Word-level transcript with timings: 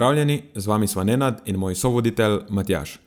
Pozdravljeni, 0.00 0.42
z 0.54 0.66
vami 0.66 0.86
sva 0.86 1.04
Nenad 1.04 1.42
in 1.44 1.56
moj 1.56 1.74
sovoditelj 1.74 2.38
Matjaš. 2.48 2.98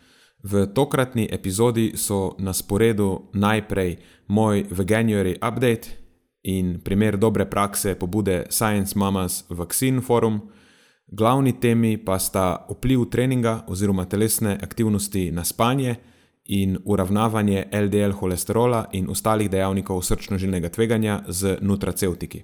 V 0.43 0.67
tokratni 0.75 1.25
epizodi 1.31 1.93
so 1.97 2.35
na 2.37 2.53
sporedu 2.53 3.31
najprej 3.33 3.97
moj 4.27 4.65
Veganuary 4.69 5.33
update 5.41 5.89
in 6.43 6.79
primer 6.83 7.17
dobre 7.17 7.49
prakse 7.49 7.95
pobude 7.95 8.45
Science 8.49 8.99
Mamas 8.99 9.45
Vaccine 9.49 10.01
Forum. 10.01 10.39
Glavni 11.07 11.59
temi 11.59 11.97
pa 11.97 12.19
sta 12.19 12.67
vpliv 12.69 13.09
treninga 13.09 13.63
oziroma 13.67 14.05
telesne 14.05 14.59
aktivnosti 14.61 15.31
na 15.31 15.43
spanje 15.43 15.95
in 16.45 16.77
uravnavanje 16.85 17.65
LDL 17.71 18.11
holesterola 18.11 18.85
in 18.91 19.09
ostalih 19.09 19.49
dejavnikov 19.49 20.01
srčno-žilnega 20.01 20.69
tveganja 20.69 21.23
z 21.27 21.57
nutraceutiki. 21.61 22.43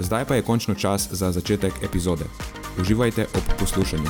Zdaj 0.00 0.24
pa 0.24 0.34
je 0.34 0.42
končno 0.42 0.74
čas 0.74 1.08
za 1.12 1.32
začetek 1.32 1.72
epizode. 1.84 2.24
Uživajte 2.80 3.22
ob 3.22 3.44
poslušanju. 3.60 4.08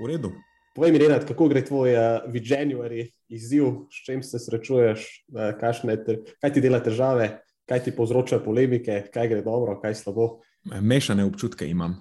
V 0.00 0.06
redu. 0.06 0.32
Povej 0.74 0.92
mi, 0.92 0.98
Renat, 0.98 1.24
kako 1.28 1.48
gre 1.48 1.64
tvoj 1.64 1.92
uh, 1.92 2.32
January 2.32 3.12
izziv, 3.28 3.64
s 3.92 4.04
čim 4.06 4.22
se 4.22 4.38
srečuješ, 4.38 5.26
uh, 5.36 5.84
te, 6.06 6.16
kaj 6.40 6.52
ti 6.52 6.60
dela 6.60 6.80
težave, 6.80 7.42
kaj 7.68 7.84
ti 7.84 7.92
povzroča 7.92 8.40
polemike, 8.40 9.04
kaj 9.12 9.28
gre 9.28 9.42
dobro, 9.42 9.76
kaj 9.84 9.94
slabo? 9.94 10.40
Mešane 10.80 11.24
občutke 11.24 11.68
imam. 11.68 12.00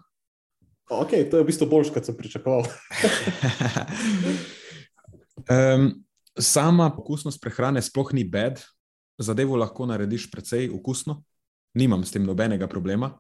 Okay, 0.92 1.24
to 1.30 1.38
je 1.38 1.44
v 1.44 1.48
bistvu 1.48 1.70
boljše, 1.72 1.94
kot 1.96 2.06
sem 2.06 2.16
pričakoval. 2.18 2.66
um, 5.48 5.86
sama 6.36 6.90
okusnost 6.92 7.40
prehrane 7.40 7.80
sploh 7.82 8.12
ni 8.12 8.26
bed, 8.28 8.60
zadevo 9.16 9.56
lahko 9.56 9.88
narediš 9.88 10.28
precej 10.32 10.68
okusno, 10.76 11.22
nimam 11.80 12.04
s 12.04 12.12
tem 12.12 12.26
nobenega 12.28 12.68
problema. 12.68 13.14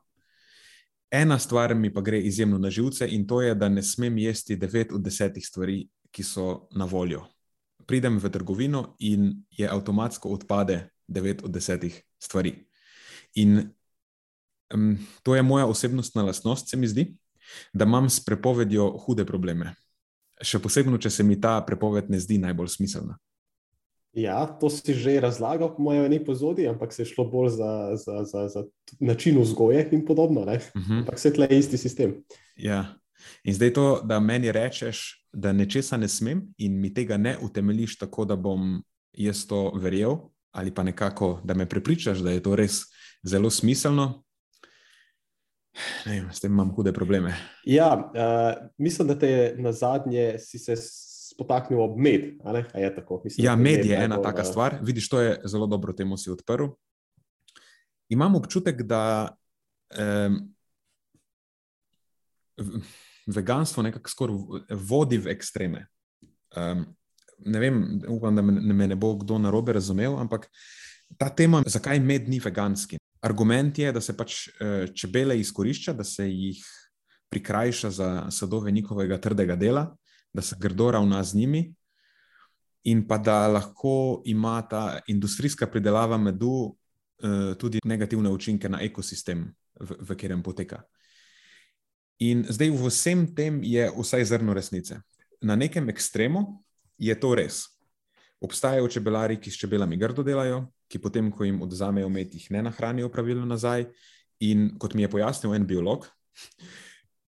Ena 1.12 1.40
stvar 1.40 1.72
mi 1.76 1.94
pa 1.94 2.04
gre 2.04 2.20
izjemno 2.20 2.60
na 2.60 2.70
živce 2.70 3.08
in 3.08 3.24
to 3.28 3.40
je, 3.42 3.56
da 3.56 3.70
ne 3.70 3.84
smem 3.84 4.18
jesti 4.18 4.58
9 4.60 4.92
od 4.96 5.02
10 5.02 5.40
stvari, 5.40 5.88
ki 6.12 6.24
so 6.28 6.68
na 6.76 6.86
voljo. 6.86 7.24
Pridem 7.88 8.20
v 8.20 8.30
trgovino 8.32 8.98
in 9.00 9.46
je 9.50 9.70
avtomatsko 9.70 10.30
odpade 10.30 10.90
9 11.08 11.48
od 11.48 11.52
10 11.56 11.88
stvari. 12.20 12.54
In 13.36 13.72
um, 14.74 14.98
to 15.24 15.36
je 15.36 15.42
moja 15.42 15.66
osebnostna 15.66 16.24
lastnost, 16.24 16.68
se 16.70 16.78
mi 16.78 16.88
zdi 16.88 17.21
da 17.74 17.86
imam 17.86 18.10
s 18.10 18.24
prepovedjo 18.26 18.90
hude 19.06 19.26
probleme. 19.26 19.76
Še 20.42 20.60
posebej, 20.60 21.00
če 21.06 21.10
se 21.10 21.24
mi 21.24 21.38
ta 21.42 21.60
prepoved 21.66 22.10
ne 22.10 22.20
zdi 22.20 22.40
najbolj 22.42 22.74
smiselna. 22.78 23.18
Ja, 24.12 24.44
to 24.44 24.68
si 24.68 24.92
že 24.92 25.22
razlagal, 25.24 25.72
po 25.72 25.84
mojem, 25.84 26.12
ne 26.12 26.20
pozodi, 26.20 26.68
ampak 26.68 26.92
se 26.92 27.06
je 27.06 27.14
šlo 27.16 27.26
bolj 27.32 27.56
za, 27.56 27.96
za, 27.96 28.16
za, 28.28 28.48
za 28.52 28.62
način 29.00 29.40
vzgoje 29.40 29.88
in 29.92 30.06
podobno. 30.06 30.42
Uh 30.42 30.48
mhm. 30.48 30.60
-huh. 30.76 31.00
Ampak 31.00 31.16
vse 31.16 31.34
tle 31.34 31.48
je 31.50 31.60
isti 31.60 31.78
sistem. 31.78 32.24
Ja. 32.56 32.96
In 33.44 33.54
zdaj 33.54 33.74
to, 33.74 34.02
da 34.04 34.20
meni 34.20 34.52
rečeš, 34.52 35.28
da 35.34 35.54
nečesa 35.54 35.98
ne 35.98 36.08
smem 36.08 36.54
in 36.58 36.80
mi 36.82 36.94
tega 36.94 37.18
ne 37.18 37.38
utemeliš 37.42 37.98
tako, 37.98 38.26
da 38.26 38.36
bom 38.36 38.84
jaz 39.14 39.48
to 39.48 39.72
verjel, 39.76 40.18
ali 40.52 40.74
pa 40.74 40.84
nekako, 40.84 41.42
da 41.44 41.54
me 41.54 41.70
prepričaš, 41.70 42.20
da 42.20 42.32
je 42.32 42.44
to 42.44 42.56
res 42.56 42.82
zelo 43.24 43.50
smiselno, 43.50 44.24
Ne, 46.06 46.24
s 46.32 46.40
tem 46.40 46.52
imam 46.52 46.72
hude 46.76 46.94
probleme. 46.94 47.34
Ja, 47.66 47.94
uh, 47.96 48.70
mislim, 48.78 49.08
da 49.08 49.20
te 49.20 49.30
je 49.30 49.56
na 49.58 49.72
zadnje 49.72 50.36
si 50.40 50.60
se 50.60 50.76
spotaknil 51.32 51.82
ob 51.82 51.98
med. 51.98 52.22
Je 52.76 52.96
tako, 52.96 53.22
mislim, 53.24 53.46
ja, 53.46 53.56
med 53.56 53.86
je 53.86 54.04
ena 54.04 54.22
taka 54.22 54.44
stvar. 54.44 54.78
Vidiš, 54.82 55.10
to 55.10 55.22
je 55.22 55.40
zelo 55.46 55.68
dobro, 55.68 55.94
temu 55.94 56.18
si 56.18 56.32
odprl. 56.32 56.74
Imam 58.10 58.36
občutek, 58.36 58.82
da 58.82 59.32
um, 60.00 60.56
veganstvo 63.28 63.84
nekako 63.84 64.10
skoraj 64.10 64.36
vodi 64.70 65.18
v 65.18 65.32
ekstreme. 65.32 65.86
Um, 66.58 66.86
ne 67.40 67.60
vem, 67.60 68.02
upam, 68.08 68.36
da 68.36 68.42
me 68.42 68.88
ne 68.88 68.96
bo 68.96 69.16
kdo 69.16 69.40
narobe 69.40 69.74
razumel, 69.74 70.20
ampak 70.20 70.50
ta 71.18 71.30
tema, 71.30 71.64
zakaj 71.66 72.00
med 72.00 72.30
ni 72.30 72.40
veganski. 72.40 73.01
Argument 73.22 73.78
je, 73.78 73.92
da 73.92 74.02
se 74.02 74.16
pač 74.18 74.48
eh, 74.48 74.88
čebele 74.96 75.40
izkorišča, 75.40 75.94
da 75.94 76.04
se 76.04 76.26
jih 76.30 76.62
prikrajša 77.30 77.90
za 77.90 78.10
sadove 78.32 78.72
njihovega 78.72 79.18
trdega 79.22 79.56
dela, 79.56 79.86
da 80.34 80.42
se 80.42 80.56
grdo 80.60 80.92
ravna 80.92 81.24
z 81.24 81.36
njimi, 81.36 81.62
in 82.84 83.08
pa 83.08 83.18
da 83.18 83.48
lahko 83.48 84.22
ima 84.26 84.62
ta 84.62 85.00
industrijska 85.08 85.68
pridelava 85.68 86.18
medu 86.18 86.76
eh, 87.24 87.54
tudi 87.58 87.80
negativne 87.86 88.30
učinke 88.30 88.70
na 88.70 88.82
ekosistem, 88.82 89.54
v, 89.80 89.96
v 90.00 90.16
katerem 90.16 90.44
poteka. 90.44 90.82
In 92.22 92.46
zdaj 92.50 92.70
v 92.70 92.90
vsem 92.90 93.26
tem 93.36 93.62
je 93.64 93.88
vsaj 93.98 94.26
zrno 94.26 94.54
resnice. 94.54 95.00
Na 95.42 95.56
nekem 95.56 95.90
ekstremu 95.90 96.62
je 96.98 97.16
to 97.18 97.34
res. 97.36 97.66
Obstajajo 98.42 98.88
čebelari, 98.90 99.38
ki 99.42 99.52
s 99.52 99.60
čebelami 99.62 100.00
grdo 100.02 100.24
delajo, 100.26 100.66
ki 100.90 101.00
potem, 101.00 101.30
ko 101.32 101.46
jim 101.46 101.62
odzamejo 101.62 102.10
med, 102.10 102.34
jih 102.34 102.50
ne 102.52 102.64
nahranijo 102.66 103.10
pravilno 103.14 103.46
nazaj. 103.46 103.86
In 104.42 104.72
kot 104.82 104.96
mi 104.98 105.06
je 105.06 105.12
pojasnil 105.14 105.54
en 105.54 105.68
biolog, 105.70 106.08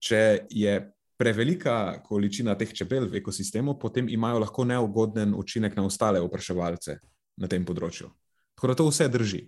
če 0.01 0.47
je 0.49 0.73
prevelika 1.17 2.01
količina 2.03 2.55
teh 2.57 2.73
čebel 2.73 3.05
v 3.07 3.21
ekosistemu, 3.21 3.77
potem 3.79 4.09
imajo 4.09 4.41
lahko 4.41 4.65
neugoden 4.65 5.35
učinek 5.37 5.77
na 5.77 5.85
ostale 5.85 6.21
opraševalce 6.23 6.97
na 7.37 7.49
tem 7.49 7.65
področju. 7.65 8.09
Tako 8.57 8.71
da 8.71 8.77
to 8.79 8.87
vse 8.89 9.07
drži. 9.13 9.43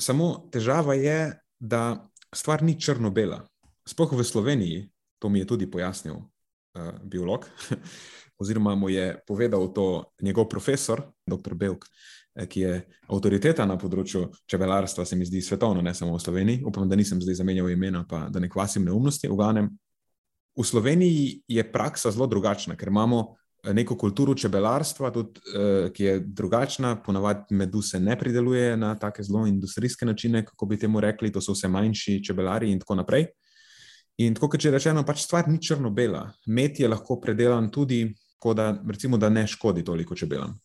Samo 0.00 0.50
težava 0.52 0.94
je, 0.98 1.32
da 1.58 2.10
stvar 2.34 2.62
ni 2.62 2.76
črno-bela. 2.80 3.42
Sploh 3.88 4.12
v 4.18 4.24
Sloveniji, 4.26 4.84
to 5.18 5.28
mi 5.28 5.42
je 5.42 5.48
tudi 5.48 5.68
pojasnil 5.70 6.16
uh, 6.18 6.92
biolog. 7.02 7.48
oziroma 8.42 8.74
mu 8.74 8.90
je 8.90 9.14
povedal 9.26 9.70
to 9.72 10.04
njegov 10.22 10.48
profesor, 10.50 11.02
dr. 11.26 11.54
Belk, 11.54 11.86
eh, 12.34 12.46
ki 12.46 12.60
je 12.60 12.74
avtoriteta 13.08 13.66
na 13.66 13.78
področju 13.78 14.26
čebelarstva, 14.50 15.06
se 15.06 15.16
mi 15.16 15.26
zdi 15.28 15.42
svetovno, 15.42 15.82
ne 15.82 15.94
samo 15.94 16.16
v 16.18 16.22
Sloveniji. 16.22 16.64
Upam, 16.66 16.88
da 16.88 16.98
nisem 16.98 17.22
zdaj 17.22 17.40
zamenjal 17.40 17.70
imena, 17.70 18.04
pa 18.08 18.26
da 18.28 18.40
ne 18.42 18.50
kvasim 18.50 18.84
neumnosti. 18.84 19.30
V 19.30 19.38
v 20.52 20.64
Sloveniji 20.64 21.42
je 21.48 21.64
praksa 21.64 22.10
zelo 22.12 22.26
drugačna, 22.26 22.76
ker 22.76 22.88
imamo 22.88 23.36
eh, 23.64 23.72
neko 23.72 23.96
kulturo 23.96 24.34
čebelarstva, 24.34 25.10
tudi, 25.10 25.40
eh, 25.54 25.90
ki 25.94 26.04
je 26.04 26.18
drugačna. 26.20 26.96
Ponavadi 27.02 27.54
medu 27.54 27.82
se 27.82 28.00
ne 28.00 28.18
prideluje 28.18 28.76
na 28.76 28.94
take 28.98 29.22
zelo 29.22 29.46
industrijske 29.46 30.06
načine, 30.06 30.44
kako 30.44 30.66
bi 30.66 30.78
temu 30.78 31.00
rekli, 31.00 31.32
to 31.32 31.40
so 31.40 31.56
vse 31.56 31.68
manjši 31.68 32.24
čebelari 32.24 32.72
in 32.72 32.80
tako 32.80 32.94
naprej. 33.00 33.26
In 34.18 34.34
tako, 34.34 34.50
kot 34.52 34.60
že 34.60 34.70
rečeno, 34.70 35.06
pač 35.08 35.24
stvar 35.24 35.48
ni 35.48 35.56
črno-bela. 35.62 36.26
Med 36.46 36.80
je 36.80 36.88
lahko 36.88 37.16
predelan 37.20 37.70
tudi 37.72 38.04
da, 38.54 38.74
recimo, 38.88 39.18
da 39.18 39.30
ne 39.30 39.46
škodi 39.46 39.84
toliko 39.84 40.14
čebelam. 40.18 40.58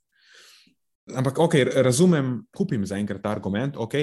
Ampak, 1.15 1.39
ok, 1.39 1.53
razumem, 1.75 2.41
kupim 2.55 2.85
za 2.85 2.97
enkrat 2.99 3.21
ta 3.23 3.31
argument, 3.31 3.77
ok, 3.77 3.93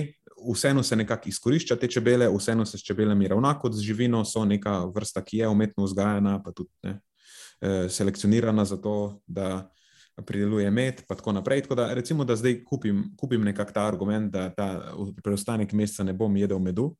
vseeno 0.55 0.83
se 0.83 0.97
nekako 0.97 1.29
izkorišča 1.29 1.77
te 1.77 1.89
čebele, 1.89 2.29
vseeno 2.33 2.65
se 2.67 2.79
s 2.79 2.87
čebelami 2.87 3.29
ravna 3.29 3.53
kot 3.59 3.75
z 3.75 3.85
živino, 3.85 4.25
so 4.25 4.45
neka 4.45 4.79
vrsta, 4.95 5.21
ki 5.25 5.43
je 5.43 5.49
umetno 5.49 5.85
vzgajena, 5.85 6.39
pa 6.43 6.53
tudi 6.53 6.71
ne, 6.83 6.95
uh, 6.97 7.91
selekcionirana 7.91 8.65
za 8.65 8.81
to, 8.81 9.21
da 9.27 9.69
prideluje 10.27 10.71
med, 10.71 11.01
in 11.03 11.17
tako 11.17 11.33
naprej. 11.33 11.63
Tako 11.67 11.75
da, 11.75 11.95
recimo, 11.95 12.25
da 12.25 12.37
zdaj 12.37 12.63
kupim, 12.65 13.05
kupim 13.17 13.45
nekako 13.45 13.73
ta 13.73 13.87
argument, 13.87 14.33
da 14.33 14.49
ta 14.55 14.95
preostanek 15.23 15.73
meseca 15.73 16.05
ne 16.05 16.13
bom 16.13 16.37
jedel 16.37 16.59
medu. 16.59 16.95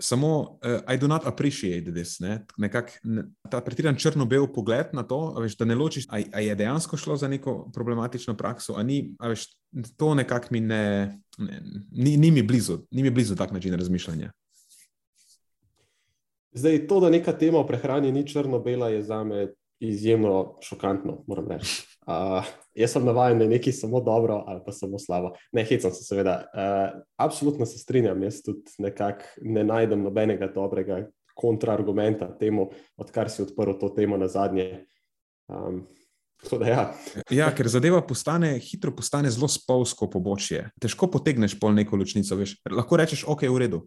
Samo, 0.00 0.58
uh, 0.62 0.94
I 0.94 0.96
do 0.96 1.08
not 1.08 1.26
appreciate 1.26 1.90
this. 1.92 2.20
Ne? 2.20 2.44
Nekak, 2.56 2.92
ne, 3.02 3.24
ta 3.50 3.58
pretiran 3.60 3.96
črno-bel 3.98 4.46
pogled 4.54 4.92
na 4.94 5.02
to, 5.02 5.34
veš, 5.42 5.56
da 5.58 5.66
ne 5.66 5.74
ločiš, 5.74 6.06
ali 6.08 6.46
je 6.46 6.54
dejansko 6.54 6.96
šlo 6.96 7.16
za 7.16 7.28
neko 7.28 7.70
problematično 7.74 8.36
prakso, 8.36 8.76
ali 8.78 8.86
ni, 8.86 8.98
veš, 9.18 9.48
to 9.96 10.14
nekako 10.14 10.54
mi 10.54 10.60
ne, 10.60 11.18
ne 11.38 11.62
ni, 11.90 12.16
ni 12.16 12.30
mi 12.30 12.42
blizu, 12.42 12.78
ni 12.90 13.02
mi 13.02 13.10
blizu 13.10 13.36
tak 13.36 13.50
način 13.50 13.74
razmišljanja. 13.74 14.30
Zdaj, 16.52 16.86
to, 16.86 17.00
da 17.00 17.10
neka 17.10 17.32
tema 17.32 17.58
o 17.58 17.66
prehrani 17.66 18.12
ni 18.12 18.26
črno-bela, 18.26 18.88
je 18.88 19.02
za 19.02 19.24
me 19.24 19.48
izjemno 19.80 20.58
šokantno, 20.62 21.24
moram 21.26 21.50
reči. 21.50 21.97
Uh, 22.08 22.46
jaz 22.72 22.94
sem 22.94 23.04
navaden, 23.04 23.38
da 23.38 23.44
je 23.44 23.52
nekaj 23.52 23.72
samo 23.76 24.00
dobro 24.00 24.40
ali 24.46 24.62
pa 24.64 24.72
samo 24.72 24.98
slabo. 24.98 25.34
Ne, 25.52 25.64
hecam 25.68 25.92
se, 25.92 26.04
seveda. 26.04 26.38
Uh, 26.54 27.02
absolutno 27.20 27.66
se 27.66 27.78
strinjam, 27.78 28.22
jaz 28.22 28.40
tudi 28.42 28.78
nekako 28.78 29.24
ne 29.42 29.64
najdem 29.64 30.02
nobenega 30.02 30.48
dobrega 30.54 31.02
kontraargumenta 31.36 32.30
temu, 32.38 32.70
odkar 32.96 33.30
si 33.30 33.42
odprl 33.44 33.76
to 33.80 33.92
temo 33.94 34.16
na 34.16 34.28
zadnje. 34.28 34.86
Um, 35.48 35.86
Ja. 36.62 36.94
ja, 37.30 37.48
ker 37.50 37.66
zadeva 37.66 37.98
postane, 38.06 38.52
hitro 38.62 38.92
postane 38.94 39.30
zelo 39.34 39.48
spolsko 39.50 40.06
pobočje. 40.10 40.68
Težko 40.78 41.08
potegneš 41.10 41.56
pol 41.58 41.74
neko 41.74 41.98
ločnico. 41.98 42.36
Veš. 42.38 42.52
Lahko 42.70 42.98
rečeš, 43.00 43.24
ok, 43.26 43.42
v 43.50 43.64
redu. 43.64 43.80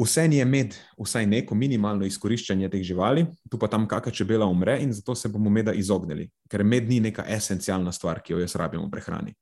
Vse 0.00 0.22
je 0.32 0.44
med, 0.48 0.74
vsaj 0.96 1.26
neko 1.28 1.54
minimalno 1.54 2.06
izkoriščanje 2.08 2.70
teh 2.72 2.82
živali, 2.86 3.26
tu 3.50 3.58
pa 3.60 3.68
tam 3.68 3.84
kakšna 3.88 4.14
čebela 4.16 4.46
umre, 4.48 4.78
in 4.80 4.94
zato 4.96 5.14
se 5.14 5.28
bomo 5.28 5.50
meda 5.50 5.74
izognili, 5.76 6.30
ker 6.48 6.64
med 6.64 6.88
ni 6.88 7.00
neka 7.04 7.26
esencialna 7.28 7.92
stvar, 7.92 8.22
ki 8.24 8.32
jo 8.32 8.40
jaz 8.40 8.56
rabim 8.56 8.80
v 8.86 8.90
prehrani. 8.94 9.34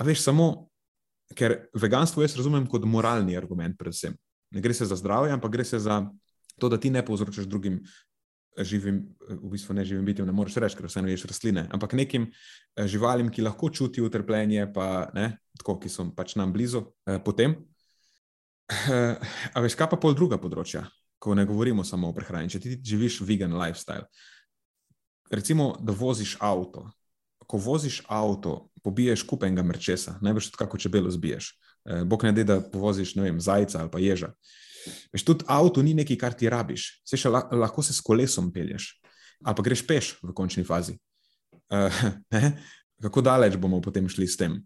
A 0.00 0.06
veš, 0.06 0.22
samo 0.24 0.70
ker 1.36 1.56
veganstvo 1.76 2.24
jaz 2.24 2.36
razumem 2.38 2.66
kot 2.66 2.86
moralni 2.88 3.36
argument, 3.38 3.76
predvsem. 3.78 4.16
Ne 4.50 4.62
gre 4.62 4.74
se 4.74 4.86
za 4.86 4.96
zdravje, 4.96 5.34
ampak 5.34 5.52
gre 5.52 5.64
se 5.64 5.78
za 5.78 6.02
to, 6.58 6.68
da 6.68 6.78
ti 6.80 6.90
ne 6.90 7.04
povzročaš 7.06 7.46
drugim 7.46 7.80
živim, 8.58 9.04
v 9.28 9.50
bistvu 9.52 9.74
ne 9.74 9.84
živim 9.84 10.04
bitjem, 10.04 10.26
ne 10.26 10.34
moreš 10.34 10.58
reči, 10.60 10.76
ker 10.76 10.88
vseeno 10.90 11.08
ješ 11.08 11.28
rastline, 11.30 11.66
ampak 11.70 11.94
nekim 11.94 12.26
eh, 12.30 12.86
živalim, 12.90 13.30
ki 13.30 13.46
lahko 13.46 13.70
čutijo 13.70 14.08
utrpljenje, 14.10 14.66
pa 14.74 15.10
ne, 15.14 15.36
tako, 15.58 15.78
ki 15.80 15.92
so 15.92 16.08
pač 16.16 16.34
nam 16.40 16.52
blizu, 16.52 16.82
eh, 17.06 17.20
potem. 17.24 17.54
Uh, 18.70 19.18
a 19.54 19.62
veš, 19.64 19.74
kaj 19.74 19.88
pa 19.90 19.98
pol 19.98 20.14
druga 20.14 20.38
področja, 20.38 20.84
ko 21.18 21.34
ne 21.34 21.42
govorimo 21.48 21.82
samo 21.84 22.10
o 22.10 22.14
prehrani. 22.14 22.50
Če 22.52 22.60
ti 22.62 22.76
živiš 22.92 23.20
vegan 23.26 23.56
lifestyle, 23.58 24.06
recimo, 25.30 25.74
da 25.82 25.94
voziš 25.96 26.36
avto. 26.40 26.86
Ko 27.50 27.58
voziš 27.58 28.04
avto, 28.06 28.70
pobiješ 28.86 29.24
kupenega 29.26 29.64
mrčesa, 29.66 30.20
najbrž 30.22 30.52
tudi 30.52 30.60
kako 30.62 30.78
čebelo 30.78 31.10
zbiješ. 31.10 31.50
Eh, 31.84 32.04
bog 32.04 32.24
ne 32.24 32.32
da, 32.32 32.44
da 32.44 32.60
povoziš 32.60 33.14
ne 33.18 33.26
vem, 33.26 33.40
zajca 33.40 33.80
ali 33.80 33.90
pa 33.90 33.98
ježa. 33.98 34.32
Veš, 35.12 35.24
tudi 35.24 35.44
avto 35.48 35.82
ni 35.82 35.94
nekaj, 35.94 36.18
kar 36.20 36.36
ti 36.36 36.48
rabiš. 36.50 37.02
Se 37.04 37.18
še 37.18 37.32
lahko 37.32 37.82
se 37.82 37.96
s 37.96 38.04
kolesom 38.04 38.52
pelješ, 38.52 38.92
ali 39.44 39.56
pa 39.56 39.64
greš 39.66 39.84
peš 39.86 40.14
v 40.22 40.34
končni 40.36 40.64
fazi. 40.64 40.98
Uh, 41.70 42.48
kako 42.98 43.22
daleč 43.22 43.54
bomo 43.54 43.78
potem 43.78 44.08
šli 44.10 44.26
s 44.26 44.34
tem? 44.34 44.56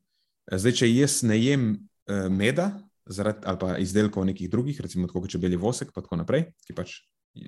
Zdaj, 0.49 0.73
če 0.79 0.87
jaz 0.89 1.19
ne 1.29 1.37
jem 1.37 1.67
uh, 1.77 2.31
meda, 2.33 2.71
zaradi, 3.07 3.45
ali 3.45 3.59
pa 3.61 3.79
izdelkov 3.79 4.25
nekih 4.25 4.51
drugih, 4.51 4.81
recimo 4.81 5.09
kot 5.09 5.29
čebeli 5.31 5.57
vosek, 5.57 5.93
pa 5.95 6.05
tako 6.05 6.21
naprej, 6.23 6.49
ki 6.67 6.77
pač 6.77 7.01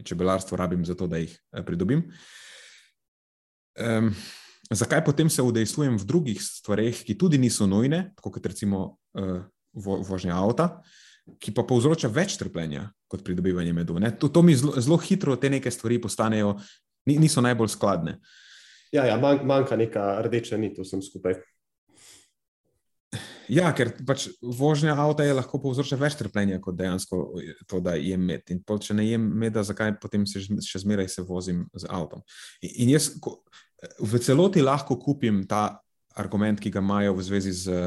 čebelarstvo 0.04 0.56
rabim 0.56 0.84
za 0.84 0.94
to, 0.94 1.06
da 1.06 1.20
jih 1.22 1.32
eh, 1.52 1.62
pridobim. 1.62 2.04
Um, 3.76 4.14
zakaj 4.70 5.04
potem 5.04 5.30
se 5.30 5.42
udejstvujem 5.42 5.98
v 6.00 6.04
drugih 6.04 6.40
stvareh, 6.42 7.04
ki 7.04 7.18
tudi 7.18 7.38
niso 7.38 7.66
nujne, 7.66 8.12
kot 8.20 8.40
recimo 8.46 8.98
uh, 9.18 9.44
vo, 9.72 10.00
vožnja 10.00 10.38
avta, 10.40 10.80
ki 11.42 11.52
pa 11.52 11.66
povzroča 11.66 12.08
več 12.08 12.38
trpljenja 12.40 12.88
kot 13.10 13.24
pridobivanje 13.26 13.74
medu? 13.76 13.98
To, 14.20 14.30
to 14.32 14.42
mi 14.42 14.56
zelo, 14.56 14.74
zelo 14.80 14.98
hitro 15.02 15.36
te 15.36 15.50
neke 15.52 15.70
stvari 15.70 16.00
postanejo, 16.00 16.56
niso 17.06 17.44
najbolj 17.44 17.74
skladne. 17.74 18.18
Ja, 18.94 19.04
ja 19.06 19.18
manjka 19.20 19.76
neka 19.76 20.06
rdeča 20.26 20.58
nit 20.58 20.78
vsem 20.80 21.02
skupaj. 21.02 21.36
Ja, 23.52 23.70
ker 23.76 23.92
pač 24.06 24.26
vožnja 24.42 24.96
avta 24.98 25.24
je 25.26 25.34
lahko 25.36 25.60
povzročila 25.62 26.00
več 26.02 26.16
trpljenja 26.18 26.58
kot 26.62 26.76
dejansko 26.78 27.20
to, 27.70 27.80
da 27.84 27.94
jem 28.00 28.24
med. 28.26 28.44
In 28.50 28.62
pol, 28.66 28.80
če 28.82 28.96
ne 28.98 29.06
jem 29.06 29.22
meda, 29.22 29.62
zakaj 29.66 29.96
potem 30.02 30.26
se 30.26 30.42
še 30.42 30.82
zmeraj 30.82 31.08
se 31.12 31.24
vozim 31.26 31.64
z 31.74 31.88
avtom? 31.92 32.24
In, 32.64 32.90
jaz 32.94 33.12
ko, 33.22 33.38
v 34.00 34.20
celoti 34.22 34.64
lahko 34.64 34.98
kupim 35.00 35.44
ta 35.48 35.78
argument, 36.16 36.60
ki 36.60 36.72
ga 36.74 36.82
imajo 36.82 37.16
v 37.18 37.26
zvezi 37.26 37.52
z 37.54 37.80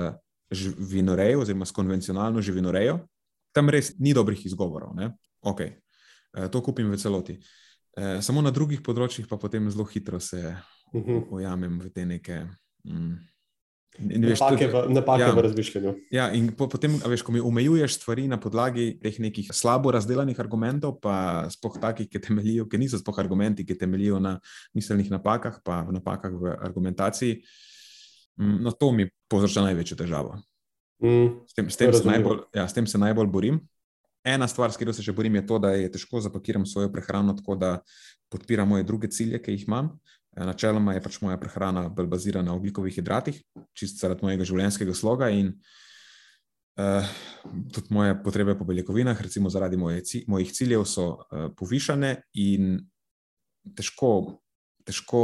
živinorejo, 0.52 1.44
oziroma 1.44 1.66
s 1.66 1.76
konvencionalno 1.76 2.42
živinorejo. 2.42 3.00
Tam 3.54 3.70
res 3.74 3.96
ni 4.00 4.14
dobrih 4.14 4.42
izgovorov. 4.46 4.96
Okay. 5.46 5.76
E, 6.34 6.48
to 6.50 6.62
kupim 6.62 6.90
v 6.92 6.98
celoti. 7.02 7.40
E, 7.98 8.20
samo 8.26 8.42
na 8.46 8.54
drugih 8.54 8.82
področjih 8.86 9.28
pa 9.30 9.38
potem 9.42 9.70
zelo 9.70 9.86
hitro 9.90 10.22
se 10.22 10.42
mhm. 10.94 11.30
ujamem 11.34 11.80
v 11.82 11.92
te 11.94 12.06
neke. 12.06 12.44
Mm, 12.86 13.18
Napake, 14.00 14.68
v, 14.68 14.82
napake 14.94 15.24
ja, 15.26 15.32
v 15.36 15.44
razmišljanju. 15.44 15.92
Ja, 16.14 16.30
in 16.32 16.52
po, 16.56 16.70
potem, 16.72 16.94
veš, 17.04 17.24
ko 17.26 17.34
mi 17.36 17.42
omejuješ 17.44 17.98
stvari 17.98 18.30
na 18.32 18.38
podlagi 18.40 18.94
teh 19.02 19.18
nekih 19.20 19.50
slabo 19.52 19.92
razdelanih 19.92 20.40
argumentov, 20.40 21.00
pa 21.04 21.50
spoh 21.52 21.76
takih, 21.82 22.08
ki 22.08 22.22
temeljijo, 22.30 22.68
ki 22.70 22.80
niso 22.80 23.00
spoh 23.02 23.18
argumenti, 23.20 23.66
ki 23.68 23.76
temeljijo 23.76 24.22
na 24.24 24.38
miselnih 24.78 25.10
napakah, 25.12 25.60
pa 25.66 25.82
v 25.90 25.98
napakah 25.98 26.32
v 26.32 26.54
argumentaciji, 26.70 27.42
mm, 28.40 28.62
no 28.64 28.72
to 28.72 28.94
mi 28.96 29.10
povzroča 29.28 29.66
največjo 29.68 30.00
težavo. 30.00 30.38
Mm, 31.04 31.44
s, 31.48 31.58
tem, 31.58 31.68
s, 31.68 31.80
tem 31.80 31.92
najbolj, 31.92 32.46
ja, 32.56 32.68
s 32.68 32.76
tem 32.76 32.88
se 32.88 33.02
najbolj 33.02 33.28
borim. 33.32 33.60
Ena 34.24 34.48
stvar, 34.52 34.72
s 34.72 34.80
katero 34.80 34.94
se 34.96 35.04
še 35.04 35.16
borim, 35.16 35.36
je 35.40 35.46
to, 35.48 35.60
da 35.64 35.72
je 35.76 35.92
težko 35.92 36.20
zapakirati 36.24 36.68
svojo 36.68 36.92
prehrano 36.92 37.36
tako, 37.36 37.56
da 37.56 37.80
podpira 38.32 38.66
moje 38.68 38.84
druge 38.84 39.08
cilje, 39.12 39.40
ki 39.44 39.56
jih 39.56 39.68
imam. 39.68 39.94
Eh, 40.38 40.46
načeloma 40.46 40.94
je 40.94 41.02
pač 41.02 41.20
moja 41.22 41.38
prehrana 41.42 41.88
bolj 41.90 42.08
bazirana 42.08 42.52
na 42.52 42.58
oglikovih 42.58 42.94
hidratih, 42.94 43.40
čist 43.74 44.02
zaradi 44.02 44.26
mojega 44.28 44.46
življenjskega 44.46 44.94
sloga 44.94 45.32
in 45.34 45.56
uh, 46.78 47.16
tudi 47.74 47.94
moje 47.94 48.14
potrebe 48.24 48.54
po 48.58 48.68
beljakovinah, 48.70 49.18
recimo 49.22 49.50
zaradi 49.50 49.78
moje, 49.78 50.04
mojih 50.30 50.54
ciljev, 50.54 50.86
so 50.86 51.10
uh, 51.18 51.50
povišane 51.58 52.14
in 52.38 52.78
težko, 53.76 54.40
težko 54.86 55.24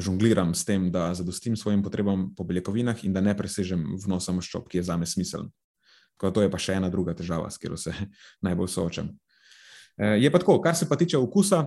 žongliram 0.00 0.54
s 0.56 0.64
tem, 0.66 0.88
da 0.90 1.12
zadostim 1.14 1.54
svojim 1.56 1.84
potrebam 1.84 2.30
po 2.34 2.48
beljakovinah 2.48 3.04
in 3.04 3.12
da 3.14 3.20
ne 3.20 3.36
presežem 3.36 3.84
vnosa 4.02 4.32
maščob, 4.34 4.66
ki 4.70 4.80
je 4.80 4.88
za 4.88 4.96
me 4.98 5.06
smiseln. 5.06 5.52
Tako 6.16 6.30
da 6.30 6.34
to 6.34 6.42
je 6.46 6.50
pa 6.50 6.58
še 6.58 6.80
ena 6.80 6.88
druga 6.90 7.12
težava, 7.14 7.52
s 7.52 7.60
katero 7.60 7.76
se 7.76 7.92
najbolj 8.46 8.72
soočam. 8.72 9.12
Uh, 10.00 10.16
je 10.16 10.32
pa 10.32 10.40
tako, 10.40 10.62
kar 10.64 10.80
se 10.80 10.88
pa 10.88 10.96
tiče 10.96 11.20
okusa, 11.20 11.66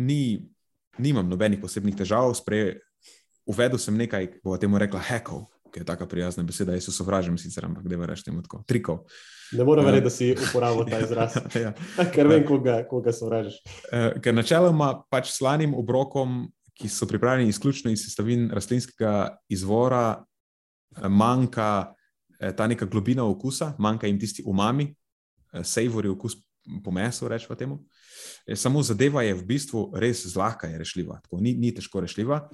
ni 0.00 0.48
nimam 0.98 1.28
nobenih 1.28 1.60
posebnih 1.60 1.96
težav. 1.96 2.30
Sprej, 2.36 2.78
uvedel 3.48 3.80
sem 3.80 3.96
nekaj, 3.96 4.28
bo 4.44 4.56
temu 4.60 4.78
rekla, 4.78 5.00
hekov, 5.00 5.46
ki 5.72 5.82
je 5.82 5.88
tako 5.88 6.08
prijazna 6.10 6.44
beseda. 6.44 6.76
Jaz 6.76 6.88
se 6.88 6.92
sovražim, 6.92 7.38
sicer, 7.38 7.64
ampak 7.64 7.88
da 7.88 8.06
rečem 8.06 8.30
temu 8.30 8.42
tako, 8.44 8.62
trikov. 8.66 9.04
Ne 9.52 9.64
morem 9.64 9.86
verjeti, 9.88 10.04
da 10.04 10.10
si 10.10 10.30
uporabil 10.36 10.88
ta 10.90 11.00
izraz. 11.06 11.38
ja. 11.54 11.72
Ker 12.14 12.28
vem, 12.28 12.44
koga, 12.46 12.82
koga 12.88 13.12
sovražiš. 13.12 13.60
Uh, 13.88 14.20
ker 14.22 14.36
načeloma 14.36 14.92
pač 15.10 15.32
slanim 15.32 15.74
obrokom, 15.74 16.46
ki 16.78 16.88
so 16.92 17.08
pripravljeni 17.10 17.50
izključno 17.50 17.90
iz 17.90 18.04
sestavin 18.04 18.50
rastlinskega 18.54 19.38
izvora, 19.50 20.20
eh, 20.94 21.08
manjka 21.08 21.94
eh, 22.38 22.52
ta 22.54 22.68
neka 22.70 22.86
globina 22.86 23.24
okusa, 23.26 23.72
manjka 23.78 24.06
jim 24.06 24.20
tisti 24.20 24.44
umami, 24.46 24.92
savory 25.64 26.10
okus 26.12 26.36
po 26.84 26.90
mesu, 26.90 27.28
rečemo 27.28 27.56
temu. 27.56 27.74
Uh, 27.74 28.08
E, 28.48 28.56
samo 28.56 28.82
zadeva 28.82 29.22
je 29.22 29.34
v 29.36 29.44
bistvu 29.44 29.82
res 30.00 30.24
zlahka 30.26 30.70
rešljiva, 30.72 31.20
tako 31.24 31.40
ni, 31.44 31.52
ni 31.54 31.72
težko 31.74 32.00
rešljiva. 32.00 32.46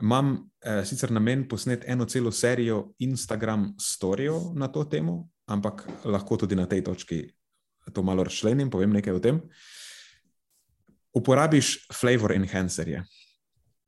Imam 0.00 0.36
eh, 0.62 0.84
sicer 0.86 1.10
namen 1.12 1.42
posneti 1.48 1.88
eno 1.90 2.06
celo 2.06 2.32
serijo 2.32 2.94
Instagram 2.98 3.74
storijev 3.80 4.54
na 4.54 4.68
to 4.72 4.84
temo, 4.84 5.28
ampak 5.46 5.84
lahko 6.04 6.36
tudi 6.36 6.56
na 6.56 6.66
tej 6.66 6.84
točki 6.86 7.26
to 7.92 8.02
malo 8.02 8.24
razčlenim, 8.24 8.70
povem 8.70 8.92
nekaj 8.92 9.16
o 9.16 9.20
tem. 9.20 9.40
Uporabiš 11.16 11.88
flavor 11.92 12.32
enhancerje, 12.32 13.02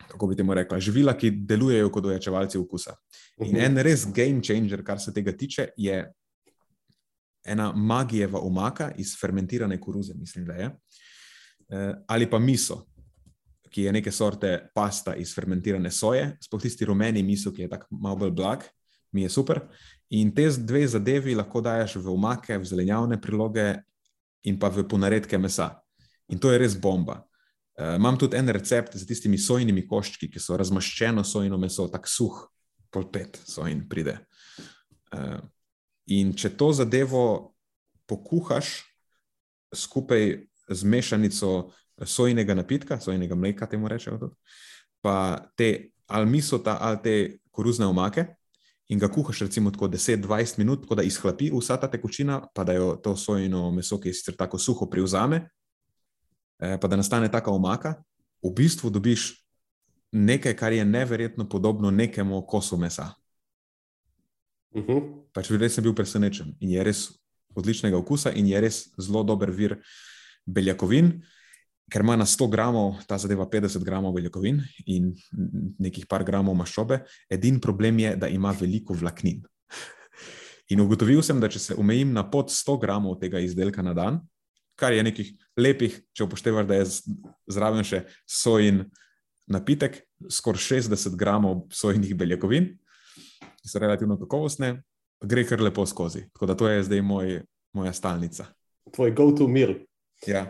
kako 0.08 0.26
bi 0.26 0.36
temu 0.36 0.54
rekla, 0.56 0.80
živila, 0.80 1.14
ki 1.16 1.30
delujejo 1.46 1.92
kot 1.92 2.08
ojačevalci 2.10 2.58
okusa. 2.58 2.96
In 3.44 3.54
mhm. 3.54 3.64
en 3.64 3.84
res 3.86 4.06
game 4.12 4.42
changer, 4.42 4.84
kar 4.84 5.00
se 5.00 5.14
tega 5.14 5.32
tiče, 5.32 5.70
je 5.76 6.02
ena 7.44 7.72
magijeva 7.72 8.38
omaka 8.38 8.90
iz 8.98 9.14
fermentirane 9.20 9.80
koruze, 9.80 10.14
mislim, 10.14 10.44
da 10.46 10.52
je. 10.52 10.70
Eh, 11.70 11.94
ali 12.08 12.30
pa 12.30 12.38
miso, 12.38 12.86
ki 13.70 13.82
je 13.82 13.92
neke 13.92 14.10
sorte 14.12 14.70
pasta 14.74 15.14
iz 15.14 15.34
fermentirane 15.34 15.90
soje, 15.90 16.36
sploh 16.42 16.62
tisti 16.62 16.84
rumeni 16.84 17.22
miso, 17.22 17.52
ki 17.52 17.62
je 17.62 17.70
tako 17.70 17.86
malo 17.90 18.16
bolj 18.16 18.30
blag, 18.30 18.64
mi 19.12 19.22
je 19.22 19.30
super. 19.30 19.60
In 20.10 20.34
te 20.34 20.48
dve 20.58 20.86
zadevi 20.88 21.34
lahko 21.34 21.62
dajes 21.62 21.94
v 21.94 22.10
omake, 22.10 22.58
v 22.58 22.66
zelenjavne 22.66 23.20
priloge 23.20 23.76
in 24.42 24.58
pa 24.58 24.68
v 24.68 24.82
ponaredke 24.88 25.38
mesa. 25.38 25.76
In 26.30 26.38
to 26.38 26.50
je 26.50 26.58
res 26.58 26.74
bomba. 26.74 27.20
Uh, 27.78 27.94
imam 27.96 28.18
tudi 28.18 28.36
en 28.36 28.48
recept 28.48 28.96
za 28.98 29.06
tistimi 29.06 29.38
sojnimi 29.38 29.86
koščki, 29.88 30.28
ki 30.30 30.42
so 30.42 30.58
razmaščeno 30.58 31.22
sojno 31.24 31.58
meso, 31.58 31.86
tako 31.88 32.10
suh, 32.10 32.40
polpet 32.90 33.38
sojn 33.46 33.86
pride. 33.88 34.18
Uh, 35.14 35.38
in 36.10 36.32
če 36.34 36.50
to 36.58 36.72
zadevo 36.74 37.54
pokuhaš 38.10 38.80
skupaj 39.74 40.46
z 40.70 40.84
mešanico 40.84 41.70
sojnega 42.06 42.54
napitka, 42.54 42.98
sojnega 43.00 43.34
mleka, 43.34 43.66
temu 43.66 43.88
rečemo, 43.88 44.18
tudi, 44.18 44.34
pa 45.02 45.38
te 45.56 45.90
ali 46.10 46.26
misota 46.26 46.78
ali 46.80 46.98
te 47.02 47.14
koruzne 47.50 47.86
omake. 47.86 48.26
In 48.90 48.98
ga 48.98 49.06
kuhaš, 49.06 49.44
recimo, 49.46 49.70
tako 49.70 49.86
10-20 49.88 50.58
minut, 50.58 50.80
tako 50.82 50.96
da 50.98 51.02
izhlapi 51.06 51.52
vsa 51.54 51.76
ta 51.78 51.86
tekočina, 51.86 52.40
pa 52.54 52.64
da 52.64 52.74
jo 52.74 52.96
to 52.98 53.14
sojno 53.16 53.68
meso, 53.70 54.00
ki 54.00 54.10
je 54.10 54.14
sicer 54.18 54.34
tako 54.36 54.58
suho, 54.58 54.88
privzame, 54.90 55.44
eh, 56.58 56.74
pa 56.80 56.88
da 56.88 56.96
nastane 56.98 57.30
taka 57.30 57.54
omaka, 57.54 57.94
v 58.42 58.50
bistvu 58.50 58.90
dobiš 58.90 59.46
nekaj, 60.12 60.56
kar 60.56 60.72
je 60.72 60.84
neverjetno 60.84 61.48
podobno 61.48 61.90
nekemu 61.90 62.42
kosu 62.46 62.76
mesa. 62.76 63.12
Uh 64.74 64.84
-huh. 64.86 65.02
Pač 65.32 65.50
res 65.50 65.74
sem 65.74 65.84
bil 65.84 65.94
presenečen 65.94 66.54
in 66.60 66.70
je 66.70 66.84
res 66.84 67.20
odličnega 67.54 67.96
okusa 67.96 68.32
in 68.32 68.46
je 68.46 68.60
res 68.60 68.88
zelo 68.98 69.22
dober 69.22 69.50
vir 69.50 69.78
beljakovin, 70.46 71.22
ker 71.90 72.02
ima 72.02 72.16
na 72.16 72.24
100 72.24 72.48
gramov 72.50 73.02
ta 73.06 73.18
zadeva 73.18 73.46
50 73.46 73.84
gramov 73.84 74.14
beljakovin 74.14 74.62
in 74.86 75.14
nekih 75.78 76.06
par 76.06 76.24
gramov 76.24 76.54
maščobe. 76.54 77.00
Edini 77.30 77.60
problem 77.60 77.98
je, 77.98 78.16
da 78.16 78.28
ima 78.28 78.54
veliko 78.60 78.94
vlaknin. 78.94 79.42
In 80.70 80.80
ugotovil 80.80 81.22
sem, 81.22 81.40
da 81.40 81.48
če 81.50 81.58
se 81.58 81.74
omejim 81.74 82.12
na 82.14 82.22
pod 82.30 82.50
100 82.54 82.78
gramov 82.80 83.18
tega 83.18 83.40
izdelka 83.42 83.82
na 83.82 83.94
dan, 83.94 84.20
kar 84.78 84.94
je 84.94 85.02
nekih 85.02 85.32
lepih, 85.58 85.98
če 86.14 86.24
upoštevaš, 86.24 86.66
da 86.66 86.78
je 86.78 86.86
zraven 87.50 87.84
še 87.84 88.04
sojin 88.28 88.84
napitek, 89.50 89.98
skoraj 90.30 90.62
60 90.62 91.18
gramov 91.18 91.66
sojnih 91.74 92.14
beljakovin, 92.14 92.70
ki 93.62 93.68
so 93.68 93.82
relativno 93.82 94.16
kakovostne, 94.20 94.74
gre 95.20 95.44
kar 95.48 95.60
lepo 95.60 95.86
skozi. 95.86 96.26
Tako 96.32 96.46
da 96.46 96.56
to 96.56 96.68
je 96.68 96.82
zdaj 96.88 97.02
moj, 97.02 97.40
moja 97.76 97.92
stalnica. 97.92 98.46
Tvoj 98.94 99.12
go-to 99.14 99.48
meal. 99.48 99.74
Ja. 100.26 100.46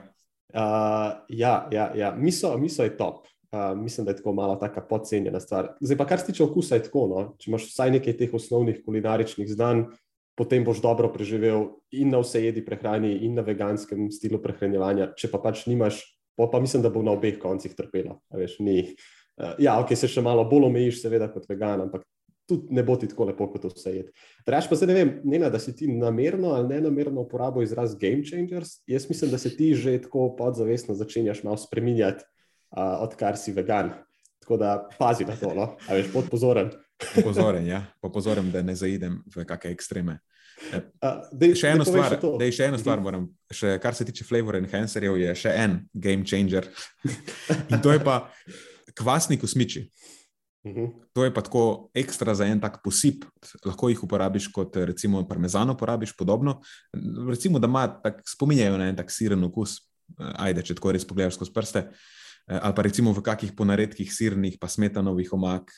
Uh, 0.54 1.22
ja, 1.28 1.68
ja, 1.70 1.92
ja. 1.94 2.14
Miso, 2.16 2.56
miso 2.58 2.82
je 2.86 2.96
top. 2.96 3.26
Uh, 3.50 3.74
mislim, 3.78 4.04
da 4.04 4.10
je 4.10 4.16
tako 4.16 4.32
malo 4.32 4.56
tako 4.56 4.80
podcenjena 4.88 5.40
stvar. 5.40 5.72
Zdaj 5.80 5.96
pa, 5.96 6.06
kar 6.06 6.20
se 6.20 6.26
tiče 6.26 6.44
okusa, 6.44 6.74
je 6.74 6.82
tako. 6.86 7.06
No? 7.10 7.24
Če 7.38 7.50
imaš 7.50 7.66
vsaj 7.70 7.90
nekaj 7.98 8.16
teh 8.16 8.34
osnovnih 8.34 8.78
kulinaričnih 8.86 9.48
znanj, 9.50 9.84
potem 10.38 10.64
boš 10.64 10.78
dobro 10.82 11.10
preživel 11.12 11.66
in 11.90 12.14
na 12.14 12.22
vse 12.22 12.44
jedi 12.44 12.62
prehrani, 12.64 13.12
in 13.26 13.34
na 13.34 13.42
veganskem 13.46 14.06
stilu 14.14 14.38
prehranjevanja. 14.42 15.10
Če 15.18 15.32
pa 15.32 15.42
pač 15.42 15.64
nimaš, 15.66 15.98
pa, 16.38 16.46
pa 16.52 16.62
mislim, 16.62 16.86
da 16.86 16.94
bo 16.94 17.02
na 17.02 17.16
obeh 17.18 17.40
koncih 17.42 17.74
trpelo. 17.74 18.20
Veš, 18.30 18.60
uh, 18.62 18.94
ja, 19.58 19.76
ok, 19.82 19.94
se 19.98 20.10
še 20.10 20.22
malo 20.22 20.46
bolj 20.46 20.70
omejiš, 20.70 21.02
seveda, 21.02 21.30
kot 21.34 21.50
vegan, 21.50 21.88
ampak 21.88 22.06
tudi 22.50 22.74
ne 22.74 22.82
bo 22.86 22.96
ti 22.98 23.08
tako 23.08 23.28
lepo, 23.30 23.46
kot 23.52 23.68
vse 23.70 23.94
je. 23.94 24.04
Reč 24.50 24.68
pa 24.70 24.76
se 24.76 24.88
ne 24.90 24.96
vem, 24.96 25.12
ne, 25.24 25.40
da 25.50 25.58
si 25.62 25.74
ti 25.76 25.88
namerno 25.88 26.52
ali 26.56 26.74
ne 26.74 26.80
namerno 26.88 27.24
uporabil 27.24 27.64
izraz 27.64 27.94
game 27.98 28.26
changers. 28.26 28.80
Jaz 28.90 29.08
mislim, 29.10 29.30
da 29.30 29.38
se 29.38 29.54
ti 29.56 29.72
že 29.74 29.96
tako 30.02 30.32
podzavestno 30.36 30.94
začenjaš 30.98 31.44
malo 31.46 31.56
spremenjati, 31.60 32.26
uh, 32.74 33.00
odkar 33.06 33.38
si 33.38 33.54
vegan. 33.56 33.94
Tako 34.40 34.56
da 34.56 34.88
pazi 34.98 35.24
na 35.24 35.36
to, 35.36 35.54
no? 35.54 35.76
a 35.88 35.94
veš, 35.94 36.12
pod 36.12 36.30
pozoren. 36.30 36.72
Pozoren, 37.24 37.66
ja, 37.66 37.84
pozoren, 38.12 38.50
da 38.52 38.62
ne 38.62 38.74
zaidem 38.76 39.22
v 39.36 39.44
kakšne 39.48 39.72
ekstreme. 39.72 40.18
Uh, 41.00 41.24
dej, 41.32 41.54
še 41.56 41.72
eno 41.72 41.86
stvar, 41.88 42.18
dej, 42.40 42.52
še 42.52 42.66
eno 42.68 42.78
stvar 42.80 43.00
moram, 43.00 43.24
še, 43.48 43.78
kar 43.80 43.96
se 43.96 44.04
tiče 44.08 44.26
flavor 44.28 44.58
enhancerjev, 44.58 45.16
je 45.22 45.36
še 45.44 45.54
en 45.56 45.78
game 45.94 46.26
changer. 46.28 46.68
In 47.70 47.80
to 47.80 47.94
je 47.94 48.02
pa 48.04 48.26
kvasni 48.98 49.38
kosmiči. 49.40 49.86
Uh 50.62 50.72
-huh. 50.72 50.88
To 51.12 51.24
je 51.24 51.34
pa 51.34 51.40
tako 51.40 51.90
ekstra 51.94 52.34
za 52.34 52.44
en 52.44 52.60
tak 52.60 52.82
posip, 52.84 53.24
lahko 53.64 53.88
jih 53.88 54.04
uporabiš 54.04 54.48
kot 54.52 54.76
recimo 54.76 55.28
parmezano, 55.28 55.72
uporabiš 55.72 56.16
podobno. 56.16 56.60
Recimo, 57.28 57.58
da 57.58 57.66
ima 57.66 58.00
tak, 58.02 58.22
spominjajo 58.26 58.78
na 58.78 58.88
en 58.88 58.96
tak 58.96 59.10
siren 59.10 59.44
okus, 59.44 59.88
ajde, 60.18 60.62
če 60.62 60.74
tako 60.74 60.92
res 60.92 61.06
pogledaš 61.06 61.34
skozi 61.34 61.52
prste. 61.52 61.88
Ali 62.46 62.74
pa 62.74 62.82
recimo 62.82 63.12
v 63.12 63.22
kakih 63.22 63.52
ponaredkih 63.56 64.12
sirnih, 64.12 64.58
pa 64.60 64.68
smetanovih 64.68 65.32
omak. 65.32 65.70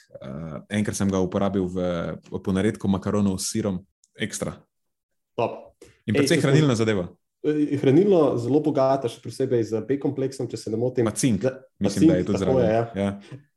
Enkrat 0.70 0.96
sem 0.96 1.10
ga 1.10 1.20
uporabil 1.20 1.66
v, 1.68 2.16
ponaredku 2.44 2.88
makaronov 2.88 3.38
s 3.38 3.50
sirom, 3.52 3.86
ekstra. 4.16 4.56
Top. 5.36 5.76
In 6.06 6.14
predvsej 6.14 6.40
hranilna 6.40 6.74
zadeva. 6.74 7.08
Eh, 7.42 7.74
hranilno 7.74 8.36
zelo 8.38 8.60
bogata, 8.62 9.08
še 9.10 9.18
posebej 9.18 9.64
z 9.66 9.80
B-kompleksom, 9.88 10.46
če 10.46 10.60
se 10.60 10.70
ne 10.70 10.78
motim. 10.78 11.08
Cink, 11.18 11.40
da, 11.42 11.56
mislim, 11.82 12.04
cink, 12.04 12.10
da 12.12 12.18
je 12.20 12.26
tudi 12.28 12.38
zelo 12.38 12.60
ja. 12.62 12.84
ja. 12.94 13.08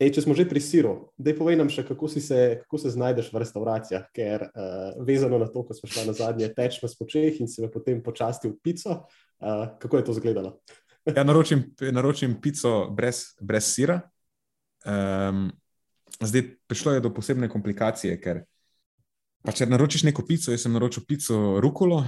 Ej, 0.01 0.09
če 0.15 0.23
smo 0.25 0.33
že 0.37 0.47
pri 0.49 0.61
siru, 0.63 0.93
da 1.21 1.35
povej 1.37 1.59
nam 1.59 1.69
še, 1.69 1.83
kako, 1.85 2.09
se, 2.09 2.39
kako 2.63 2.79
se 2.81 2.93
znajdeš 2.95 3.29
v 3.29 3.43
restauracijah, 3.43 4.07
ker 4.09 4.47
uh, 4.47 4.97
vezano 5.05 5.37
na 5.37 5.45
to, 5.53 5.61
ko 5.67 5.77
smo 5.77 5.91
šli 5.91 6.07
na 6.09 6.17
zadnje, 6.17 6.49
teč 6.57 6.79
na 6.81 6.89
spočeh 6.89 7.37
in 7.37 7.51
se 7.51 7.61
me 7.61 7.69
potem 7.69 8.01
počastil 8.01 8.55
pico. 8.57 9.03
Uh, 9.37 9.67
kako 9.77 10.01
je 10.01 10.07
to 10.09 10.17
izgledalo? 10.17 10.55
ja, 11.05 11.21
naročim, 11.21 11.61
naročim 11.93 12.39
pico 12.41 12.87
brez, 12.89 13.35
brez 13.37 13.69
sira. 13.69 13.99
Um, 14.81 15.51
zdaj, 16.21 16.41
prišlo 16.65 16.97
je 16.97 17.05
do 17.05 17.13
posebne 17.13 17.49
komplikacije, 17.53 18.17
ker 18.17 18.47
Pa 19.45 19.53
če 19.53 19.67
naročiš 19.69 20.01
neko 20.07 20.23
pico, 20.25 20.49
jaz 20.49 20.63
sem 20.65 20.73
naročil 20.73 21.03
pico 21.05 21.35
rukolo 21.61 21.99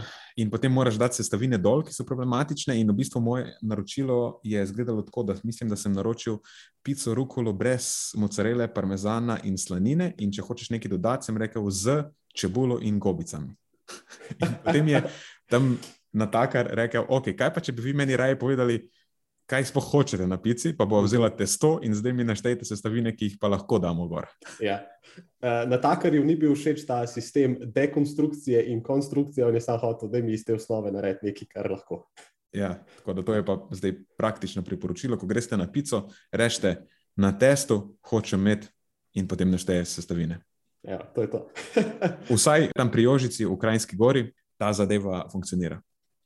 in 0.41 0.50
potem 0.50 0.74
moraš 0.74 0.96
dati 0.98 1.20
sestavine 1.20 1.60
dol, 1.62 1.84
ki 1.86 1.94
so 1.94 2.06
problematične. 2.08 2.74
In 2.82 2.89
v 2.89 2.96
bistvu 2.98 3.22
moje 3.22 3.51
naročilo 3.62 4.39
je 4.48 4.63
izgledalo 4.65 5.03
tako, 5.06 5.27
da 5.29 5.36
mislim, 5.46 5.70
da 5.70 5.77
sem 5.77 5.94
naročil 5.94 6.39
pico 6.82 7.13
rukolo 7.13 7.53
brez 7.53 8.15
mozzarele, 8.17 8.65
parmezana 8.74 9.38
in 9.46 9.58
slanine. 9.62 10.15
In 10.17 10.34
če 10.34 10.46
hočeš 10.48 10.72
nekaj 10.74 10.96
dodati, 10.96 11.29
sem 11.29 11.38
rekel 11.38 11.70
z 11.70 12.00
čebulo 12.34 12.79
in 12.82 12.98
gobicami. 12.98 13.53
in 14.41 14.58
potem 14.65 14.89
je 14.96 15.03
tam 15.46 15.75
natakar 16.17 16.74
rekel, 16.74 17.06
ok, 17.06 17.36
kaj 17.38 17.53
pa 17.53 17.62
če 17.62 17.77
bi 17.77 17.86
vi 17.86 17.94
meni 18.01 18.17
raje 18.17 18.39
povedali, 18.39 18.82
kaj 19.48 19.70
sploh 19.72 19.86
hočete 19.92 20.27
na 20.27 20.38
pici, 20.38 20.74
pa 20.75 20.86
bo 20.86 21.00
vzela 21.01 21.30
testo 21.32 21.77
in 21.84 21.96
zdaj 21.96 22.13
mi 22.13 22.27
naštejte 22.27 22.68
sestavine, 22.68 23.13
ki 23.16 23.32
jih 23.32 23.38
pa 23.39 23.48
lahko 23.48 23.80
damo 23.80 24.08
gor. 24.12 24.27
Ja. 24.63 24.82
Uh, 25.39 25.63
na 25.72 25.80
takarju 25.82 26.24
ni 26.27 26.36
bil 26.36 26.54
všeč 26.56 26.84
ta 26.86 27.00
sistem 27.08 27.56
dekonstrukcije 27.62 28.66
in 28.74 28.84
konstrukcije, 28.84 29.46
on 29.48 29.56
je 29.56 29.63
samo 29.63 29.80
hotel, 29.88 30.12
da 30.12 30.22
mi 30.22 30.36
iz 30.36 30.44
te 30.46 30.54
osnove 30.54 30.92
naredi 30.92 31.32
nekaj, 31.32 31.48
kar 31.54 31.72
lahko. 31.72 32.04
Ja, 32.51 32.75
tako 33.00 33.13
da 33.13 33.24
to 33.24 33.34
je 33.34 33.46
pa 33.46 33.58
zdaj 33.72 33.96
praktično 34.18 34.63
priporočilo. 34.63 35.18
Ko 35.18 35.27
greste 35.27 35.58
na 35.58 35.72
pico, 35.72 36.08
rečete 36.32 36.75
na 37.16 37.32
testu, 37.38 37.98
hočem 38.10 38.42
imeti 38.42 38.68
in 39.16 39.27
potem 39.27 39.51
našteje 39.51 39.86
sestavine. 39.86 40.42
Ja, 40.84 41.00
to 41.16 41.22
je 41.22 41.32
to. 41.32 41.48
Vsaj 42.36 42.72
tam 42.75 42.92
pri 42.92 43.04
Jožici, 43.04 43.46
v 43.46 43.58
Krajinski 43.58 43.98
gori, 43.98 44.27
ta 44.58 44.74
zadeva 44.74 45.25
funkcionira. 45.32 45.82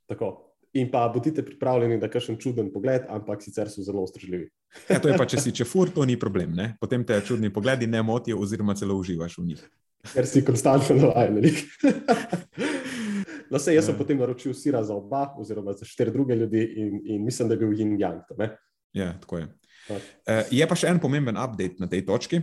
Tako 0.10 0.51
in 0.74 0.92
pa 0.92 1.08
bodite 1.14 1.44
pripravljeni 1.46 1.98
na 1.98 2.08
kakšen 2.08 2.38
čuden 2.40 2.72
pogled, 2.74 3.06
ampak 3.10 3.44
sicer 3.44 3.70
so 3.70 3.84
zelo 3.84 4.04
ustrežljivi. 4.04 4.50
ja, 4.90 5.00
to 5.00 5.12
je 5.12 5.18
pa, 5.18 5.26
če 5.26 5.42
si 5.42 5.56
čefur, 5.56 5.92
to 5.92 6.06
ni 6.06 6.18
problem. 6.20 6.56
Ne? 6.56 6.76
Potem 6.80 7.04
te 7.04 7.20
čudni 7.28 7.52
pogledi 7.54 7.88
ne 7.88 8.04
motijo, 8.04 8.40
oziroma 8.40 8.76
celo 8.76 8.96
uživaš 8.96 9.38
v 9.38 9.46
njih. 9.52 9.66
Ker 10.14 10.28
si 10.28 10.46
konstantno 10.46 10.96
navaden. 10.98 11.52
No, 13.52 13.60
se, 13.60 13.74
jaz 13.76 13.86
sem 13.86 13.94
ja. 13.94 14.00
potem 14.00 14.16
naročil 14.16 14.54
sira 14.56 14.80
za 14.84 14.96
oba, 14.96 15.26
oziroma 15.36 15.74
za 15.76 15.86
štiri 15.86 16.12
druge 16.12 16.36
ljudi, 16.40 16.62
in, 16.80 17.02
in 17.04 17.26
mislim, 17.26 17.50
da 17.50 17.58
je 17.58 17.60
bil 17.60 17.74
Yin 17.76 17.98
Yang. 18.00 18.48
Ja, 18.96 19.12
tako 19.20 19.42
je. 19.42 19.48
Uh, 19.92 19.98
je 20.52 20.68
pa 20.68 20.78
še 20.80 20.88
en 20.88 21.02
pomemben 21.04 21.36
update 21.36 21.76
na 21.84 21.90
tej 21.92 22.06
točki. 22.08 22.40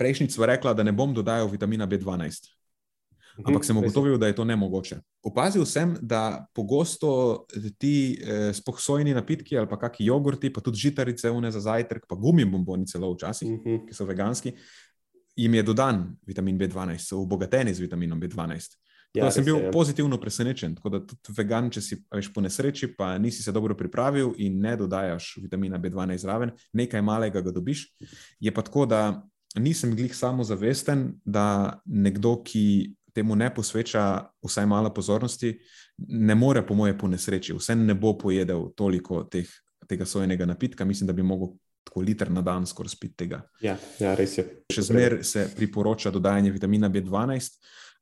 Prejšnjič 0.00 0.32
smo 0.32 0.48
rekli, 0.48 0.72
da 0.72 0.86
ne 0.88 0.94
bom 0.96 1.12
dodajal 1.12 1.50
vitamina 1.52 1.84
B12. 1.86 2.48
Ampak 3.40 3.64
sem 3.64 3.76
ugotovil, 3.76 4.18
da 4.18 4.28
je 4.28 4.36
to 4.36 4.44
nemogoče. 4.44 4.98
Opazil 5.24 5.64
sem, 5.64 5.94
da 6.02 6.46
pogosto 6.54 7.46
ti 7.78 8.18
eh, 8.20 8.52
spohsojni 8.52 9.14
napitki 9.14 9.56
ali 9.58 9.68
pa 9.68 9.78
kakšni 9.80 10.06
jogurti, 10.06 10.52
pa 10.52 10.60
tudi 10.60 10.78
žitarice, 10.78 11.30
une 11.30 11.50
za 11.50 11.60
zajtrk, 11.60 12.04
pa 12.08 12.16
gumi 12.16 12.44
bomboni 12.44 12.86
celo 12.86 13.12
včasih, 13.14 13.48
uh 13.48 13.54
mhm. 13.54 13.68
-huh. 13.68 13.88
ki 13.88 13.94
so 13.94 14.04
veganski, 14.04 14.52
jim 15.36 15.54
je 15.54 15.62
dodan 15.62 16.16
vitamin 16.26 16.58
B12, 16.58 16.98
so 16.98 17.22
obogateni 17.22 17.74
z 17.74 17.80
vitaminom 17.80 18.20
B12. 18.20 18.76
Ja, 19.14 19.30
sem 19.30 19.44
bil 19.44 19.56
je. 19.56 19.64
Ja. 19.64 19.70
pozitivno 19.70 20.20
presenečen. 20.20 20.74
Tako 20.74 20.88
da 20.88 21.00
tudi 21.06 21.34
vegan, 21.36 21.68
če 21.70 21.80
si 21.84 21.98
veš 22.14 22.30
po 22.32 22.40
nesreči, 22.40 22.94
pa 22.96 23.18
nisi 23.18 23.42
se 23.42 23.52
dobro 23.52 23.76
pripravil 23.76 24.32
in 24.38 24.60
ne 24.60 24.76
dodajaš 24.76 25.34
vitamina 25.42 25.78
B12 25.78 26.16
zraven, 26.16 26.50
nekaj 26.72 27.02
malega 27.02 27.40
ga 27.40 27.52
dobiš. 27.52 27.84
Je 28.40 28.54
pa 28.54 28.62
tako, 28.62 28.86
da 28.86 29.22
nisem 29.60 29.96
glih 29.96 30.16
samo 30.16 30.44
zavesten, 30.44 31.20
da 31.24 31.80
nekdo, 31.84 32.38
ki 32.44 32.94
temu 33.14 33.36
ne 33.36 33.54
posveča 33.54 34.04
vsaj 34.42 34.66
malo 34.66 34.90
pozornosti, 34.94 35.52
ne 36.08 36.34
more, 36.34 36.62
po 36.66 36.74
moje, 36.74 36.96
po 36.98 37.08
nesreči. 37.08 37.52
Vse 37.56 37.76
ne 37.76 37.94
bo 37.94 38.14
pojedel 38.18 38.70
toliko 38.76 39.24
teh, 39.24 39.48
tega 39.88 40.06
sojenega 40.06 40.46
napitka, 40.46 40.84
mislim, 40.84 41.06
da 41.06 41.12
bi 41.12 41.22
mogel 41.22 41.54
tako 41.84 42.00
liter 42.00 42.30
na 42.30 42.42
dan 42.42 42.66
skoraj 42.66 42.88
spiti 42.94 43.16
tega. 43.24 43.42
Ja, 43.60 43.76
ja, 44.00 44.14
res 44.14 44.38
je. 44.38 44.44
Še 44.72 44.82
zmeraj 44.88 45.24
se 45.26 45.46
priporoča 45.56 46.10
dodajanje 46.14 46.52
vitamina 46.54 46.90
B12, 46.90 47.58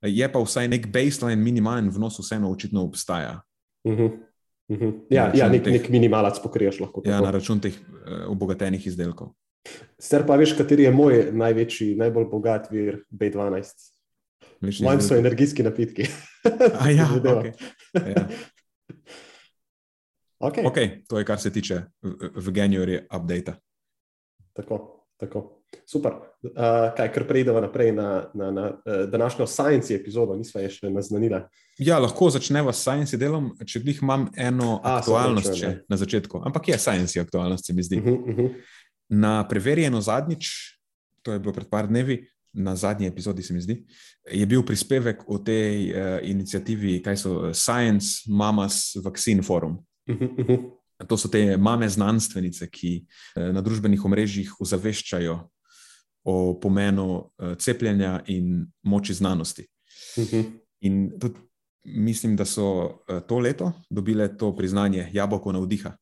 je 0.07 0.33
pa 0.33 0.41
vsaj 0.41 0.69
nek 0.69 0.89
baseline, 0.93 1.41
minimalen 1.43 1.91
vnos, 1.91 2.19
vseeno 2.21 2.51
očitno 2.53 2.85
obstaja. 2.85 3.41
Uh 3.85 3.95
-huh. 3.99 4.19
Ja, 5.11 5.27
Na 5.27 5.35
ja 5.35 5.47
račun 5.49 5.53
nek, 5.53 5.65
teh- 5.65 5.73
nek 5.73 5.89
minimalac 5.89 6.39
pokriješ 6.43 6.81
lahko. 6.81 7.03
Ja, 7.05 7.13
tako. 7.13 7.25
na 7.25 7.31
račun 7.31 7.61
teh 7.61 7.75
uh, 7.75 8.31
obogatenih 8.31 8.87
izdelkov. 8.87 9.33
Sicer 9.99 10.23
pa 10.27 10.37
veš, 10.37 10.55
kateri 10.57 10.83
je 10.83 10.93
moj 10.95 11.31
največji, 11.33 11.95
najbolj 12.01 12.29
bogat 12.31 12.71
vir 12.71 13.03
B12. 13.11 13.91
Mlečni 14.61 14.85
Manj 14.85 15.01
so 15.01 15.17
energijski 15.17 15.63
napitki. 15.63 16.07
A 16.81 16.91
ja, 16.91 17.09
okay. 17.17 17.53
ja. 17.95 18.29
Okay. 20.41 20.65
Ok, 20.65 20.77
to 21.09 21.19
je, 21.19 21.25
kar 21.25 21.41
se 21.41 21.51
tiče 21.53 21.83
v- 22.01 22.53
January 22.57 23.05
updata. 23.17 23.59
Tako, 24.53 25.05
tako. 25.21 25.61
Super. 25.87 26.13
Uh, 26.13 26.95
kaj, 26.97 27.13
kar 27.13 27.27
preidemo 27.29 27.61
naprej 27.61 27.93
na, 27.93 28.31
na, 28.35 28.51
na 28.51 28.65
uh, 28.71 29.05
današnjo 29.11 29.47
science 29.47 29.95
epizodo, 29.95 30.37
nisva 30.37 30.65
je 30.65 30.71
še 30.71 30.91
naznanila. 30.91 31.43
Ja, 31.79 31.99
lahko 32.01 32.31
začneva 32.33 32.73
s 32.73 32.81
science 32.81 33.21
delom, 33.21 33.53
če 33.67 33.83
glih 33.85 34.01
imam 34.03 34.31
eno 34.33 34.81
A, 34.81 34.97
aktualnost 34.99 35.53
še 35.61 35.75
na 35.89 36.01
začetku. 36.01 36.41
Ampak 36.41 36.73
je 36.73 36.79
science 36.81 37.21
aktualnost, 37.21 37.69
se 37.69 37.77
mi 37.77 37.85
zdi. 37.85 38.01
Uh 38.01 38.05
-huh, 38.05 38.19
uh 38.33 38.37
-huh. 38.37 38.55
Na 39.09 39.49
preverjeno 39.49 40.01
zadnjič, 40.01 40.49
to 41.23 41.33
je 41.33 41.39
bilo 41.39 41.53
pred 41.53 41.69
par 41.69 41.87
dnevi, 41.87 42.25
na 42.53 42.77
zadnji 42.77 43.07
epizodi, 43.07 43.43
se 43.43 43.55
mi 43.55 43.61
zdi, 43.61 43.77
je 44.33 44.47
bil 44.47 44.63
prispevek 44.67 45.23
o 45.29 45.39
tej 45.39 45.93
uh, 45.93 46.19
inicijativi, 46.23 46.99
kaj 47.03 47.17
so 47.17 47.35
eh, 47.49 47.55
Science 47.55 48.27
Mamas 48.29 48.97
Vaccine 49.05 49.43
Forum. 49.43 49.79
Uh 50.09 50.17
-huh, 50.17 50.41
uh 50.41 50.47
-huh. 50.47 50.71
To 51.09 51.17
so 51.17 51.29
te 51.29 51.57
mame 51.57 51.89
znanstvenice, 51.89 52.69
ki 52.71 53.07
eh, 53.37 53.53
na 53.53 53.61
družbenih 53.61 54.05
omrežjih 54.05 54.61
ozaveščajo 54.61 55.51
o 56.25 56.61
pomenu 56.61 57.31
eh, 57.39 57.55
cepljenja 57.59 58.21
in 58.27 58.67
moči 58.83 59.15
znanosti. 59.15 59.67
Uh 60.17 60.25
-huh. 60.25 60.45
In 60.81 61.19
tudi 61.21 61.39
mislim, 61.85 62.37
da 62.37 62.45
so 62.45 63.01
eh, 63.09 63.21
to 63.29 63.39
leto 63.39 63.73
dobile 63.91 64.37
to 64.37 64.57
priznanje 64.57 65.09
Jabolko 65.13 65.53
navdiha, 65.53 65.97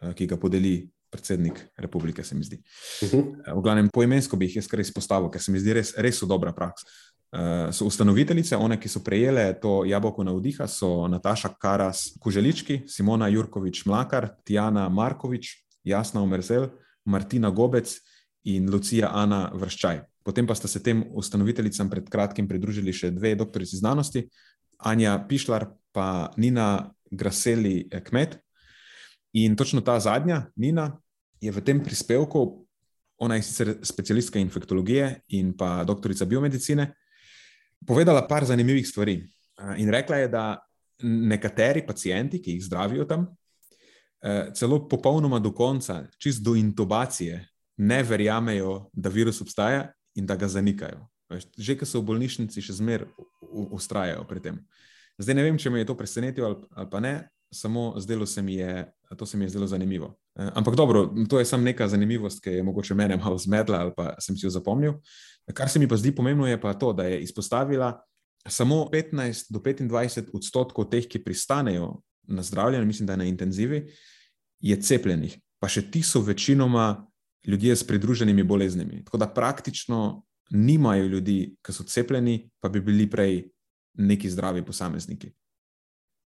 eh, 0.00 0.14
ki 0.14 0.26
ga 0.26 0.36
podeli 0.36 0.90
predsednik 1.16 1.64
republike, 1.80 2.24
se 2.24 2.36
mi 2.36 2.44
zdi. 2.44 2.60
Uh 3.02 3.08
-huh. 3.08 3.24
Eh, 3.46 3.52
V 3.56 3.62
glavnem, 3.62 3.88
poimensko 3.88 4.36
bi 4.36 4.46
jih 4.46 4.56
jaz 4.56 4.68
kar 4.68 4.80
izpostavil, 4.80 5.30
ker 5.30 5.42
se 5.42 5.52
mi 5.52 5.58
zdi 5.58 5.72
res, 5.72 5.94
res 5.96 6.18
so 6.18 6.26
dobra 6.26 6.52
praksa. 6.52 6.86
Uh, 7.32 7.74
so 7.74 7.84
ustanoviteljice, 7.84 8.56
one, 8.56 8.80
ki 8.80 8.88
so 8.88 9.00
prejele 9.00 9.60
to 9.60 9.84
jabolko 9.84 10.24
navdiha, 10.24 10.66
so 10.66 11.08
Nataša 11.08 11.48
Karas 11.58 12.18
Kuželički, 12.20 12.82
Simona 12.86 13.28
Jurkovič 13.28 13.84
Mlakar, 13.86 14.28
Tijana 14.44 14.88
Markovič, 14.88 15.66
Jasna 15.84 16.22
Omerzel, 16.22 16.68
Martina 17.04 17.50
Gobec 17.50 17.98
in 18.44 18.70
Lucija 18.70 19.10
Ana 19.12 19.50
Vrščaj. 19.54 20.00
Potem 20.24 20.46
pa 20.46 20.54
sta 20.54 20.68
se 20.68 20.82
tem 20.82 21.04
ustanoviteljicam 21.14 21.90
pred 21.90 22.08
kratkim 22.10 22.48
pridružili 22.48 22.92
še 22.92 23.10
dve 23.10 23.34
doktorici 23.34 23.76
znanosti, 23.76 24.24
Anja 24.78 25.18
Pišlar 25.28 25.68
pa 25.92 26.30
Nina 26.36 26.90
Graseli 27.10 27.86
eh, 27.90 28.02
Kmet. 28.04 28.38
In 29.36 29.56
točno 29.56 29.80
ta 29.80 30.00
zadnja, 30.00 30.46
Nina, 30.56 30.96
je 31.40 31.52
v 31.52 31.64
tem 31.64 31.80
prispevku, 31.82 32.66
ona 33.18 33.36
je 33.36 33.42
sicer 33.42 33.74
specialistka 33.82 34.38
infektologije 34.38 35.22
in 35.28 35.54
pa 35.56 35.84
doktorica 35.84 36.24
biomedicine, 36.24 36.92
povedala 37.86 38.26
par 38.28 38.44
zanimivih 38.44 38.88
stvari. 38.88 39.20
In 39.76 39.90
rekla 39.90 40.16
je, 40.16 40.28
da 40.28 40.44
nekateri 41.02 41.86
pacijenti, 41.86 42.40
ki 42.42 42.56
jih 42.56 42.64
zdravijo 42.64 43.04
tam, 43.04 43.26
eh, 44.22 44.50
celo 44.54 44.88
popolnoma 44.88 45.38
do 45.38 45.52
konca, 45.52 46.06
čist 46.18 46.42
do 46.42 46.54
intubacije, 46.56 47.46
ne 47.76 48.02
verjamejo, 48.02 48.90
da 48.92 49.08
virus 49.08 49.40
obstaja 49.40 49.92
in 50.14 50.26
da 50.26 50.36
ga 50.36 50.48
zanikajo. 50.48 51.08
Že, 51.58 51.74
ki 51.76 51.86
so 51.86 52.00
v 52.00 52.06
bolnišnici, 52.06 52.62
še 52.62 52.78
zmeraj 52.78 53.08
ustrajajo 53.74 54.24
pri 54.28 54.40
tem. 54.40 54.60
Zdaj 55.18 55.34
ne 55.34 55.42
vem, 55.42 55.58
če 55.58 55.70
me 55.70 55.80
je 55.82 55.88
to 55.88 55.96
presenetilo 55.96 56.46
ali, 56.46 56.68
ali 56.70 56.90
pa 56.90 57.00
ne, 57.00 57.28
samo 57.52 57.94
zdelo 57.98 58.26
se 58.26 58.42
mi 58.42 58.54
je, 58.54 58.86
to 59.16 59.26
se 59.26 59.36
mi 59.36 59.44
je 59.44 59.48
zelo 59.48 59.66
zanimivo. 59.66 60.14
Eh, 60.36 60.50
Ampak 60.54 60.74
dobro, 60.74 61.14
to 61.28 61.38
je 61.38 61.44
samo 61.44 61.64
neka 61.64 61.88
zanimivost, 61.88 62.42
ki 62.44 62.50
je 62.50 62.62
mogoče 62.62 62.94
mene 62.94 63.16
malo 63.16 63.38
zmedla 63.38 63.78
ali 63.78 63.92
pa 63.96 64.14
sem 64.20 64.36
si 64.36 64.46
jo 64.46 64.50
zapomnil. 64.50 64.92
Kar 65.54 65.68
se 65.68 65.78
mi 65.78 65.88
pa 65.88 65.96
zdi 65.96 66.14
pomembno, 66.14 66.46
je 66.46 66.60
pa 66.60 66.74
to, 66.74 66.92
da 66.92 67.04
je 67.04 67.20
izpostavila 67.22 68.02
samo 68.48 68.88
15 68.92 69.52
do 69.52 69.58
25 69.58 70.30
odstotkov 70.34 70.90
teh, 70.90 71.06
ki 71.08 71.24
pristanejo 71.24 72.00
na 72.28 72.42
zdravljenje, 72.42 72.84
mislim, 72.84 73.06
da 73.06 73.12
je 73.12 73.16
na 73.16 73.24
intenzivi, 73.24 73.86
je 74.60 74.76
cepljenih. 74.82 75.38
Pa 75.58 75.68
še 75.68 75.82
ti 75.90 76.02
so 76.02 76.20
večinoma 76.20 77.06
ljudje 77.46 77.76
s 77.76 77.86
pridruženimi 77.86 78.42
boleznimi. 78.42 79.04
Tako 79.04 79.18
da 79.18 79.28
praktično 79.28 80.22
nimajo 80.50 81.06
ljudi, 81.06 81.56
ki 81.62 81.72
so 81.72 81.84
cepljeni, 81.84 82.50
pa 82.60 82.68
bi 82.68 82.80
bili 82.80 83.10
prej 83.10 83.48
neki 83.94 84.30
zdravi 84.30 84.64
posamezniki. 84.64 85.32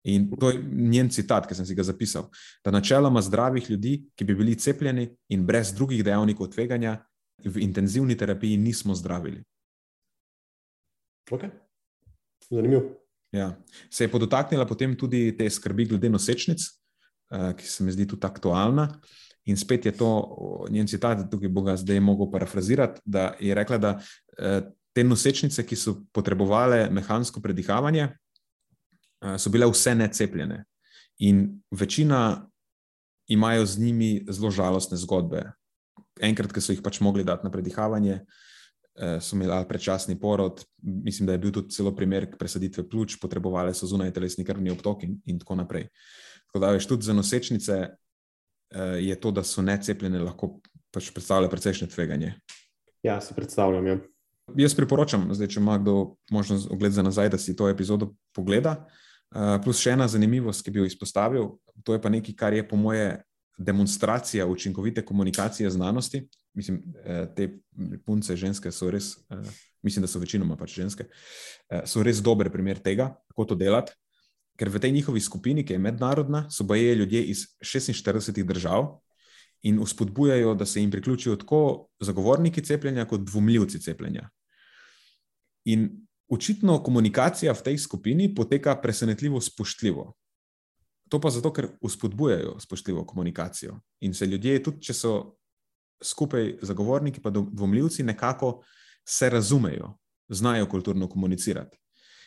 In 0.05 0.31
to 0.41 0.51
je 0.51 0.59
njen 0.62 1.11
citat, 1.11 1.47
ki 1.47 1.55
sem 1.55 1.67
si 1.67 1.75
ga 1.79 1.85
zapisal. 1.87 2.27
Da 2.65 2.71
načeloma 2.75 3.23
zdravih 3.23 3.71
ljudi, 3.71 3.95
ki 4.19 4.25
bi 4.25 4.35
bili 4.35 4.59
cepljeni 4.59 5.07
in 5.31 5.47
brez 5.47 5.71
drugih 5.75 6.03
dejavnikov 6.05 6.51
tveganja, 6.51 6.99
v 7.45 7.62
intenzivni 7.62 8.17
terapiji 8.17 8.57
nismo 8.57 8.95
zdravili. 8.95 9.43
Okay. 11.31 11.51
Zanimivo. 12.51 12.83
Ja. 13.33 13.57
Se 13.91 14.05
je 14.05 14.11
podotaknila 14.11 14.67
potem 14.67 14.97
tudi 14.99 15.37
te 15.37 15.51
skrbi 15.51 15.87
glede 15.88 16.11
nosečnic, 16.11 16.61
uh, 17.33 17.53
ki 17.57 17.67
se 17.67 17.85
mi 17.85 17.93
zdi 17.93 18.07
tudi 18.07 18.27
aktualna. 18.27 18.88
In 19.45 19.57
spet 19.57 19.87
je 19.87 19.93
to 19.97 20.11
njen 20.71 20.87
citat, 20.87 21.25
tukaj 21.31 21.49
bo 21.49 21.62
ga 21.67 21.77
zdaj 21.77 22.01
mogel 22.01 22.31
parafrazirati, 22.31 23.01
da 23.05 23.33
je 23.41 23.55
rekla, 23.55 23.79
da 23.79 23.95
uh, 23.97 24.61
te 24.93 25.05
nosečnice, 25.05 25.65
ki 25.67 25.77
so 25.77 25.97
potrebovale 26.12 26.91
mehansko 26.91 27.41
predihavanje, 27.41 28.11
so 29.38 29.50
bile 29.50 29.66
vse 29.70 29.94
necepljene. 29.94 30.64
In 31.22 31.62
večina 31.70 32.48
imajo 33.26 33.66
z 33.66 33.78
njimi 33.78 34.26
zelo 34.28 34.50
žalostne 34.50 34.96
zgodbe. 34.96 35.52
Enkrat, 36.20 36.52
ki 36.52 36.61
so 36.61 36.74
jih 36.74 36.82
pač 36.85 37.00
mogli 37.00 37.24
dati 37.24 37.46
na 37.46 37.50
predihavanje, 37.50 38.18
eh, 38.20 39.20
so 39.20 39.37
imeli 39.37 39.52
ali 39.52 39.68
predčasni 39.68 40.18
porod, 40.20 40.64
mislim, 40.82 41.26
da 41.26 41.32
je 41.32 41.38
bil 41.38 41.52
tudi 41.52 41.70
celo 41.70 41.94
primer 41.96 42.26
presaditve 42.38 42.88
pljuč, 42.88 43.16
potrebovali 43.20 43.74
so 43.74 43.87
zunaj 43.87 44.12
telesni 44.12 44.44
krvni 44.44 44.70
obtok 44.70 45.04
in, 45.04 45.20
in 45.24 45.38
tako 45.38 45.54
naprej. 45.62 45.88
Tako 46.46 46.58
da, 46.58 46.72
veš, 46.76 46.87
tudi 46.87 47.08
za 47.08 47.12
nosečnice 47.12 47.78
eh, 47.82 48.96
je 49.00 49.20
to, 49.20 49.30
da 49.30 49.44
so 49.44 49.62
necepljene, 49.62 50.20
lahko 50.20 50.58
pač 50.92 51.11
predstavlja 51.14 51.48
precejšnje 51.48 51.88
tveganje. 51.94 52.35
Ja, 53.02 53.20
si 53.20 53.35
predstavljam. 53.35 53.87
Ja. 53.87 53.98
Jaz 54.58 54.74
priporočam, 54.74 55.30
zdaj, 55.35 55.48
če 55.54 55.61
ima 55.61 55.78
kdo 55.78 56.16
možnost 56.30 56.68
ogled 56.70 56.92
za 56.92 57.02
nazaj, 57.02 57.30
da 57.32 57.38
si 57.38 57.56
to 57.56 57.70
epizodo 57.70 58.11
pogleda. 58.35 58.74
Uh, 58.82 58.98
plus 59.64 59.81
še 59.81 59.95
ena 59.97 60.09
zanimivost, 60.09 60.64
ki 60.64 60.71
bi 60.71 60.83
jo 60.83 60.87
izpostavil, 60.88 61.47
to 61.85 61.97
je 61.97 62.01
pa 62.03 62.11
nekaj, 62.12 62.35
kar 62.37 62.55
je 62.55 62.64
po 62.68 62.77
moje 62.77 63.23
demonstracija 63.59 64.47
učinkovite 64.47 65.05
komunikacije 65.05 65.71
znanosti. 65.71 66.29
Mislim, 66.55 66.83
eh, 67.05 67.27
te 67.37 67.49
punce, 68.07 68.37
ženske 68.37 68.73
so 68.73 68.90
res, 68.90 69.16
eh, 69.31 69.51
mislim, 69.83 70.03
da 70.03 70.09
so 70.09 70.18
večinoma 70.18 70.57
pač 70.57 70.75
ženske, 70.75 71.05
eh, 71.71 71.83
so 71.87 72.03
res 72.03 72.23
dober 72.23 72.51
primer 72.51 72.79
tega, 72.79 73.14
kako 73.29 73.45
to 73.45 73.55
delati. 73.55 73.92
Ker 74.59 74.68
v 74.68 74.79
tej 74.79 74.92
njihovi 74.92 75.21
skupini, 75.21 75.64
ki 75.64 75.73
je 75.73 75.79
mednarodna, 75.79 76.51
so 76.51 76.64
baje 76.64 76.95
ljudje 76.95 77.25
iz 77.25 77.47
46 77.61 78.45
držav 78.45 79.01
in 79.62 79.79
uspodbujajo, 79.79 80.55
da 80.55 80.66
se 80.66 80.81
jim 80.81 80.90
priključijo 80.90 81.37
tako 81.37 81.88
zagovorniki 82.01 82.62
cepljenja, 82.62 83.05
kot 83.05 83.21
dvomljivci 83.21 83.81
cepljenja. 83.81 84.29
In 85.64 86.07
očitno 86.33 86.79
komunikacija 86.83 87.53
v 87.53 87.62
tej 87.62 87.79
skupini 87.79 88.35
poteka 88.35 88.75
presenetljivo 88.81 89.40
spoštljivo. 89.40 90.12
To 91.09 91.21
pa 91.21 91.31
zato, 91.31 91.53
ker 91.53 91.68
uspodbujajo 91.81 92.57
spoštljivo 92.61 93.05
komunikacijo. 93.07 93.77
In 94.01 94.14
se 94.14 94.27
ljudje, 94.27 94.62
tudi 94.62 94.81
če 94.83 94.95
so 94.97 95.12
skupaj 96.03 96.57
zagovorniki, 96.62 97.21
pa 97.21 97.31
dvomljivci, 97.31 98.03
nekako 98.03 98.62
se 99.05 99.29
razumejo, 99.31 99.92
znajo 100.29 100.66
kulturno 100.66 101.09
komunicirati. 101.09 101.79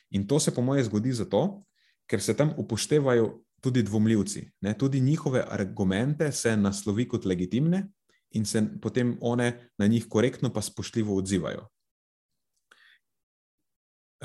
In 0.09 0.27
to 0.27 0.39
se, 0.39 0.53
po 0.53 0.61
moje, 0.61 0.83
zgodi 0.83 1.13
zato, 1.13 1.65
ker 2.05 2.21
se 2.21 2.35
tam 2.37 2.53
upoštevajo 2.57 3.41
tudi 3.61 3.83
dvomljivci. 3.83 4.51
Ne? 4.61 4.77
Tudi 4.77 5.01
njihove 5.01 5.43
argumente 5.49 6.31
se 6.31 6.57
naslovi 6.57 7.07
kot 7.09 7.25
legitimne 7.25 7.87
in 8.31 8.45
se 8.45 8.61
potem 8.81 9.17
one 9.21 9.71
na 9.77 9.87
njih 9.87 10.05
korektno 10.09 10.53
pa 10.53 10.61
spoštljivo 10.61 11.17
odzivajo. 11.17 11.67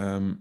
Um, 0.00 0.34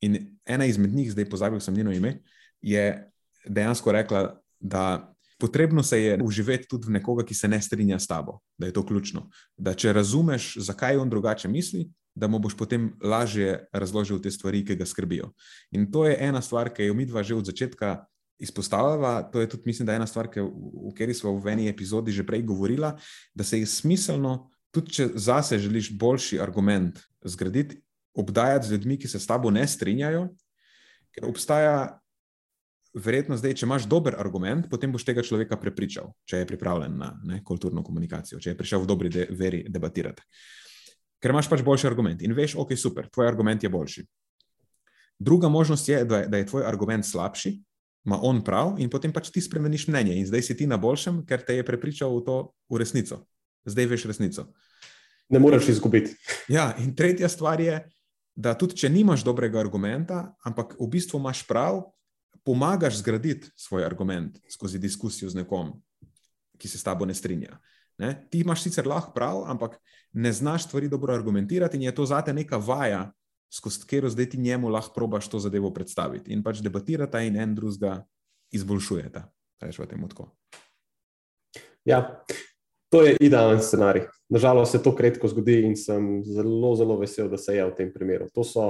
in 0.00 0.38
ena 0.44 0.66
izmed 0.66 0.94
njih, 0.94 1.12
zdaj 1.12 1.28
pozabil 1.30 1.60
sem 1.60 1.74
njeno 1.74 1.92
ime, 1.92 2.18
je 2.60 3.10
dejansko 3.46 3.92
rekla, 3.92 4.40
da 4.60 5.14
potrebno 5.38 5.82
se 5.82 6.02
je 6.02 6.18
uživeti 6.22 6.68
tudi 6.68 6.86
v 6.86 6.96
nekoga, 6.98 7.24
ki 7.24 7.34
se 7.34 7.48
ne 7.48 7.60
strinja 7.62 7.98
s 7.98 8.06
tabo, 8.06 8.38
da 8.58 8.66
je 8.66 8.72
to 8.72 8.84
ključno. 8.86 9.28
Da 9.56 9.74
če 9.74 9.92
razumeš, 9.92 10.54
zakaj 10.56 10.96
on 10.96 11.10
drugače 11.10 11.48
misli, 11.48 11.88
da 12.14 12.28
mu 12.30 12.38
boš 12.38 12.56
potem 12.56 12.92
lažje 13.02 13.66
razložil 13.72 14.20
te 14.22 14.30
stvari, 14.30 14.64
ki 14.64 14.76
ga 14.78 14.86
skrbijo. 14.86 15.32
In 15.74 15.90
to 15.92 16.06
je 16.06 16.16
ena 16.20 16.42
stvar, 16.42 16.70
ki 16.72 16.86
jo 16.88 16.94
mi 16.94 17.06
dva 17.06 17.22
že 17.22 17.34
od 17.34 17.46
začetka 17.46 18.04
izpostavljava. 18.38 19.22
To 19.32 19.40
je 19.40 19.48
tudi, 19.48 19.62
mislim, 19.66 19.86
da 19.86 19.98
ena 19.98 20.06
stvar, 20.06 20.30
ki, 20.30 20.40
v 20.40 20.92
kateri 20.94 21.14
smo 21.14 21.36
v 21.38 21.52
eni 21.52 21.68
epizodi 21.68 22.12
že 22.12 22.26
prej 22.26 22.42
govorila, 22.42 22.94
da 23.34 23.44
se 23.44 23.58
je 23.58 23.66
smiselno, 23.66 24.50
tudi 24.74 24.90
če 24.90 25.08
zase 25.14 25.58
želiš 25.58 25.92
boljši 25.98 26.40
argument 26.40 27.02
zgraditi, 27.24 27.83
obdajati 28.14 28.68
z 28.68 28.76
ljudmi, 28.76 28.98
ki 28.98 29.08
se 29.08 29.20
s 29.20 29.26
tabo 29.26 29.50
ne 29.50 29.66
strinjajo, 29.68 30.28
ker 31.14 31.26
obstaja 31.28 32.00
verjetno 32.94 33.36
zdaj, 33.38 33.56
če 33.58 33.66
imaš 33.66 33.88
dober 33.90 34.14
argument, 34.18 34.68
potem 34.70 34.92
boš 34.94 35.04
tega 35.06 35.24
človeka 35.26 35.58
prepričal, 35.60 36.12
če 36.30 36.42
je 36.42 36.48
pripravljen 36.48 36.94
na 36.98 37.10
ne, 37.26 37.40
kulturno 37.46 37.82
komunikacijo, 37.86 38.38
če 38.40 38.52
je 38.52 38.58
prišel 38.58 38.84
v 38.84 38.90
dobri 38.90 39.10
de 39.10 39.26
veri 39.34 39.64
debatirati. 39.68 40.22
Ker 41.22 41.34
imaš 41.34 41.48
pač 41.50 41.64
boljši 41.66 41.88
argument 41.88 42.22
in 42.22 42.34
veš, 42.36 42.54
ok, 42.60 42.74
super, 42.78 43.08
tvoj 43.10 43.26
argument 43.26 43.62
je 43.62 43.72
boljši. 43.72 44.04
Druga 45.18 45.48
možnost 45.48 45.88
je, 45.88 46.02
da 46.04 46.22
je, 46.22 46.28
da 46.28 46.38
je 46.38 46.46
tvoj 46.46 46.66
argument 46.68 47.06
slabši, 47.06 47.54
ima 48.04 48.18
on 48.22 48.42
prav 48.44 48.76
in 48.82 48.90
potem 48.92 49.12
pač 49.14 49.30
ti 49.32 49.40
spremeniš 49.40 49.88
mnenje 49.88 50.18
in 50.20 50.26
zdaj 50.28 50.42
si 50.44 50.56
ti 50.58 50.68
na 50.68 50.76
boljšem, 50.76 51.22
ker 51.26 51.42
te 51.42 51.56
je 51.56 51.64
prepričal 51.66 52.12
v 52.18 52.24
to 52.26 52.36
v 52.70 52.82
resnico. 52.82 53.22
Zdaj 53.64 53.88
veš 53.94 54.06
resnico. 54.10 54.46
Ne 55.32 55.40
moreš 55.40 55.70
izgubiti. 55.72 56.12
Ja, 56.52 56.74
in 56.78 56.92
tretja 56.94 57.30
stvar 57.32 57.62
je, 57.64 57.80
da 58.34 58.54
tudi 58.58 58.76
če 58.82 58.90
nimaš 58.90 59.24
dobrega 59.24 59.60
argumenta, 59.62 60.34
ampak 60.44 60.74
v 60.80 60.88
bistvu 60.90 61.20
imaš 61.22 61.44
prav, 61.46 61.82
pomagaš 62.44 62.98
zgraditi 63.00 63.48
svoj 63.56 63.86
argument 63.86 64.40
skozi 64.50 64.78
diskusijo 64.78 65.30
z 65.30 65.40
nekom, 65.40 65.72
ki 66.58 66.68
se 66.68 66.78
s 66.78 66.84
tabo 66.84 67.06
ne 67.06 67.14
strinja. 67.14 67.56
Ne? 67.98 68.10
Ti 68.30 68.42
imaš 68.42 68.66
sicer 68.66 68.86
lahko 68.90 69.14
prav, 69.14 69.44
ampak 69.50 69.78
ne 70.12 70.32
znaš 70.32 70.66
stvari 70.66 70.88
dobro 70.88 71.14
argumentirati 71.14 71.76
in 71.76 71.86
je 71.86 71.94
to 71.94 72.06
zate 72.06 72.34
neka 72.34 72.58
vaja, 72.58 73.12
skozi 73.54 73.80
katero 73.86 74.10
zdaj 74.10 74.30
ti 74.30 74.38
njemu 74.38 74.68
lahko 74.68 74.92
probaš 74.94 75.28
to 75.30 75.38
zadevo 75.38 75.70
predstaviti. 75.74 76.32
In 76.32 76.42
pač 76.42 76.60
debatirata 76.62 77.22
in 77.22 77.36
en 77.36 77.54
drugega 77.54 78.02
izboljšujeta. 78.50 79.24
Rečemo 79.62 79.86
temu 79.86 80.08
tako. 80.08 80.28
Ja, 81.84 82.24
to 82.94 83.02
je 83.02 83.16
idealen 83.20 83.62
scenarij. 83.62 84.06
Nažalost 84.30 84.72
se 84.72 84.82
to 84.82 84.94
kratko 84.94 85.28
zgodi 85.28 85.58
in 85.66 85.76
sem 85.76 86.22
zelo, 86.24 86.76
zelo 86.78 86.96
vesel, 87.00 87.28
da 87.28 87.38
se 87.38 87.56
je 87.56 87.64
v 87.66 87.74
tem 87.74 87.90
primeru. 87.92 88.28
To 88.34 88.44
so, 88.46 88.66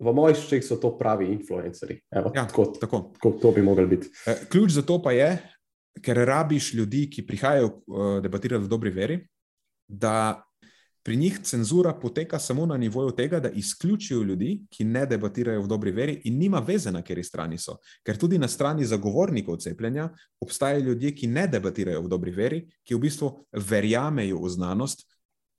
v 0.00 0.14
mojih 0.16 0.38
ščeh 0.40 0.64
so 0.64 0.78
to 0.80 0.94
pravi 0.96 1.28
influencerji. 1.34 1.98
Evo, 2.08 2.32
ja, 2.32 2.46
tako, 2.48 2.70
tako. 2.80 3.02
tako 3.18 3.32
to 3.42 3.52
bi 3.52 3.62
mogli 3.62 3.84
biti. 3.86 4.08
E, 4.26 4.38
ključ 4.48 4.78
za 4.78 4.84
to 4.88 4.96
pa 5.04 5.12
je, 5.12 5.34
ker 6.00 6.22
rabiš 6.24 6.72
ljudi, 6.78 7.04
ki 7.12 7.26
prihajajo 7.28 7.68
uh, 7.68 8.06
debatirati 8.24 8.64
v 8.64 8.70
dobri 8.70 8.94
veri, 8.96 9.18
da 9.84 10.40
Pri 11.02 11.16
njih 11.16 11.38
cenzura 11.42 11.94
poteka 11.94 12.38
samo 12.38 12.66
na 12.66 12.76
nivoju 12.76 13.10
tega, 13.16 13.40
da 13.40 13.48
izključijo 13.48 14.22
ljudi, 14.22 14.66
ki 14.70 14.84
ne 14.84 15.06
debatirajo 15.06 15.62
v 15.62 15.68
dobri 15.68 15.90
veri 15.90 16.20
in 16.24 16.38
nima 16.38 16.58
veze, 16.60 16.90
na 16.92 17.00
kateri 17.02 17.24
strani 17.24 17.58
so. 17.58 17.78
Ker 18.04 18.18
tudi 18.18 18.38
na 18.38 18.48
strani 18.48 18.84
zagovornikov 18.84 19.56
cepljenja 19.56 20.10
obstajajo 20.40 20.80
ljudje, 20.80 21.14
ki 21.14 21.26
ne 21.26 21.46
debatirajo 21.48 22.02
v 22.02 22.08
dobri 22.08 22.34
veri, 22.36 22.60
ki 22.84 22.94
v 22.94 23.00
bistvu 23.00 23.30
verjamejo 23.52 24.42
v 24.42 24.50
znanost. 24.50 25.06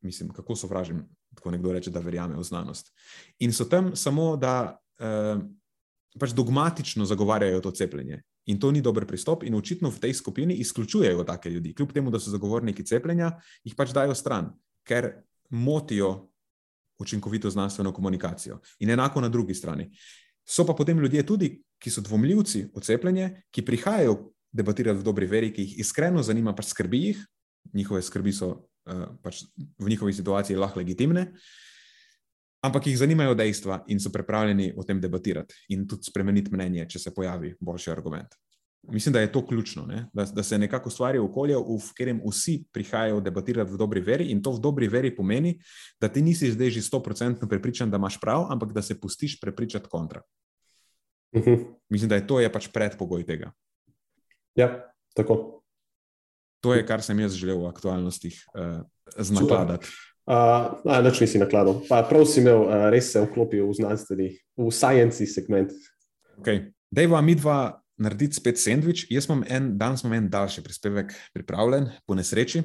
Mislim, 0.06 0.30
kako 0.30 0.56
so 0.56 0.67
vražim, 0.67 1.08
ko 1.41 1.51
nekdo 1.51 1.73
reče, 1.73 1.91
da 1.91 1.99
verjame 1.99 2.38
v 2.38 2.43
znanost. 2.43 2.93
In 3.39 3.54
so 3.54 3.65
tam 3.65 3.95
samo, 3.95 4.36
da 4.38 4.77
eh, 4.99 5.41
pač 6.19 6.38
dogmatično 6.38 7.06
zagovarjajo 7.06 7.62
to 7.62 7.71
cepljenje. 7.71 8.21
In 8.45 8.60
to 8.60 8.71
ni 8.71 8.82
dober 8.82 9.06
pristop, 9.06 9.43
in 9.43 9.56
očitno 9.56 9.89
v 9.89 9.99
tej 10.01 10.13
skupini 10.13 10.54
izključujejo 10.62 11.23
take 11.23 11.49
ljudi. 11.49 11.73
Kljub 11.73 11.93
temu, 11.93 12.12
da 12.12 12.19
so 12.19 12.30
zagovorniki 12.30 12.86
cepljenja, 12.86 13.32
jih 13.63 13.75
pač 13.77 13.93
dajo 13.93 14.15
stran. 14.15 14.54
Ker 14.86 15.12
motijo 15.51 16.31
učinkovito 16.99 17.49
znanstveno 17.49 17.93
komunikacijo. 17.93 18.59
In 18.79 18.89
enako 18.89 19.21
na 19.21 19.29
drugi 19.29 19.53
strani. 19.53 19.91
So 20.45 20.65
pa 20.65 20.73
potem 20.73 20.99
ljudje 20.99 21.25
tudi, 21.25 21.63
ki 21.79 21.89
so 21.89 22.01
dvomljivci 22.01 22.67
v 22.75 22.81
cepljenje, 22.81 23.29
ki 23.51 23.65
prihajajo 23.65 24.31
debatirati 24.51 24.99
v 24.99 25.03
dobri 25.03 25.25
veri, 25.25 25.53
ki 25.53 25.61
jih 25.61 25.79
iskreno 25.79 26.23
zanima, 26.23 26.53
pač 26.55 26.73
skrbi 26.73 26.99
jih, 27.05 27.23
njihove 27.73 28.01
skrbi 28.01 28.33
so 28.33 28.51
uh, 28.51 29.05
pač 29.23 29.43
v 29.79 29.89
njihovi 29.89 30.13
situaciji 30.13 30.59
lahko 30.59 30.79
legitimne, 30.79 31.31
ampak 32.61 32.87
jih 32.87 32.97
zanimajo 32.97 33.35
dejstva 33.35 33.83
in 33.87 33.99
so 33.99 34.11
pripravljeni 34.13 34.73
o 34.77 34.83
tem 34.83 35.01
debatirati 35.01 35.55
in 35.73 35.87
tudi 35.87 36.09
spremeniti 36.09 36.53
mnenje, 36.53 36.85
če 36.89 36.99
se 36.99 37.13
pojavi 37.15 37.55
boljši 37.59 37.91
argument. 37.91 38.35
Mislim, 38.89 39.13
da 39.13 39.20
je 39.22 39.32
to 39.32 39.46
ključno, 39.46 39.86
da, 40.13 40.26
da 40.26 40.44
se 40.44 40.58
nekako 40.58 40.89
ustvari 40.89 41.20
okolje, 41.20 41.56
v 41.56 41.94
katerem 41.98 42.22
vsi 42.26 42.63
prihajajo 42.74 43.20
debatirati 43.22 43.72
v 43.72 43.78
dobri 43.78 44.02
veri, 44.02 44.32
in 44.32 44.41
to 44.41 44.52
v 44.52 44.60
dobri 44.60 44.88
veri 44.88 45.15
pomeni, 45.15 45.60
da 46.02 46.08
ti 46.08 46.22
nisi 46.22 46.52
zdaj 46.52 46.70
že 46.70 46.82
sto 46.82 47.04
procentno 47.04 47.48
prepričan, 47.48 47.91
da 47.91 47.98
imaš 47.98 48.20
prav, 48.20 48.48
ampak 48.50 48.74
da 48.74 48.82
se 48.82 49.00
pustiš 49.00 49.39
prepričati 49.39 49.89
kontra. 49.89 50.22
Uh 51.32 51.41
mhm. 51.41 51.50
-huh. 51.50 51.65
Mislim, 51.89 52.10
da 52.10 52.15
je 52.15 52.28
to 52.28 52.39
je 52.39 52.52
pač 52.52 52.67
predpogoj 52.67 53.26
tega. 53.26 53.52
Ja, 54.56 54.91
tako. 55.13 55.62
To 56.62 56.74
je, 56.74 56.86
kar 56.86 57.02
sem 57.02 57.20
jaz 57.20 57.34
želel 57.34 57.62
v 57.62 57.67
aktualnostih 57.67 58.46
uh, 58.54 58.82
znakladati. 59.17 59.88
Uh, 60.26 61.04
Noč 61.04 61.20
nisi 61.20 61.39
nakladal. 61.39 61.82
Pa 61.89 62.04
prav 62.10 62.26
si 62.26 62.39
imel, 62.39 62.62
uh, 62.62 62.89
res 62.94 63.12
se 63.12 63.22
vklopil 63.22 63.65
v 63.67 63.74
znanstveni, 63.74 64.28
v 64.58 64.72
science 64.72 65.26
segment. 65.26 65.72
Okay. 66.38 66.72
Dejva 66.91 67.22
mi 67.22 67.36
dva 67.36 67.82
narediti 68.01 68.39
spet 68.39 68.59
sendvič. 68.59 69.05
Jaz 69.13 69.29
imam 69.29 69.45
en 69.47 69.71
dan, 69.77 69.97
imam 70.01 70.17
en 70.17 70.29
daljši 70.33 70.63
prispevek 70.65 71.13
pripravljen, 71.35 71.91
po 72.05 72.17
nesreči. 72.17 72.63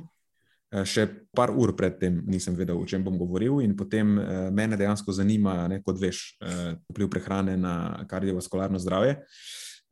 Eh, 0.75 0.83
še 0.83 1.07
par 1.37 1.53
ur 1.55 1.71
predtem 1.79 2.19
nisem 2.27 2.57
vedel, 2.59 2.79
o 2.81 2.87
čem 2.89 3.05
bom 3.05 3.15
govoril, 3.21 3.61
in 3.63 3.77
potem 3.79 4.17
eh, 4.19 4.49
mene 4.51 4.79
dejansko 4.79 5.15
zanima, 5.15 5.69
ne, 5.71 5.79
kot 5.87 6.01
veš, 6.01 6.25
eh, 6.43 6.75
vpliv 6.91 7.11
prehrane 7.13 7.55
na 7.61 8.03
kardiovaskularno 8.11 8.81
zdravje, 8.83 9.21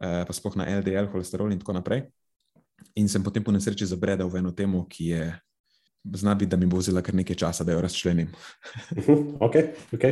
pa 0.04 0.34
sploh 0.34 0.56
na 0.58 0.66
LDL, 0.68 1.06
holesterol 1.08 1.52
in 1.54 1.60
tako 1.62 1.72
naprej. 1.72 2.02
In 2.98 3.06
sem 3.08 3.22
potem 3.24 3.44
po 3.46 3.54
nesreči 3.54 3.86
zabredel 3.88 4.28
v 4.28 4.42
eno 4.42 4.50
temo, 4.52 4.82
ki 4.90 5.04
je 5.14 5.28
zna 6.12 6.34
biti, 6.34 6.50
da 6.50 6.56
mi 6.56 6.66
bo 6.66 6.78
vzela 6.78 7.02
kar 7.02 7.14
nekaj 7.14 7.36
časa, 7.36 7.64
da 7.64 7.72
jo 7.72 7.80
razčlenim. 7.80 8.28
ok, 9.40 9.56
ok. 9.92 10.04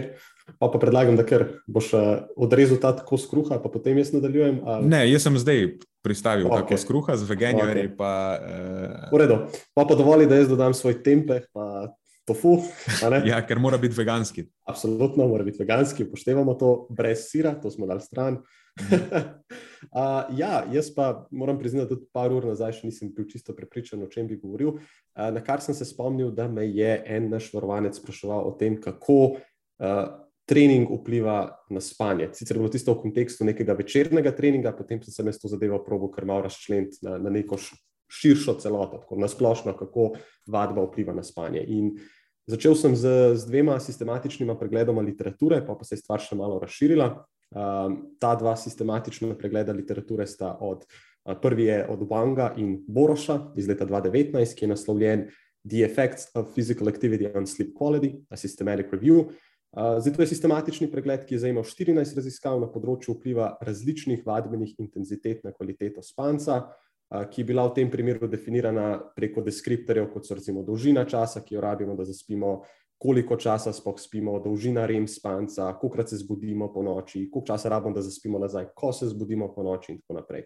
Pa, 0.58 0.68
pa 0.68 0.78
predlagam, 0.78 1.16
da 1.16 1.24
ker 1.26 1.44
boš 1.70 1.92
uh, 1.94 2.02
odrezal 2.36 2.80
ta 2.82 2.94
kos 3.06 3.28
kruha, 3.30 3.60
pa 3.62 3.70
potem 3.70 3.98
jaz 4.00 4.12
nadaljujem. 4.14 4.60
Ali... 4.66 4.88
Ne, 4.90 5.04
jaz 5.10 5.28
sem 5.28 5.38
zdaj 5.38 5.66
pristavil 6.02 6.48
okay. 6.50 6.74
kos 6.74 6.86
kruha 6.88 7.16
z 7.16 7.28
veganjerji. 7.28 7.92
Okay. 7.92 7.96
Pa, 7.98 8.12
uh... 8.42 9.10
V 9.12 9.20
redu, 9.22 9.42
pa 9.76 9.86
pa 9.86 9.98
dovolj, 9.98 10.26
da 10.30 10.40
jaz 10.40 10.50
dodam 10.50 10.74
svoj 10.74 10.98
tempeh, 11.04 11.46
pa 11.54 11.92
tofu. 12.28 12.58
ja, 13.30 13.42
ker 13.46 13.62
mora 13.62 13.78
biti 13.78 13.98
veganski. 13.98 14.46
Absolutno 14.68 15.28
mora 15.28 15.44
biti 15.46 15.62
veganski, 15.62 16.08
upoštevamo 16.08 16.54
to 16.58 16.74
brez 16.90 17.28
sira, 17.30 17.54
to 17.54 17.70
smo 17.70 17.86
dali 17.86 18.02
stran. 18.02 18.40
uh, 19.90 20.38
ja, 20.38 20.64
jaz 20.72 20.90
pa 20.94 21.26
moram 21.30 21.58
priznati, 21.58 21.88
da 21.88 21.94
tudi 21.94 22.08
par 22.12 22.32
ur 22.32 22.46
nazaj 22.46 22.78
še 22.78 22.88
nisem 22.90 23.12
bil 23.14 23.26
čisto 23.30 23.54
prepričan, 23.56 24.02
o 24.02 24.10
čem 24.10 24.28
bi 24.30 24.40
govoril. 24.40 24.76
Uh, 24.78 25.28
na 25.34 25.42
kar 25.44 25.62
sem 25.64 25.74
se 25.74 25.88
spomnil, 25.88 26.30
da 26.34 26.48
me 26.48 26.66
je 26.68 26.96
en 27.06 27.30
naš 27.32 27.50
varovanec 27.54 27.98
spraševal 27.98 28.48
o 28.48 28.56
tem, 28.58 28.78
kako 28.80 29.18
uh, 29.34 30.02
trening 30.48 30.90
vpliva 30.90 31.38
na 31.70 31.80
spanje. 31.80 32.32
Sicer 32.36 32.58
bilo 32.58 32.70
tisto 32.72 32.94
v 32.94 33.04
kontekstu 33.04 33.46
nekega 33.46 33.76
večernega 33.78 34.34
treninga, 34.36 34.74
potem 34.76 35.02
sem 35.02 35.14
se 35.14 35.38
s 35.38 35.42
to 35.42 35.52
zadevo 35.52 35.78
probo 35.84 36.10
kar 36.10 36.26
malo 36.28 36.48
razčleniti 36.48 37.04
na, 37.06 37.18
na 37.22 37.30
neko 37.30 37.60
širšo 38.12 38.58
celoto, 38.60 38.98
tako 39.04 39.20
na 39.22 39.28
splošno, 39.30 39.72
kako 39.78 40.12
vadba 40.50 40.84
vpliva 40.84 41.14
na 41.16 41.22
spanje. 41.24 41.62
In 41.68 41.94
Začel 42.42 42.74
sem 42.74 42.96
z, 42.98 43.38
z 43.38 43.46
dvema 43.46 43.78
sistematičnima 43.78 44.58
pregledoma 44.58 45.02
literature, 45.02 45.60
pa, 45.66 45.76
pa 45.78 45.86
se 45.86 45.94
je 45.94 46.02
stvar 46.02 46.18
še 46.18 46.34
malo 46.34 46.58
razširila. 46.58 47.06
Um, 47.52 47.96
ta 48.18 48.32
dva 48.34 48.56
sistematična 48.56 49.34
pregleda 49.36 49.72
literature 49.76 50.26
sta 50.26 50.54
od, 50.60 50.86
uh, 51.24 51.34
prvi 51.42 51.64
je 51.64 51.86
od 51.88 52.00
Wanga 52.08 52.52
in 52.56 52.78
Boroša 52.88 53.52
iz 53.56 53.68
leta 53.68 53.84
2019, 53.86 54.54
ki 54.56 54.64
je 54.64 54.68
naslovljen 54.68 55.26
The 55.68 55.84
Effects 55.84 56.30
of 56.34 56.54
Physical 56.56 56.88
Activity 56.88 57.28
on 57.36 57.46
Sleep 57.46 57.74
Quality, 57.76 58.24
a 58.30 58.36
Systematic 58.36 58.92
Review. 58.92 59.18
Uh, 59.72 60.00
zdaj, 60.00 60.14
to 60.16 60.22
je 60.22 60.26
sistematični 60.26 60.90
pregled, 60.92 61.26
ki 61.28 61.34
je 61.34 61.42
zajemal 61.44 61.64
14 61.64 62.16
raziskav 62.16 62.58
na 62.60 62.70
področju 62.72 63.18
vpliva 63.18 63.54
različnih 63.60 64.24
vadbenih 64.24 64.74
intenzitet 64.80 65.44
na 65.44 65.52
kvaliteto 65.52 66.00
spanca, 66.04 66.58
uh, 66.64 67.22
ki 67.28 67.40
je 67.40 67.48
bila 67.52 67.68
v 67.68 67.74
tem 67.76 67.92
primeru 67.92 68.28
definirana 68.32 68.96
preko 69.16 69.44
deskriptorjev, 69.44 70.08
kot 70.12 70.24
so 70.24 70.40
recimo 70.40 70.64
dolžina 70.64 71.04
časa, 71.04 71.44
ki 71.44 71.56
jo 71.56 71.64
rabimo, 71.64 71.96
da 71.96 72.08
zaspimo 72.08 72.62
koliko 73.02 73.36
časa 73.36 73.72
sploh 73.74 73.98
spimo, 73.98 74.36
dolžina 74.38 74.86
rem 74.86 75.08
spanca, 75.10 75.72
koliko 75.80 76.06
se 76.06 76.16
zbudimo 76.22 76.68
po 76.72 76.84
noči, 76.86 77.26
koliko 77.30 77.46
časa 77.46 77.72
rabimo, 77.72 77.94
da 77.94 78.02
zaspimo 78.02 78.38
nazaj, 78.38 78.68
ko 78.78 78.92
se 78.92 79.08
zbudimo 79.10 79.48
po 79.54 79.64
noči 79.66 79.92
in 79.92 79.98
tako 79.98 80.20
naprej. 80.20 80.44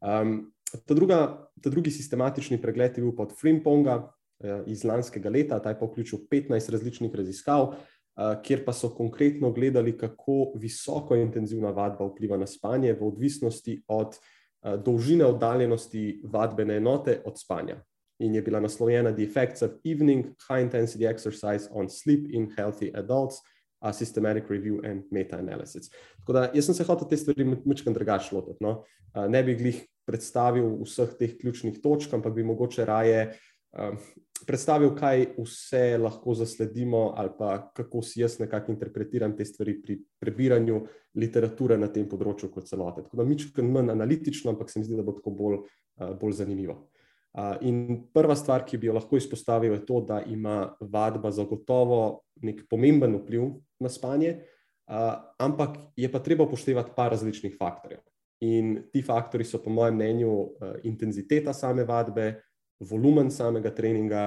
Um, 0.00 0.38
ta, 0.86 0.94
druga, 0.94 1.18
ta 1.60 1.70
drugi 1.70 1.90
sistematični 1.92 2.60
pregled 2.62 2.96
je 2.96 3.04
bil 3.04 3.12
pod 3.16 3.34
Frimponga 3.36 3.98
uh, 4.00 4.64
iz 4.66 4.86
lanskega 4.88 5.28
leta, 5.28 5.60
ta 5.60 5.74
je 5.74 5.78
pa 5.80 5.84
vključil 5.90 6.24
15 6.32 6.72
različnih 6.72 7.14
raziskav, 7.14 7.74
uh, 7.74 8.32
kjer 8.42 8.64
pa 8.64 8.72
so 8.72 8.88
konkretno 8.88 9.52
gledali, 9.52 9.92
kako 9.98 10.54
visoko 10.56 11.16
intenzivna 11.16 11.74
vadba 11.76 12.08
vpliva 12.08 12.40
na 12.40 12.48
spanje 12.48 12.96
v 12.96 13.04
odvisnosti 13.04 13.82
od 13.88 14.16
uh, 14.16 14.80
dolžine 14.80 15.28
oddaljenosti 15.28 16.22
vadbene 16.24 16.80
enote 16.80 17.20
od 17.26 17.36
spanja 17.36 17.82
in 18.18 18.34
je 18.34 18.42
bila 18.42 18.60
naslovljena 18.60 19.12
The 19.14 19.22
Effects 19.22 19.62
of 19.62 19.70
Evening 19.84 20.26
High 20.48 20.64
Intensity 20.64 21.06
Exercise 21.06 21.68
on 21.70 21.88
Sleep 21.88 22.26
in 22.30 22.50
Healthy 22.56 22.90
Adults, 22.94 23.42
a 23.80 23.92
Systematic 23.92 24.48
Review 24.50 24.80
and 24.90 25.02
Meta-Analysis. 25.10 25.90
Tako 26.18 26.32
da 26.32 26.48
jaz 26.54 26.66
sem 26.66 26.74
se 26.74 26.84
hotel 26.84 27.08
te 27.08 27.16
stvari 27.16 27.44
mečkam 27.64 27.94
drugače 27.94 28.34
lotiti. 28.34 28.58
No? 28.60 28.82
Ne 29.30 29.42
bi 29.46 29.54
jih 29.54 29.84
predstavil 30.06 30.80
vseh 30.82 31.12
teh 31.18 31.36
ključnih 31.38 31.78
točk, 31.82 32.14
ampak 32.14 32.34
bi 32.34 32.42
mogoče 32.42 32.84
raje 32.84 33.20
predstavil, 34.46 34.94
kaj 34.98 35.28
vse 35.38 35.98
lahko 35.98 36.34
zasledimo, 36.34 37.12
ali 37.16 37.30
pa 37.38 37.70
kako 37.76 38.02
si 38.02 38.20
jaz 38.20 38.38
nekako 38.40 38.72
interpretiram 38.72 39.36
te 39.36 39.44
stvari 39.44 39.76
pri 39.82 40.00
prebiranju 40.18 40.82
literature 41.14 41.78
na 41.78 41.86
tem 41.92 42.08
področju 42.08 42.50
kot 42.50 42.66
celote. 42.66 43.06
Tako 43.06 43.22
da 43.22 43.26
mičko 43.28 43.62
manj 43.62 43.94
analitično, 43.94 44.50
ampak 44.50 44.70
se 44.70 44.82
mi 44.82 44.90
zdi, 44.90 44.98
da 44.98 45.06
bo 45.06 45.14
tako 45.14 45.30
bolj, 45.38 45.60
bolj 46.18 46.40
zanimivo. 46.42 46.80
In 47.62 48.08
prva 48.14 48.34
stvar, 48.34 48.64
ki 48.66 48.78
bi 48.80 48.88
jo 48.88 48.94
lahko 48.96 49.18
izpostavil, 49.20 49.74
je 49.76 49.84
to, 49.86 50.00
da 50.00 50.22
ima 50.26 50.74
vadba 50.80 51.30
zagotovo 51.30 52.24
nek 52.42 52.64
pomemben 52.70 53.14
vpliv 53.20 53.50
na 53.82 53.90
spanje, 53.92 54.38
ampak 55.38 55.76
je 55.96 56.08
pa 56.10 56.22
treba 56.24 56.46
upoštevati 56.48 56.94
par 56.96 57.12
različnih 57.12 57.56
faktorjev. 57.58 58.00
In 58.48 58.88
ti 58.92 59.02
faktori 59.02 59.44
so, 59.44 59.58
po 59.62 59.70
mojem 59.70 59.98
mnenju, 59.98 60.32
intenziteta 60.88 61.52
same 61.52 61.84
vadbe, 61.84 62.32
volumen 62.80 63.30
samega 63.30 63.74
treninga 63.74 64.22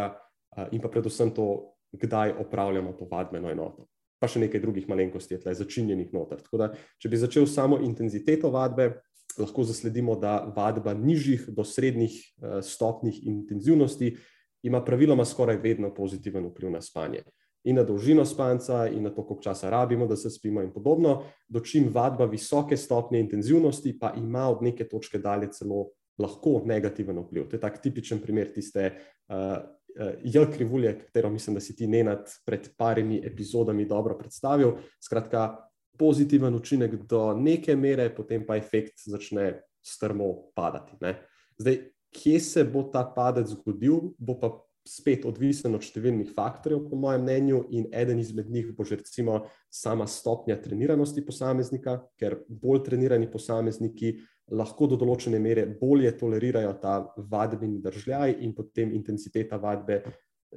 in 0.71 0.81
pa 0.83 0.91
predvsem 0.91 1.31
to, 1.31 1.47
kdaj 1.91 2.37
opravljamo 2.39 2.93
to 2.99 3.07
vadbeno 3.11 3.49
enoto. 3.51 3.87
Pa 4.21 4.27
še 4.29 4.39
nekaj 4.43 4.61
drugih 4.61 4.85
malenkosti 4.87 5.33
je 5.33 5.39
tle 5.41 5.53
začinjenih 5.57 6.11
noter. 6.13 6.39
Tako 6.43 6.59
da, 6.61 6.67
če 7.01 7.09
bi 7.09 7.19
začel 7.19 7.47
samo 7.49 7.79
intenziteto 7.81 8.51
vadbe, 8.53 9.01
lahko 9.39 9.63
zasledimo, 9.63 10.15
da 10.15 10.53
vadba 10.55 10.93
nižjih 10.93 11.49
do 11.49 11.63
srednjih 11.63 12.17
stopnih 12.61 13.27
intenzivnosti 13.27 14.17
ima 14.63 14.83
praviloma 14.83 15.25
skoraj 15.25 15.57
vedno 15.57 15.93
pozitiven 15.93 16.45
vpliv 16.45 16.71
na 16.71 16.81
spanje. 16.81 17.23
In 17.63 17.75
na 17.75 17.83
dolžino 17.83 18.25
spanca, 18.25 18.87
in 18.89 19.03
na 19.03 19.09
to, 19.09 19.21
koliko 19.25 19.43
časa 19.43 19.69
rabimo, 19.69 20.07
da 20.07 20.15
se 20.15 20.29
spimo, 20.29 20.61
in 20.61 20.71
podobno. 20.73 21.23
Dočim 21.47 21.89
vadba 21.93 22.25
visoke 22.25 22.77
stopnje 22.77 23.19
intenzivnosti 23.19 23.99
pa 23.99 24.13
ima 24.17 24.47
od 24.49 24.63
neke 24.63 24.87
točke 24.89 25.19
dalje 25.19 25.51
celo 25.53 25.89
lahko 26.17 26.61
negativen 26.65 27.19
vpliv. 27.19 27.49
To 27.49 27.55
je 27.55 27.61
tak 27.61 27.81
tipičen 27.81 28.19
primer 28.21 28.49
tiste 28.53 28.87
uh, 28.91 29.35
uh, 29.35 30.13
J-krivulje, 30.23 30.99
katero 30.99 31.29
mislim, 31.29 31.53
da 31.53 31.61
si 31.61 31.75
ti 31.75 31.87
Nenad 31.87 32.29
pred 32.45 32.69
parimi 32.77 33.21
epizodami 33.25 33.85
dobro 33.85 34.17
predstavil. 34.17 34.73
Skratka, 35.03 35.70
pozitiven 35.97 36.55
učinek 36.55 36.95
do 37.09 37.33
neke 37.37 37.75
mere, 37.75 38.09
potem 38.15 38.45
pa 38.45 38.57
efekt 38.57 39.03
začne 39.05 39.61
strmo 39.83 40.51
padati. 40.55 40.97
Ne? 41.01 41.15
Zdaj, 41.57 41.79
kje 42.11 42.39
se 42.39 42.63
bo 42.63 42.83
ta 42.93 43.03
padec 43.15 43.49
zgodil, 43.53 44.11
bo 44.17 44.37
pa 44.39 44.51
spet 44.87 45.27
odvisen 45.29 45.75
od 45.77 45.85
številnih 45.85 46.31
faktorjev, 46.33 46.87
po 46.89 46.97
mojem 46.97 47.21
mnenju, 47.25 47.59
in 47.77 47.87
eden 47.93 48.19
izmed 48.19 48.49
njih 48.49 48.71
bo 48.75 48.85
že 48.87 48.97
recimo 48.97 49.43
sama 49.69 50.07
stopnja 50.09 50.57
treniranosti 50.61 51.21
posameznika, 51.25 51.99
ker 52.17 52.39
bolj 52.49 52.83
trenirani 52.89 53.29
posamezniki 53.29 54.15
lahko 54.51 54.89
do 54.89 54.97
določene 54.99 55.39
mere 55.39 55.67
bolje 55.79 56.11
tolerirajo 56.17 56.73
ta 56.81 56.95
vadbeni 57.17 57.79
držljaj 57.83 58.39
in 58.41 58.55
potem 58.57 58.91
intenziteta 58.97 59.61
vadbe 59.61 60.01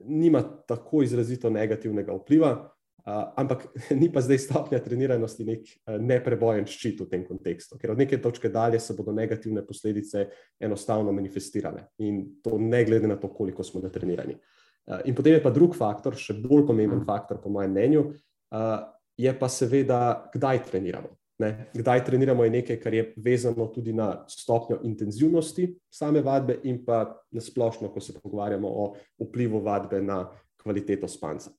nima 0.09 0.40
tako 0.66 1.05
izrazito 1.05 1.51
negativnega 1.51 2.16
vpliva, 2.16 2.57
ampak 3.37 3.66
ni 4.00 4.09
pa 4.12 4.22
zdaj 4.24 4.38
stopnja 4.46 4.80
treniranosti 4.85 5.44
nek 5.44 5.72
neprebojen 6.00 6.66
ščit 6.68 7.02
v 7.04 7.09
tem 7.11 7.24
kontekstu, 7.26 7.78
ker 7.80 7.92
od 7.92 8.00
neke 8.00 8.18
točke 8.22 8.48
dalje 8.48 8.80
se 8.80 8.96
bodo 8.96 9.12
negativne 9.12 9.64
posledice 9.66 10.28
enostavno 10.61 11.12
manifestirale 11.12 11.88
in 11.98 12.40
to 12.42 12.59
ne 12.59 12.85
glede 12.85 13.11
na 13.11 13.18
to, 13.20 13.28
koliko 13.28 13.64
smo 13.64 13.83
natrenirani. 13.85 14.38
In 15.04 15.14
potem 15.16 15.38
je 15.38 15.42
pa 15.42 15.52
drug 15.52 15.76
faktor, 15.76 16.16
še 16.16 16.37
bolj 16.44 16.66
pomemben 16.68 17.04
faktor 17.04 17.40
po 17.40 17.52
mojem 17.52 17.72
mnenju, 17.72 18.07
je 19.16 19.33
pa 19.38 19.48
seveda, 19.48 20.00
kdaj 20.35 20.64
treniramo. 20.70 21.12
Ne, 21.38 21.66
kdaj 21.74 22.04
treniramo, 22.07 22.44
je 22.46 22.50
nekaj, 22.50 22.76
kar 22.78 22.94
je 22.94 23.09
vezano 23.18 23.66
tudi 23.74 23.92
na 23.92 24.22
stopnjo 24.30 24.78
intenzivnosti 24.87 25.66
same 25.90 26.22
vadbe, 26.22 26.61
in 26.62 26.78
pa 26.85 27.09
na 27.35 27.42
splošno, 27.42 27.90
ko 27.90 28.00
se 28.00 28.14
pogovarjamo 28.14 28.68
o 28.70 28.85
vplivu 29.18 29.59
vadbe 29.64 30.02
na 30.02 30.20
kvaliteto 30.62 31.09
spanca. 31.11 31.50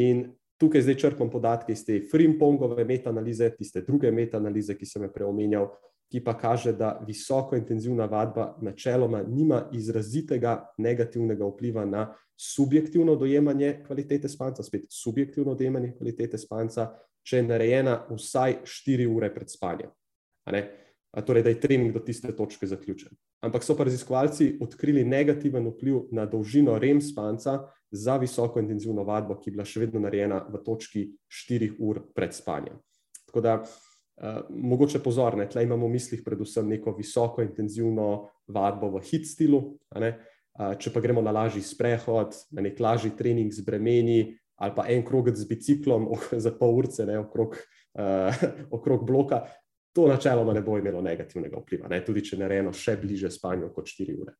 In 0.00 0.30
tukaj 0.62 0.84
zdaj 0.86 0.94
črpam 0.94 1.30
podatke 1.30 1.74
iz 1.74 1.82
te 1.86 1.98
Frimpongove 2.10 2.84
metanalize, 2.86 3.50
tiste 3.58 3.82
druge 3.82 4.12
metanalize, 4.14 4.76
ki 4.78 4.86
sem 4.86 5.02
jo 5.02 5.10
preomenjal, 5.10 5.70
ki 6.12 6.20
pa 6.22 6.36
kaže, 6.38 6.74
da 6.76 6.92
visoko 7.06 7.56
intenzivna 7.56 8.06
vadba 8.06 8.52
načeloma 8.62 9.22
nima 9.26 9.64
izrazitega 9.74 10.58
negativnega 10.78 11.48
vpliva 11.48 11.86
na 11.88 12.04
subjektivno 12.36 13.16
dojemanje 13.16 13.80
kvalitete 13.86 14.28
spanca, 14.28 14.62
spet 14.62 14.86
subjektivno 14.90 15.54
dojemanje 15.54 15.94
kvalitete 15.96 16.38
spanca, 16.38 16.92
če 17.26 17.40
je 17.40 17.48
narejena 17.48 17.96
vsaj 18.10 18.60
4 18.66 19.08
ure 19.16 19.32
pred 19.34 19.50
spanjem. 19.50 19.90
Torej, 21.12 21.42
da 21.44 21.52
je 21.52 21.60
trening 21.60 21.92
do 21.92 22.00
tiste 22.00 22.32
točke 22.36 22.66
zaključen. 22.66 23.12
Ampak 23.44 23.64
so 23.64 23.76
pa 23.76 23.84
raziskovalci 23.84 24.56
odkrili 24.64 25.04
negativen 25.04 25.66
vpliv 25.68 26.06
na 26.10 26.24
dolžino 26.26 26.78
REM 26.80 27.02
spanca 27.04 27.58
za 27.90 28.16
visoko 28.16 28.60
intenzivno 28.60 29.04
vadbo, 29.04 29.36
ki 29.36 29.50
je 29.50 29.52
bila 29.52 29.66
še 29.68 29.82
vedno 29.84 30.00
narejena 30.00 30.40
v 30.48 30.62
točki 30.64 31.04
4 31.28 31.74
ur 31.84 32.00
pred 32.16 32.32
spanjem. 32.32 32.78
Tako 33.28 33.44
da, 33.44 33.58
uh, 33.60 34.38
mogoče 34.48 35.02
pozorne, 35.04 35.44
tle 35.52 35.66
imamo 35.66 35.86
v 35.86 35.98
mislih 35.98 36.24
predvsem 36.24 36.72
neko 36.72 36.96
visoko 36.96 37.44
intenzivno 37.44 38.30
vadbo 38.48 38.94
v 38.96 39.04
hit 39.10 39.28
stilu. 39.28 39.66
Uh, 39.92 40.14
če 40.80 40.92
pa 40.92 41.00
gremo 41.04 41.20
na 41.24 41.32
lažji 41.32 41.60
sprehod, 41.64 42.38
na 42.56 42.64
nek 42.64 42.80
lažji 42.80 43.12
trening 43.16 43.52
z 43.52 43.64
bremeni, 43.64 44.32
ali 44.56 44.74
pa 44.76 44.88
en 44.88 45.04
krog 45.04 45.28
z 45.36 45.44
biciklom 45.48 46.08
za 46.44 46.56
pol 46.56 46.80
urce, 46.80 47.04
ne, 47.04 47.20
okrog, 47.20 47.58
uh, 48.00 48.44
okrog 48.80 49.04
bloka, 49.04 49.44
to 49.92 50.08
načeloma 50.08 50.52
ne 50.52 50.62
bo 50.62 50.78
imelo 50.78 51.02
negativnega 51.04 51.60
vpliva, 51.60 51.88
ne, 51.88 52.00
tudi 52.04 52.24
če 52.24 52.36
je 52.36 52.42
narejeno 52.42 52.72
še 52.72 52.96
bliže 53.00 53.30
spanju 53.30 53.70
kot 53.74 53.90
4 53.92 54.16
ure. 54.20 54.34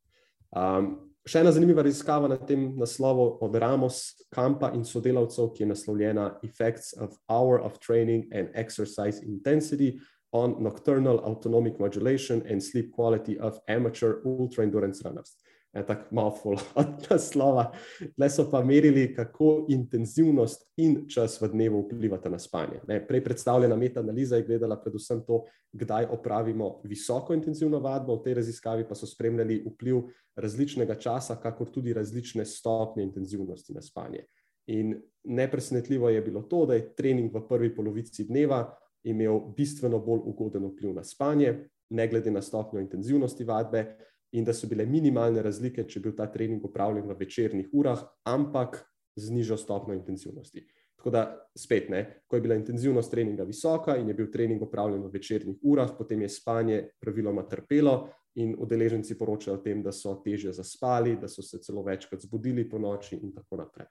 Um, 0.56 0.88
še 1.28 1.40
ena 1.40 1.52
zanimiva 1.52 1.84
raziskava 1.84 2.28
na 2.28 2.36
tem 2.36 2.70
naslovu 2.78 3.26
od 3.44 3.56
Ramos, 3.60 4.02
Kampa 4.32 4.72
in 4.76 4.84
sodelavcev, 4.84 5.52
ki 5.54 5.64
je 5.64 5.70
naslovljena 5.74 6.26
Effects 6.44 6.94
of 6.98 7.14
Hour 7.28 7.60
of 7.60 7.78
Training 7.84 8.26
and 8.32 8.50
Exercise 8.54 9.22
Intensity 9.24 9.94
on 10.32 10.56
Nocturnal 10.64 11.20
Autonomic 11.28 11.78
Modulation 11.78 12.42
and 12.48 12.64
Sleep 12.64 12.92
Quality 12.92 13.38
of 13.38 13.60
Amateur 13.68 14.20
Ultra 14.24 14.64
Endurance 14.64 15.04
Runners 15.04 15.36
en 15.72 15.86
tak 15.86 16.10
mouthful 16.10 16.56
od 16.80 17.06
naslova. 17.10 17.72
Le 18.16 18.28
so 18.30 18.44
pa 18.50 18.60
merili, 18.64 19.14
kako 19.14 19.66
intenzivnost 19.68 20.66
in 20.76 21.06
čas 21.08 21.40
v 21.40 21.48
dnevu 21.52 21.86
vplivata 21.86 22.30
na 22.30 22.38
spanje. 22.38 22.82
Ne, 22.88 23.00
prej 23.06 23.24
predstavljena 23.24 23.76
metanaliza 23.76 24.36
je 24.36 24.46
gledala 24.46 24.76
predvsem 24.80 25.24
to, 25.26 25.44
kdaj 25.72 26.10
opravimo 26.12 26.80
visoko 26.84 27.34
intenzivno 27.34 27.80
vadbo, 27.80 28.18
v 28.18 28.24
tej 28.24 28.34
raziskavi 28.34 28.84
pa 28.88 28.94
so 28.94 29.06
spremljali 29.06 29.62
vpliv 29.66 30.02
različnega 30.36 30.94
časa, 31.00 31.36
kakor 31.40 31.72
tudi 31.72 31.92
različne 31.92 32.44
stopnje 32.44 33.02
intenzivnosti 33.02 33.74
na 33.74 33.82
spanje. 33.82 34.26
In 34.66 34.94
nepresenetljivo 35.24 36.08
je 36.08 36.22
bilo 36.22 36.42
to, 36.42 36.66
da 36.66 36.74
je 36.74 36.94
trening 36.94 37.32
v 37.34 37.46
prvi 37.48 37.74
polovici 37.74 38.24
dneva 38.28 38.66
imel 39.02 39.40
bistveno 39.56 39.98
bolj 39.98 40.20
ugoden 40.24 40.66
vpliv 40.68 40.94
na 40.94 41.04
spanje, 41.04 41.68
ne 41.90 42.08
glede 42.08 42.30
na 42.30 42.42
stopnjo 42.42 42.80
intenzivnosti 42.80 43.44
vadbe, 43.44 43.96
in 44.32 44.44
da 44.44 44.52
so 44.52 44.68
bile 44.68 44.86
minimalne 44.86 45.42
razlike, 45.42 45.84
če 45.84 45.98
je 45.98 46.02
bil 46.02 46.14
ta 46.16 46.26
trening 46.32 46.64
upravljen 46.64 47.04
v 47.08 47.16
večernih 47.18 47.68
urah, 47.72 48.00
ampak 48.24 48.80
z 49.16 49.30
nižjo 49.30 49.56
stopnjo 49.60 49.94
intenzivnosti. 49.94 50.64
Tako 50.96 51.10
da, 51.10 51.22
spet, 51.58 51.90
ne, 51.90 52.22
ko 52.30 52.38
je 52.38 52.42
bila 52.44 52.54
intenzivnost 52.54 53.10
treninga 53.10 53.44
visoka 53.44 53.96
in 53.98 54.08
je 54.08 54.14
bil 54.14 54.30
trening 54.32 54.62
upravljen 54.62 55.02
v 55.02 55.10
večernih 55.12 55.56
urah, 55.62 55.90
potem 55.98 56.22
je 56.22 56.28
spanje 56.28 56.82
praviloma 57.00 57.42
trpelo, 57.48 58.08
in 58.34 58.54
udeleženci 58.58 59.18
poročajo 59.18 59.58
o 59.58 59.60
tem, 59.60 59.82
da 59.82 59.92
so 59.92 60.14
težje 60.24 60.52
zaspali, 60.56 61.16
da 61.20 61.28
so 61.28 61.42
se 61.42 61.60
celo 61.60 61.82
večkrat 61.84 62.22
zbudili 62.22 62.64
po 62.68 62.78
noči, 62.78 63.18
in 63.20 63.32
tako 63.34 63.58
naprej. 63.60 63.86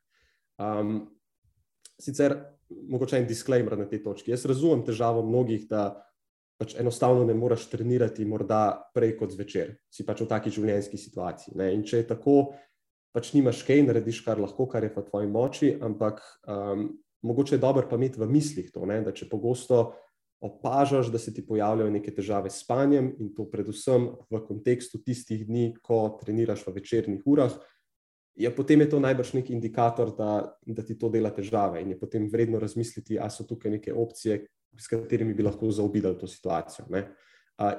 Um, 0.57 1.03
sicer, 2.01 2.35
mogoče 2.69 3.19
en 3.19 3.27
disclaimer 3.27 3.77
na 3.77 3.85
tej 3.85 4.01
točki. 4.03 4.31
Jaz 4.31 4.45
razumem 4.49 4.85
težavo 4.85 5.21
mnogih, 5.25 5.67
da 5.69 6.01
pač 6.61 6.75
enostavno 6.77 7.25
ne 7.25 7.33
moreš 7.33 7.65
trenirati, 7.71 8.25
morda 8.29 8.91
prej 8.93 9.15
kot 9.17 9.33
zvečer, 9.33 9.73
si 9.89 10.05
pač 10.05 10.21
v 10.21 10.29
taki 10.29 10.53
življenjski 10.53 10.99
situaciji. 11.01 11.55
Ne? 11.57 11.71
In 11.73 11.81
če 11.81 12.03
je 12.03 12.07
tako, 12.13 12.35
pač 13.15 13.31
nimaš 13.33 13.63
kaj, 13.65 13.81
narediš 13.87 14.21
kar 14.27 14.37
lahko, 14.37 14.67
kar 14.69 14.85
je 14.85 14.91
pa 14.93 15.01
tvoji 15.07 15.29
moči, 15.31 15.71
ampak 15.81 16.21
um, 16.45 16.91
mogoče 17.25 17.57
je 17.57 17.63
dobro 17.65 17.87
pa 17.89 17.97
imeti 17.97 18.21
v 18.21 18.29
mislih 18.29 18.69
to, 18.69 18.85
ne? 18.85 18.99
da 19.01 19.09
če 19.09 19.25
pogosto 19.31 19.81
opažaš, 20.41 21.09
da 21.13 21.17
se 21.21 21.33
ti 21.33 21.41
pojavljajo 21.45 21.89
neke 21.97 22.13
težave 22.13 22.53
s 22.53 22.61
spanjem 22.61 23.11
in 23.21 23.33
to 23.33 23.45
predvsem 23.49 24.07
v 24.29 24.45
kontekstu 24.45 25.01
tistih 25.01 25.43
dni, 25.49 25.71
ko 25.81 26.17
treniraš 26.21 26.65
v 26.67 26.77
večernih 26.77 27.25
urah. 27.25 27.57
Ja, 28.37 28.53
potem 28.53 28.85
je 28.85 28.93
to 28.93 29.01
najbrž 29.01 29.35
nek 29.37 29.49
indikator, 29.49 30.13
da, 30.17 30.55
da 30.61 30.85
ti 30.85 30.93
to 30.97 31.09
dela 31.09 31.33
težave, 31.33 31.81
in 31.81 31.93
je 31.93 31.99
potem 31.99 32.29
vredno 32.29 32.61
razmisliti, 32.61 33.19
ali 33.19 33.33
so 33.33 33.49
tukaj 33.49 33.79
neke 33.81 33.93
opcije, 33.93 34.45
s 34.77 34.87
katerimi 34.91 35.33
bi 35.33 35.43
lahko 35.43 35.71
zaobidali 35.71 36.19
to 36.19 36.27
situacijo. 36.27 36.85
Ne? 36.89 37.05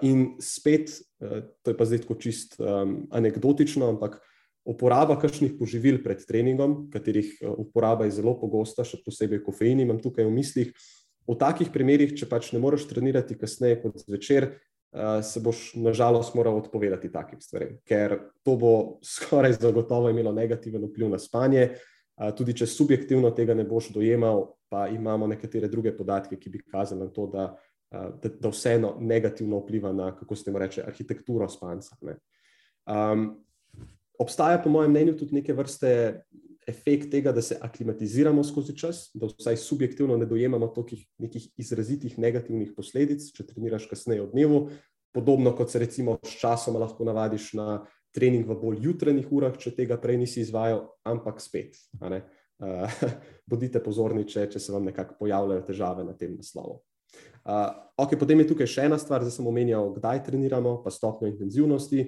In 0.06 0.36
spet, 0.40 0.92
to 1.18 1.72
je 1.72 1.76
pa 1.76 1.86
zdaj 1.88 2.04
tako 2.04 2.18
čist 2.22 2.58
um, 2.60 3.02
anekdotično, 3.10 3.88
ampak 3.94 4.20
uporaba 4.68 5.16
kakšnih 5.18 5.56
poživil 5.58 5.98
pred 6.04 6.22
treningom, 6.22 6.86
katerih 6.92 7.34
uporaba 7.58 8.06
je 8.06 8.14
zelo 8.20 8.36
pogosta, 8.38 8.86
še 8.86 9.00
posebej 9.02 9.42
kofein, 9.42 9.82
imam 9.82 9.98
tukaj 10.02 10.28
v 10.28 10.34
mislih. 10.34 10.70
V 11.26 11.34
takih 11.38 11.70
primerih, 11.74 12.14
če 12.18 12.28
pač 12.30 12.50
ne 12.54 12.60
moreš 12.62 12.86
trenirati 12.90 13.38
kasneje 13.38 13.80
kot 13.82 13.98
zvečer, 14.02 14.52
se 15.22 15.40
boš 15.40 15.72
nažalost 15.80 16.34
moral 16.34 16.58
odpovedati 16.60 17.10
takim 17.12 17.40
stvarem, 17.40 17.78
ker 17.88 18.18
to 18.44 18.56
bo 18.60 18.72
skoraj 19.02 19.56
zagotovo 19.56 20.10
imelo 20.12 20.34
negativen 20.36 20.84
vpliv 20.84 21.08
na 21.14 21.18
spanje. 21.22 21.70
Tudi 22.36 22.54
če 22.54 22.68
subjektivno 22.68 23.30
tega 23.34 23.54
ne 23.56 23.64
boš 23.64 23.88
dojemal, 23.94 24.44
pa 24.68 24.86
imamo 24.92 25.26
nekatere 25.26 25.68
druge 25.68 25.94
podatke, 25.96 26.36
ki 26.36 26.50
bi 26.52 26.60
kazali 26.60 27.00
na 27.00 27.08
to, 27.12 27.26
da, 27.32 27.46
da, 27.90 28.30
da 28.40 28.52
vseeno 28.52 28.94
negativno 29.00 29.62
vpliva 29.62 29.92
na, 29.96 30.10
kako 30.16 30.36
se 30.36 30.44
temu 30.44 30.60
reče, 30.60 30.84
arhitekturo 30.86 31.48
spanca. 31.48 31.96
Um, 32.86 33.26
obstaja, 34.20 34.60
po 34.62 34.70
mojem 34.70 34.92
mnenju, 34.92 35.16
tudi 35.18 35.40
neke 35.40 35.56
vrste 35.56 35.92
efekt 36.68 37.10
tega, 37.10 37.32
da 37.32 37.42
se 37.42 37.56
aklimatiziramo 37.60 38.44
skozi 38.44 38.76
čas, 38.78 39.10
da 39.14 39.26
vsaj 39.26 39.56
subjektivno 39.56 40.16
ne 40.16 40.26
dojemamo 40.26 40.68
tolikih 40.68 41.06
nekih 41.18 41.48
izrazitih 41.56 42.18
negativnih 42.18 42.72
posledic, 42.76 43.24
če 43.34 43.46
treniraš 43.48 43.88
kasneje 43.90 44.22
v 44.22 44.30
dnevu. 44.34 44.60
Podobno 45.12 45.52
kot 45.56 45.72
se 45.72 45.80
recimo 45.82 46.18
s 46.24 46.38
časom 46.40 46.78
lahko 46.80 47.04
navadiš 47.04 47.52
na 47.58 47.82
trening 48.12 48.46
v 48.46 48.56
bolj 48.60 48.84
jutranjih 48.86 49.32
urah, 49.32 49.56
če 49.58 49.72
tega 49.76 49.96
prej 50.00 50.20
nisi 50.20 50.42
izvajal, 50.44 50.84
ampak 51.08 51.40
spet. 51.40 51.80
Uh, 51.98 52.20
bodite 53.50 53.80
pozorni, 53.82 54.26
če, 54.28 54.46
če 54.52 54.60
se 54.60 54.74
vam 54.74 54.84
nekako 54.86 55.16
pojavljajo 55.24 55.64
težave 55.66 56.04
na 56.06 56.14
tem 56.18 56.36
naslovu. 56.36 56.80
Uh, 57.42 57.72
okay, 57.98 58.18
potem 58.20 58.38
je 58.44 58.52
tukaj 58.52 58.68
še 58.70 58.86
ena 58.86 59.00
stvar, 59.00 59.24
zdaj 59.24 59.40
sem 59.40 59.48
omenjal, 59.48 59.90
kdaj 59.96 60.22
treniramo, 60.28 60.76
pa 60.84 60.92
stopnjo 60.94 61.32
intenzivnosti, 61.32 62.06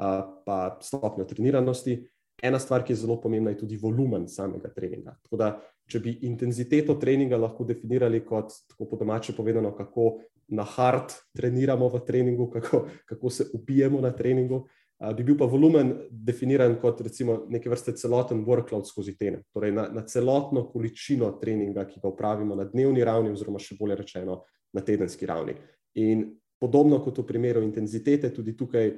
uh, 0.00 0.24
pa 0.48 0.58
stopnjo 0.82 1.28
treniranosti. 1.28 2.00
Ena 2.42 2.58
stvar, 2.58 2.82
ki 2.82 2.96
je 2.96 3.04
zelo 3.04 3.20
pomembna, 3.22 3.52
je 3.52 3.60
tudi 3.60 3.76
volumen 3.78 4.24
samega 4.26 4.72
treninga. 4.74 5.14
Tako 5.22 5.38
da, 5.38 5.52
če 5.86 6.00
bi 6.02 6.16
intenziteto 6.26 6.96
treninga 6.98 7.38
lahko 7.38 7.62
definirali 7.68 8.24
kot, 8.26 8.50
tako 8.72 8.88
po 8.90 8.98
domače 8.98 9.36
povedano, 9.36 9.70
kako 9.76 10.16
na 10.56 10.64
hard 10.66 11.14
treniramo 11.36 11.86
v 11.92 12.00
treningu, 12.08 12.48
kako, 12.50 12.86
kako 13.06 13.30
se 13.30 13.46
ubijemo 13.54 14.00
na 14.02 14.10
treningu, 14.16 14.64
uh, 14.64 14.81
bi 15.16 15.24
bil 15.26 15.36
pa 15.38 15.48
volumen 15.50 15.92
definiran 16.10 16.76
kot 16.80 17.00
recimo 17.02 17.42
neke 17.50 17.70
vrste 17.70 17.94
celoten 17.98 18.44
workload 18.46 18.86
skozi 18.86 19.16
teden. 19.18 19.42
Torej, 19.54 19.72
na, 19.74 19.88
na 19.90 20.04
celotno 20.06 20.64
količino 20.70 21.32
treninga, 21.40 21.86
ki 21.90 22.00
ga 22.02 22.12
upravimo 22.12 22.54
na 22.54 22.68
dnevni 22.68 23.04
ravni, 23.04 23.32
oziroma 23.34 23.58
še 23.62 23.76
bolje 23.80 23.98
rečeno, 24.02 24.42
na 24.72 24.80
tedenski 24.80 25.26
ravni. 25.26 25.56
In 26.00 26.28
podobno 26.62 27.02
kot 27.04 27.18
v 27.18 27.26
primeru 27.28 27.64
intenzitete, 27.66 28.30
tudi 28.32 28.54
tukaj 28.56 28.94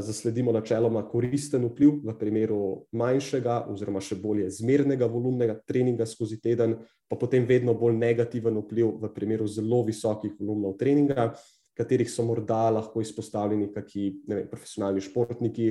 zasledimo 0.00 0.52
načeloma 0.52 1.02
koristen 1.08 1.64
vpliv 1.68 2.00
v 2.04 2.14
primeru 2.18 2.60
manjšega, 2.96 3.66
oziroma 3.70 4.00
še 4.00 4.16
bolje 4.16 4.48
zmernega 4.50 5.06
volumnega 5.10 5.58
treninga 5.68 6.06
skozi 6.08 6.40
teden, 6.40 6.78
pa 7.06 7.18
potem 7.20 7.44
vedno 7.46 7.74
bolj 7.76 7.98
negativen 8.00 8.56
vpliv 8.62 8.94
v 9.02 9.12
primeru 9.14 9.46
zelo 9.46 9.82
visokih 9.84 10.32
volumnov 10.40 10.78
treninga, 10.80 11.34
katerih 11.76 12.08
so 12.10 12.24
morda 12.24 12.70
lahko 12.72 13.02
izpostavljeni 13.04 13.68
kakšni 13.74 14.46
profesionalni 14.50 15.04
športniki 15.04 15.68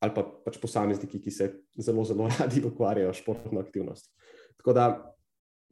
ali 0.00 0.14
pa 0.16 0.24
pač 0.44 0.56
posamezniki, 0.60 1.20
ki 1.20 1.30
se 1.30 1.48
zelo, 1.76 2.04
zelo 2.08 2.28
radi 2.38 2.62
ukvarjajo 2.64 3.12
s 3.12 3.20
športno 3.20 3.60
aktivnostjo. 3.60 4.12
Tako 4.60 4.76
da, 4.76 4.86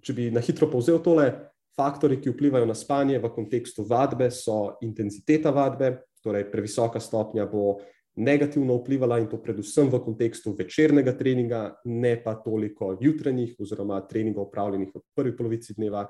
če 0.04 0.14
bi 0.16 0.28
na 0.32 0.42
hitro 0.44 0.68
povzel 0.70 1.00
tole, 1.04 1.30
faktori, 1.78 2.18
ki 2.20 2.32
vplivajo 2.34 2.66
na 2.68 2.76
spanje 2.76 3.20
v 3.22 3.30
kontekstu 3.32 3.86
vadbe, 3.88 4.30
so 4.34 4.78
intenziteta 4.84 5.52
vadbe, 5.54 5.94
torej 6.24 6.48
previsoka 6.50 7.00
stopnja 7.00 7.46
bo 7.48 7.78
negativno 8.18 8.74
vplivala 8.80 9.20
in 9.22 9.28
to 9.30 9.38
predvsem 9.38 9.90
v 9.92 10.00
kontekstu 10.02 10.52
večernega 10.58 11.14
treninga, 11.16 11.60
ne 11.86 12.16
pa 12.22 12.34
toliko 12.42 12.96
jutranjih 13.00 13.54
oziroma 13.62 14.00
treningov 14.10 14.48
upravljenih 14.48 14.90
v 14.94 15.02
prvi 15.14 15.36
polovici 15.38 15.76
dneva. 15.76 16.08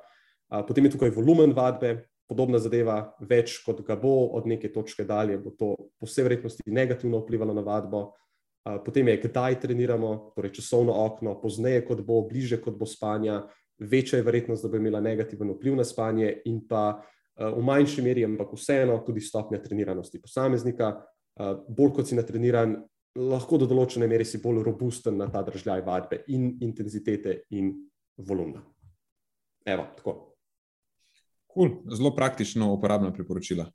Potem 0.48 0.88
je 0.88 0.94
tukaj 0.96 1.12
volumen 1.12 1.52
vadbe, 1.52 2.08
podobna 2.28 2.60
zadeva, 2.60 3.14
več 3.24 3.58
kot 3.64 3.80
ga 3.86 3.96
bo 3.96 4.30
od 4.36 4.46
neke 4.46 4.68
točke 4.72 5.04
dalje, 5.08 5.38
bo 5.40 5.50
to 5.50 5.74
po 5.98 6.08
vsej 6.08 6.26
verjetnosti 6.26 6.66
negativno 6.66 7.22
vplivalo 7.22 7.54
na 7.56 7.64
vadbo. 7.64 8.02
Potem 8.84 9.08
je, 9.08 9.20
kdaj 9.22 9.60
treniramo, 9.62 10.34
torej 10.36 10.58
časovno 10.58 10.92
okno, 11.06 11.38
pozneje, 11.40 11.86
kot 11.88 12.02
bo, 12.04 12.20
bliže, 12.28 12.60
kot 12.60 12.76
bo 12.76 12.86
spanja, 12.86 13.40
večja 13.78 14.18
je 14.18 14.26
verjetnost, 14.26 14.64
da 14.64 14.68
bo 14.68 14.76
imela 14.76 15.00
negativen 15.00 15.54
vpliv 15.54 15.78
na 15.78 15.86
spanje 15.88 16.34
in 16.50 16.60
pa 16.68 17.00
v 17.38 17.62
manjši 17.64 18.02
meri, 18.02 18.26
ampak 18.26 18.52
vseeno 18.58 18.98
tudi 19.06 19.22
stopnja 19.24 19.62
treniranosti 19.62 20.20
posameznika. 20.20 20.92
Bolj 21.68 21.92
kot 21.96 22.10
si 22.10 22.18
natreniran, 22.18 22.74
lahko 23.18 23.58
do 23.62 23.66
določene 23.70 24.08
mere 24.10 24.26
si 24.26 24.42
bolj 24.42 24.64
robusten 24.66 25.16
na 25.16 25.30
ta 25.32 25.42
držaj 25.46 25.84
vadbe 25.86 26.24
in 26.34 26.50
intenzitete 26.66 27.44
in 27.56 27.72
volumna. 28.26 28.60
Evo, 29.64 29.86
tako. 29.96 30.16
Cool. 31.54 31.80
Zelo 31.94 32.14
praktično 32.16 32.72
uporabna 32.74 33.12
priporočila. 33.12 33.66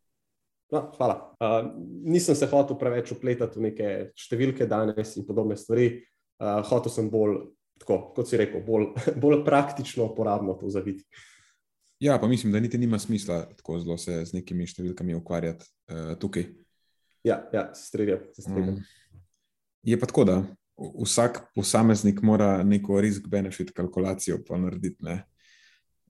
No, 0.74 0.88
hvala. 0.98 1.36
Uh, 1.40 1.72
nisem 2.06 2.36
se 2.36 2.48
hotel 2.48 2.78
preveč 2.80 3.12
upletati 3.14 3.60
v 3.60 3.68
neke 3.68 3.90
številke 4.18 4.66
danes 4.70 5.14
in 5.20 5.28
podobne 5.28 5.58
stvari. 5.60 5.92
Uh, 6.42 6.64
hotel 6.66 6.94
sem 6.94 7.12
bolj, 7.14 7.38
tako, 7.84 8.00
kot 8.16 8.30
si 8.30 8.40
rekel, 8.42 8.64
bolj, 8.66 8.90
bolj 9.24 9.44
praktično 9.46 10.10
uporabno 10.10 10.58
to 10.58 10.72
zaviti. 10.74 11.06
Ja, 12.04 12.18
pa 12.20 12.28
mislim, 12.28 12.52
da 12.52 12.60
niti 12.60 12.78
nima 12.78 13.00
smisla 13.00 13.46
tako 13.56 13.78
zelo 13.80 13.98
se 14.02 14.24
z 14.26 14.36
nekimi 14.36 14.66
številkami 14.68 15.16
ukvarjati 15.16 15.70
uh, 15.94 16.16
tukaj. 16.20 16.50
Ja, 17.24 17.38
ja 17.54 17.70
se 17.78 17.86
strinjam. 17.88 18.26
Um, 18.50 18.82
je 19.88 20.00
pa 20.00 20.10
tako, 20.10 20.26
da 20.28 20.42
vsak 20.76 21.54
posameznik 21.56 22.20
mora 22.26 22.64
neko 22.64 22.98
risk-benefit 23.02 23.72
kalkulacijo 23.78 24.42
narediti. 24.50 25.06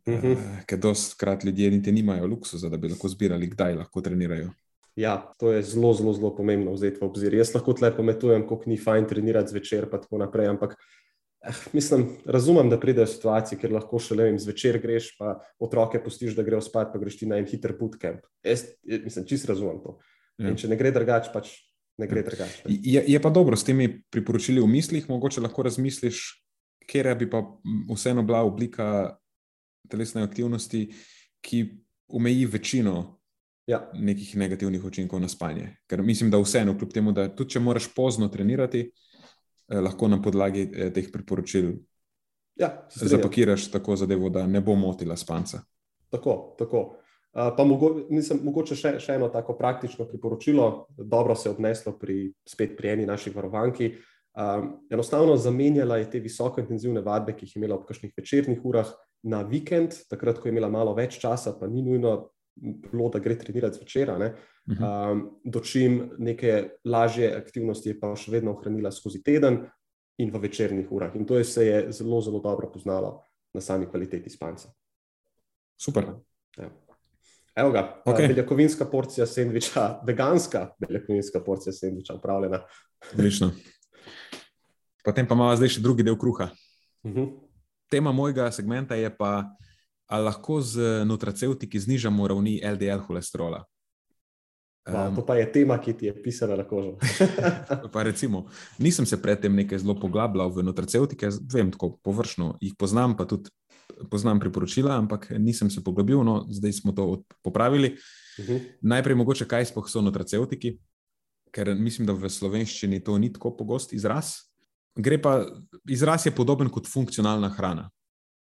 Uh 0.05 0.13
-huh. 0.13 0.33
uh, 0.33 0.65
ker 0.65 0.79
doskrat 0.79 1.43
ljudje 1.43 1.71
niti 1.71 1.91
nimajo 1.91 2.27
luksusa, 2.27 2.69
da 2.69 2.77
bi 2.77 2.89
lahko 2.89 3.07
zbirali, 3.07 3.47
kdaj 3.47 3.75
lahko 3.75 4.01
trenirajo. 4.01 4.49
Ja, 4.95 5.33
to 5.39 5.51
je 5.51 5.63
zelo, 5.63 5.93
zelo, 5.93 6.13
zelo 6.13 6.35
pomembno 6.35 6.73
vzeti 6.73 6.97
v 7.01 7.05
obzir. 7.05 7.33
Jaz 7.33 7.55
lahko 7.55 7.73
tle 7.73 7.95
pometujem, 7.95 8.47
kako 8.47 8.63
ni 8.65 8.77
fajn 8.77 9.07
trenirati 9.07 9.49
zvečer, 9.49 9.89
pa 9.89 9.97
tako 9.97 10.17
naprej. 10.17 10.47
Ampak 10.47 10.75
Eh, 11.43 11.53
mislim, 11.73 12.09
razumem, 12.25 12.69
da 12.69 12.79
pridejo 12.79 13.07
situacije, 13.07 13.59
ker 13.59 13.71
lahko 13.75 13.99
še 13.99 14.15
le 14.15 14.29
zvečer 14.39 14.79
greš, 14.79 15.09
pa 15.19 15.35
otroke 15.59 15.99
pustiš, 16.03 16.37
da 16.37 16.43
grejo 16.47 16.61
spat, 16.63 16.93
pa 16.93 17.01
greš 17.01 17.17
ti 17.19 17.27
na 17.27 17.39
en 17.41 17.47
hiter 17.47 17.75
bootcamp. 17.79 18.23
Jaz, 18.47 18.63
mislim, 18.87 19.25
čist 19.27 19.49
razumem 19.51 19.81
to. 19.83 19.97
Ja. 20.39 20.47
In 20.49 20.55
če 20.59 20.71
ne 20.71 20.77
gre 20.79 20.93
drugače, 20.95 21.33
pač 21.33 21.51
ne 21.99 22.07
gre 22.07 22.23
ja. 22.23 22.29
drugače. 22.29 22.63
Je, 22.71 23.03
je 23.11 23.19
pa 23.21 23.31
dobro 23.33 23.59
s 23.59 23.67
temi 23.67 23.89
priporočili 24.13 24.63
v 24.63 24.69
mislih, 24.71 25.09
mogoče 25.11 25.43
lahko 25.43 25.67
razmisliš, 25.67 26.23
kje 26.87 27.15
bi 27.19 27.27
pa 27.29 27.43
vseeno 27.91 28.23
bila 28.23 28.45
oblika 28.47 29.17
telesne 29.89 30.23
aktivnosti, 30.23 30.87
ki 31.41 31.65
omeji 32.07 32.45
večino. 32.45 33.19
Ja. 33.67 33.79
Nekih 33.95 34.35
negativnih 34.35 34.83
učinkov 34.83 35.21
na 35.23 35.29
spanje. 35.31 35.69
Ker 35.87 36.01
mislim, 36.03 36.27
da 36.31 36.39
vseeno, 36.41 36.73
kljub 36.77 36.91
temu, 36.91 37.11
da 37.15 37.29
tudi 37.31 37.55
če 37.55 37.61
moraš 37.63 37.87
pozno 37.95 38.27
trenirati, 38.27 38.89
Eh, 39.67 39.79
lahko 39.79 40.07
na 40.07 40.19
podlagi 40.21 40.67
eh, 40.75 40.89
teh 40.91 41.07
priporočil 41.11 41.71
ja, 42.59 42.69
zapakiraš 42.95 43.71
tako 43.71 43.95
zadevo, 43.95 44.29
da 44.29 44.47
ne 44.47 44.61
bo 44.61 44.75
motila 44.75 45.15
spanca. 45.17 45.63
Tako, 46.09 46.55
tako. 46.59 46.83
Pa 47.33 47.63
mogo, 47.65 47.87
nisem, 48.13 48.43
mogoče 48.45 48.75
še, 48.77 48.89
še 49.01 49.15
eno 49.17 49.25
tako 49.33 49.55
praktično 49.57 50.05
priporočilo, 50.05 50.85
dobro 50.93 51.33
se 51.33 51.47
je 51.47 51.53
obneslo 51.55 51.95
pri, 51.97 52.27
spet 52.45 52.75
pri 52.77 52.91
eni 52.91 53.07
naših 53.09 53.33
varovanki. 53.33 53.87
Um, 54.37 54.67
enostavno 54.93 55.33
zamenjala 55.37 55.97
je 55.97 56.11
te 56.13 56.21
visoko 56.21 56.61
intenzivne 56.61 57.01
vadbe, 57.01 57.33
ki 57.33 57.47
jih 57.47 57.55
je 57.55 57.61
imela 57.63 57.79
ob 57.79 57.87
kakšnih 57.89 58.13
večernih 58.17 58.61
urah 58.61 58.91
na 59.23 59.41
vikend, 59.47 59.95
takrat, 60.09 60.39
ko 60.39 60.47
je 60.47 60.53
imela 60.53 60.69
malo 60.69 60.93
več 60.95 61.17
časa, 61.21 61.55
pa 61.59 61.67
ni 61.67 61.81
nujno 61.81 62.29
bilo, 62.55 63.09
da 63.09 63.19
gre 63.19 63.37
trenirati 63.39 63.79
zvečer. 63.79 64.11
Um, 64.67 65.23
dočim 65.43 66.13
neke 66.17 66.79
lažje 66.85 67.33
aktivnosti 67.35 67.89
je 67.89 67.99
pa 67.99 68.13
še 68.15 68.31
vedno 68.31 68.53
ohranila 68.53 68.91
skozi 68.91 69.23
teden 69.23 69.63
in 70.21 70.31
v 70.31 70.43
večernih 70.45 70.91
urah. 70.91 71.15
In 71.15 71.25
to 71.25 71.37
je 71.39 71.47
se 71.47 71.65
je 71.65 71.79
zelo, 71.91 72.21
zelo 72.21 72.39
dobro 72.39 72.71
poznalo 72.71 73.21
na 73.53 73.61
sami 73.61 73.89
kvaliteti 73.89 74.29
spanca. 74.29 74.71
Super. 75.79 76.13
Ja. 76.57 76.69
Evo 77.55 77.71
ga, 77.71 78.01
okay. 78.05 78.27
beljakovinska 78.27 78.85
porcija 78.89 79.25
sendviča, 79.29 79.87
veganska 80.07 80.67
beljakovinska 80.79 81.43
porcija 81.43 81.73
sendviča, 81.73 82.15
upravljena. 82.17 82.63
Odlično. 83.13 83.51
Potem 85.03 85.27
pa 85.27 85.35
imamo 85.35 85.55
zdaj 85.59 85.75
še 85.75 85.83
drugi 85.83 86.05
del 86.07 86.17
kruha. 86.19 86.49
Uh 87.03 87.11
mhm. 87.11 87.19
-huh. 87.19 87.42
Tema 87.93 88.09
mojega 88.11 88.47
segmenta 88.51 88.95
je 88.97 89.05
pa, 89.13 89.53
ali 90.09 90.25
lahko 90.25 90.61
z 90.65 91.03
nutracevtiki 91.05 91.77
znižamo 91.79 92.25
ravni 92.27 92.57
LDL 92.65 93.05
holesterola. 93.05 93.59
Um, 94.89 95.15
to 95.15 95.21
pa 95.21 95.35
je 95.37 95.45
tema, 95.51 95.77
ki 95.77 95.93
ti 95.93 96.09
je 96.09 96.13
pisana 96.23 96.55
na 96.57 96.65
kožo. 96.65 96.97
recimo, 98.09 98.47
nisem 98.81 99.05
se 99.05 99.21
predtem 99.21 99.53
nekaj 99.55 99.79
zelo 99.85 99.93
poglabljal 99.99 100.49
v 100.49 100.63
nutracevtike, 100.65 101.29
vem 101.53 101.69
tako 101.71 101.91
površno, 102.03 102.57
jih 102.61 102.73
poznam, 102.79 103.13
pa 103.17 103.29
tudi 103.29 103.53
poznam 104.09 104.41
priporočila, 104.41 104.97
ampak 104.97 105.29
nisem 105.37 105.69
se 105.69 105.83
poglobil, 105.83 106.23
no 106.25 106.47
zdaj 106.49 106.73
smo 106.73 106.91
to 106.91 107.23
popravili. 107.43 107.93
Uh 108.39 108.45
mhm. 108.45 108.53
-huh. 108.53 108.71
Najprej 108.81 109.15
mogoče, 109.15 109.45
kaj 109.45 109.65
sploh 109.65 109.85
so 109.89 110.01
nutracevtiki, 110.01 110.79
ker 111.51 111.75
mislim, 111.75 112.07
da 112.07 112.13
v 112.13 112.29
slovenščini 112.29 113.03
to 113.03 113.17
ni 113.17 113.33
tako 113.33 113.53
pogost 113.57 113.93
izraz. 113.93 114.52
Gre 114.95 115.17
pa, 115.21 115.45
izraz 115.89 116.25
je 116.25 116.35
podoben 116.35 116.69
kot 116.69 116.87
funkcionalna 116.87 117.49
hrana. 117.49 117.89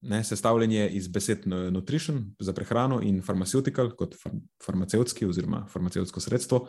ne, 0.03 0.23
sestavljen 0.23 0.71
je 0.71 0.89
iz 0.89 1.07
besed 1.07 1.47
nutrition 1.47 2.35
za 2.39 2.53
prehrano 2.53 2.99
in 3.01 3.21
pharmaceutical 3.21 3.91
kot 3.95 4.15
far, 4.23 4.33
farmacevtski 4.65 5.25
oziroma 5.25 5.65
farmacevtsko 5.71 6.19
sredstvo. 6.19 6.67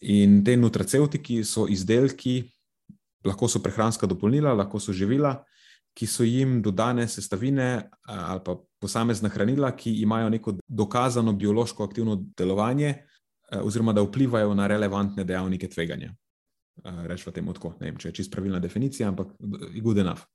In 0.00 0.44
te 0.44 0.56
nutraceutiki 0.56 1.42
so 1.44 1.66
izdelki, 1.68 2.44
lahko 3.24 3.48
so 3.48 3.62
prehranska 3.62 4.06
dopolnila, 4.06 4.54
lahko 4.54 4.80
so 4.80 4.92
živila, 4.92 5.40
ki 5.96 6.06
so 6.06 6.24
jim 6.24 6.60
dodane 6.62 7.08
sestavine 7.08 7.88
ali 8.06 8.40
pa 8.44 8.54
posamezna 8.78 9.28
hranila, 9.28 9.72
ki 9.76 9.96
imajo 10.02 10.28
neko 10.28 10.54
dokazano 10.68 11.32
biološko 11.32 11.84
aktivno 11.84 12.20
delovanje, 12.38 12.94
oziroma 13.62 13.92
da 13.92 14.02
vplivajo 14.02 14.54
na 14.54 14.66
relevantne 14.66 15.24
dejavnike 15.24 15.68
tveganja. 15.68 16.12
Rečemo 16.84 17.32
temu 17.32 17.52
tako, 17.56 17.74
ne 17.80 17.90
vem, 17.90 17.96
če 17.98 18.08
je 18.08 18.18
čisto 18.20 18.36
pravilna 18.36 18.60
definicija, 18.60 19.08
ampak 19.08 19.32
good 19.82 19.98
enough. 19.98 20.26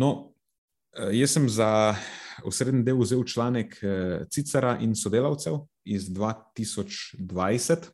No, 0.00 0.32
jaz 1.12 1.36
sem 1.36 1.48
za 1.48 1.94
osrednji 2.46 2.82
del 2.86 2.98
vzel 3.02 3.24
članek 3.28 3.76
Cicera 4.32 4.78
in 4.80 4.94
sodelavcev 4.96 5.60
iz 5.84 6.08
2020. 6.08 7.90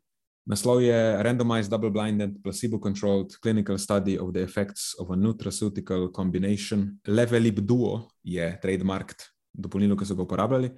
Naslov 0.46 0.78
je 0.84 1.22
Randomized 1.26 1.72
Double-Blinded 1.74 2.36
Placebo-Controlled 2.44 3.34
Clinical 3.42 3.78
Study 3.78 4.14
of 4.18 4.30
the 4.32 4.44
Effects 4.46 4.94
of 4.98 5.10
a 5.10 5.16
Nutraceutical 5.18 6.12
Combination. 6.14 7.00
Levelib 7.06 7.58
Duo 7.66 8.08
je 8.22 8.52
trademarked 8.62 9.26
dopolnilo, 9.56 9.96
ki 9.96 10.06
so 10.08 10.16
ga 10.16 10.24
uporabljali. 10.26 10.70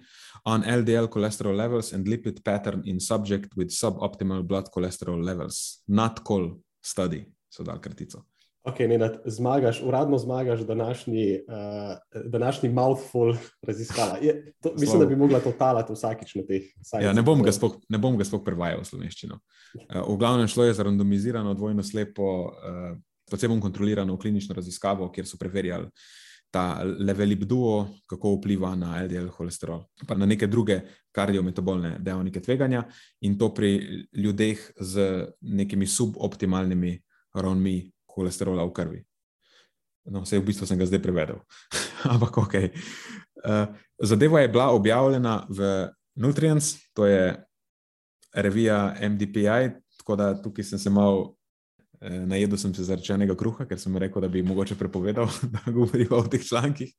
On 0.49 0.63
LDL 0.63 1.11
cholesterol 1.13 1.57
levels 1.57 1.93
and 1.93 2.09
lipid 2.09 2.43
pattern 2.45 2.83
in 2.87 3.01
subject 3.01 3.57
with 3.57 3.75
suboptimal 3.75 4.43
blood 4.47 4.71
cholesterol 4.75 5.23
levels. 5.25 5.83
Not 5.87 6.25
call 6.25 6.57
study, 6.85 7.25
so 7.51 7.67
dal 7.67 7.81
kratico. 7.81 8.25
Ok, 8.69 8.79
Nenad, 8.79 9.21
zmagaš, 9.25 9.81
uradno 9.83 10.19
zmagaš 10.19 10.61
današnji, 10.61 11.41
uh, 11.49 12.25
današnji 12.25 12.69
mouthful 12.69 13.35
raziskava. 13.63 14.19
Je, 14.23 14.53
to, 14.63 14.73
mislim, 14.79 15.01
da 15.01 15.07
bi 15.07 15.17
mogla 15.17 15.41
to 15.41 15.53
talati 15.53 15.93
vsakič 15.93 16.35
na 16.35 16.43
teh. 16.43 16.63
Ja, 17.01 17.13
ne 17.13 17.23
bom 17.99 18.19
ga 18.19 18.25
sploh 18.25 18.45
prevajal 18.45 18.83
v 18.83 18.89
slovenščino. 18.91 19.39
Uh, 19.39 20.03
v 20.13 20.17
glavnem 20.21 20.49
šlo 20.49 20.69
je 20.69 20.75
za 20.75 20.85
randomizirano, 20.85 21.55
dvojno 21.55 21.83
slepo, 21.83 22.29
uh, 22.45 22.99
posebno 23.31 23.61
kontrolirano 23.61 24.19
klinično 24.19 24.55
raziskavo, 24.55 25.09
kjer 25.13 25.27
so 25.27 25.41
preverjali 25.41 25.89
ta 26.51 26.81
levelib 26.83 27.45
duo, 27.45 27.89
kako 28.09 28.37
vpliva 28.39 28.73
na 28.77 29.03
LDL 29.03 29.29
holesterol, 29.37 29.85
pa 30.07 30.17
na 30.17 30.27
neke 30.27 30.47
druge 30.47 30.81
kardiometabolne 31.13 31.99
dejavnike 32.01 32.41
tveganja, 32.41 32.85
in 33.21 33.37
to 33.39 33.51
pri 33.55 34.07
ljudeh 34.13 34.71
z 34.81 35.27
nekimi 35.41 35.87
suboptimalnimi 35.87 36.97
ravnmi 37.35 37.77
holesterola 38.15 38.65
v 38.65 38.73
krvi. 38.73 39.01
No, 40.09 40.25
vse 40.25 40.41
v 40.41 40.49
bistvu 40.49 40.67
sem 40.67 40.79
ga 40.81 40.89
zdaj 40.89 41.03
prevedel. 41.05 41.43
Ampak 42.13 42.39
ok. 42.41 42.55
Uh, 43.45 43.69
zadeva 44.01 44.41
je 44.41 44.49
bila 44.49 44.73
objavljena 44.73 45.45
v 45.53 45.89
Nutrients, 46.19 46.75
to 46.97 47.07
je 47.07 47.37
revija 48.35 48.97
MDPI, 49.01 49.77
tako 50.01 50.17
da 50.17 50.33
tukaj 50.43 50.65
sem 50.65 50.79
se 50.79 50.91
mal. 50.91 51.38
Eh, 52.01 52.27
najedel 52.27 52.59
sem 52.59 52.75
se 52.75 52.85
zarečenega 52.87 53.35
kruha, 53.35 53.67
ker 53.67 53.79
sem 53.81 53.97
rekel, 53.99 54.23
da 54.23 54.29
bi 54.31 54.43
mogoče 54.47 54.77
prepovedal, 54.79 55.27
da 55.55 55.73
govorijo 55.73 56.21
o 56.21 56.27
teh 56.31 56.45
člankih. 56.47 56.93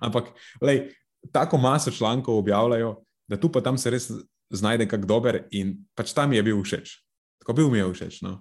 Ampak, 0.00 0.32
lej, 0.62 0.88
tako 1.32 1.58
maso 1.58 1.90
člankov 1.90 2.38
objavljajo, 2.38 2.96
da 3.30 3.38
tu 3.38 3.52
pa 3.52 3.62
tam 3.62 3.78
se 3.78 3.90
res 3.90 4.10
znajde 4.50 4.88
kak 4.90 5.06
dober 5.06 5.44
in 5.54 5.76
pač 5.94 6.14
tam 6.16 6.32
je 6.32 6.42
bil 6.42 6.62
všeč. 6.64 6.96
Tako 7.44 7.54
bil 7.60 7.70
mi 7.70 7.78
je 7.78 7.92
všeč. 7.92 8.22
No? 8.26 8.40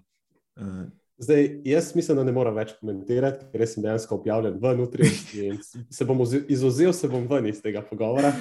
Uh, 0.57 0.88
Zdaj, 1.20 1.62
jaz 1.68 1.91
mislim, 1.95 2.18
da 2.18 2.24
ne 2.24 2.32
moram 2.32 2.55
več 2.55 2.72
komentirati, 2.80 3.49
ker 3.51 3.66
sem 3.68 3.84
dejansko 3.84 4.16
objavljen 4.16 4.55
v 4.62 4.70
notri 4.80 5.10
in 5.36 5.57
se 5.91 6.05
bom 6.07 6.22
izuzel, 6.24 6.93
se 6.95 7.10
bom 7.12 7.26
ven 7.28 7.49
iz 7.51 7.60
tega 7.60 7.82
pogovora. 7.84 8.32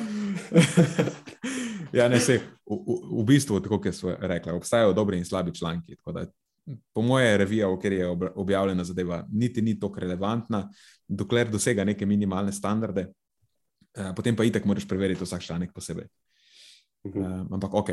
ja, 1.99 2.07
ne 2.09 2.21
se. 2.23 2.39
V, 2.63 2.79
v, 2.79 2.99
v 3.19 3.25
bistvu, 3.27 3.59
tako 3.65 3.81
kot 3.83 3.99
so 3.99 4.15
rekli, 4.15 4.55
obstajajo 4.55 4.95
dobri 4.95 5.19
in 5.19 5.27
slabi 5.27 5.57
članki. 5.59 5.99
Po 6.93 7.03
moje, 7.03 7.37
revija, 7.39 7.69
v 7.69 7.77
kateri 7.77 7.97
je 8.03 8.09
objavljena 8.37 8.85
zadeva, 8.85 9.23
niti 9.33 9.63
ni 9.63 9.79
tako 9.81 10.01
relevantna, 10.01 10.67
dokler 11.09 11.49
dosega 11.51 11.85
neke 11.85 12.07
minimalne 12.07 12.53
standarde, 12.53 13.07
eh, 13.97 14.13
potem 14.17 14.37
pa 14.37 14.45
itek 14.45 14.65
moraš 14.65 14.89
preveriti 14.89 15.25
vsak 15.25 15.43
članek 15.43 15.73
posebej. 15.73 16.09
-huh. 17.05 17.43
uh, 17.43 17.47
ampak 17.53 17.75
ok. 17.75 17.91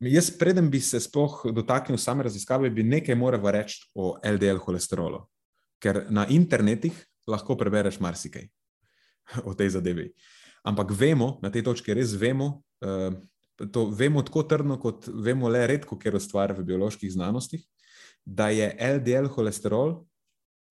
Jaz, 0.00 0.30
preden 0.38 0.68
bi 0.70 0.80
se 0.80 1.00
sploh 1.00 1.46
dotaknil 1.54 1.98
same 1.98 2.22
raziskave, 2.22 2.70
bi 2.70 2.82
nekaj 2.82 3.14
moral 3.14 3.46
reči 3.50 3.86
o 3.94 4.16
LDL 4.24 4.60
holesterolu. 4.60 5.22
Ker 5.80 6.04
na 6.10 6.26
internetih 6.28 6.96
lahko 7.26 7.56
prebereš 7.56 8.00
marsikaj 8.00 8.48
o 9.48 9.54
tej 9.54 9.76
zadevi. 9.78 10.10
Ampak 10.64 10.92
vemo, 10.96 11.38
na 11.42 11.50
tej 11.52 11.64
točki 11.64 11.94
res 11.94 12.14
vemo, 12.16 12.62
uh, 12.84 13.14
to 13.72 13.86
vemo 13.90 14.22
tako 14.22 14.42
trdno, 14.48 14.78
kot 14.80 15.08
vemo 15.08 15.48
le 15.48 15.66
redko, 15.66 15.98
ker 15.98 16.16
ustvarja 16.18 16.56
v 16.58 16.66
bioloških 16.72 17.12
znanostih, 17.12 17.62
da 18.24 18.48
je 18.50 18.70
LDL 18.80 19.28
holesterol 19.34 20.00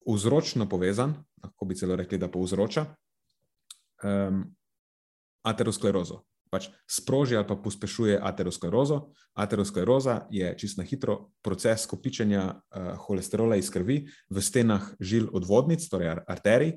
vzročno 0.04 0.68
povezan, 0.68 1.14
lahko 1.42 1.66
bi 1.66 1.76
celo 1.78 1.96
rekli, 1.96 2.18
da 2.18 2.28
povzroča 2.28 2.86
um, 4.04 4.44
aterosklerozo 5.48 6.22
pač 6.54 6.68
sproži 6.86 7.34
ali 7.34 7.48
pa 7.48 7.56
pospešuje 7.58 8.20
aterosklerozo. 8.22 9.00
Ateroskleroza 9.34 10.20
je 10.30 10.52
čisto 10.58 10.82
na 10.82 10.86
hitro 10.86 11.16
proces 11.42 11.88
kopičenja 11.90 12.44
uh, 12.46 12.94
holesterola 13.06 13.58
iz 13.58 13.70
krvi 13.74 14.04
v 14.30 14.42
stenah 14.42 14.86
žil 15.00 15.26
odvodnic, 15.34 15.82
torej 15.90 16.14
arterij, 16.22 16.76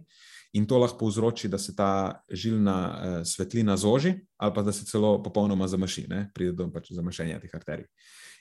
in 0.54 0.66
to 0.68 0.78
lahko 0.78 0.98
povzroči, 0.98 1.50
da 1.50 1.58
se 1.58 1.76
ta 1.76 2.22
žilna 2.32 2.78
uh, 2.88 3.18
svetlina 3.26 3.78
zoži 3.78 4.14
ali 4.38 4.54
pa 4.54 4.64
da 4.64 4.72
se 4.72 4.86
celo 4.86 5.24
popolnoma 5.24 5.68
zamaši, 5.68 6.06
ne? 6.10 6.30
pride 6.34 6.52
do 6.52 6.70
pač 6.72 6.91
zamašenja 6.91 7.39
teh 7.39 7.54
arterij. 7.54 7.86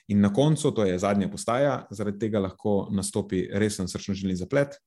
In 0.07 0.21
na 0.21 0.31
koncu, 0.33 0.71
to 0.71 0.85
je 0.85 0.99
zadnja 0.99 1.27
postaja, 1.27 1.87
zaradi 1.91 2.19
tega 2.19 2.39
lahko 2.39 2.87
nastopi 2.95 3.47
resen 3.51 3.89
srčno-žilni 3.91 4.37
zaplet, 4.39 4.77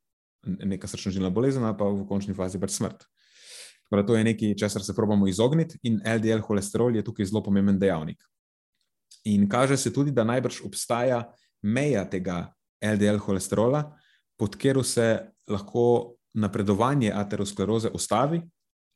neka 0.47 0.89
srčno-žilna 0.89 1.29
bolezen, 1.31 1.66
pa 1.77 1.85
v 1.85 2.07
končni 2.09 2.35
fazi 2.35 2.61
pač 2.61 2.79
smrt. 2.79 3.05
Torej, 3.91 4.07
to 4.07 4.16
je 4.16 4.25
nekaj, 4.25 4.55
česar 4.57 4.85
se 4.87 4.95
probujemo 4.97 5.29
izogniti, 5.29 5.79
in 5.83 5.99
LDL 6.07 6.41
holesterol 6.47 6.97
je 6.97 7.05
tukaj 7.05 7.27
zelo 7.27 7.43
pomemben 7.43 7.79
dejavnik. 7.79 8.23
In 9.29 9.49
kaže 9.49 9.77
se 9.77 9.93
tudi, 9.93 10.14
da 10.14 10.25
najbrž 10.25 10.62
obstaja 10.64 11.25
meja 11.62 12.07
tega 12.09 12.47
LDL 12.81 13.18
holesterola, 13.21 13.83
pod 14.39 14.57
katero 14.57 14.83
se 14.83 15.18
lahko 15.51 16.16
napredovanje 16.35 17.12
ateroskleroze 17.14 17.91
ustavi, 17.95 18.41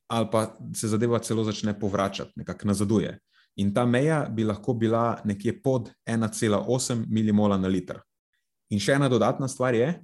ali 0.08 0.28
pa 0.32 0.56
se 0.76 0.88
zadeva 0.88 1.18
celo 1.18 1.44
začne 1.44 1.78
povračati, 1.80 2.32
nekako 2.36 2.68
nazaduje. 2.68 3.18
In 3.56 3.74
ta 3.74 3.86
meja 3.86 4.26
bi 4.30 4.44
lahko 4.44 4.74
bila 4.74 5.20
nekje 5.24 5.62
pod 5.62 5.90
1,8 6.06 7.04
milimola 7.08 7.58
na 7.58 7.68
liter. 7.68 8.00
In 8.70 8.80
še 8.80 8.98
ena 8.98 9.08
dodatna 9.08 9.48
stvar 9.48 9.74
je, 9.74 9.94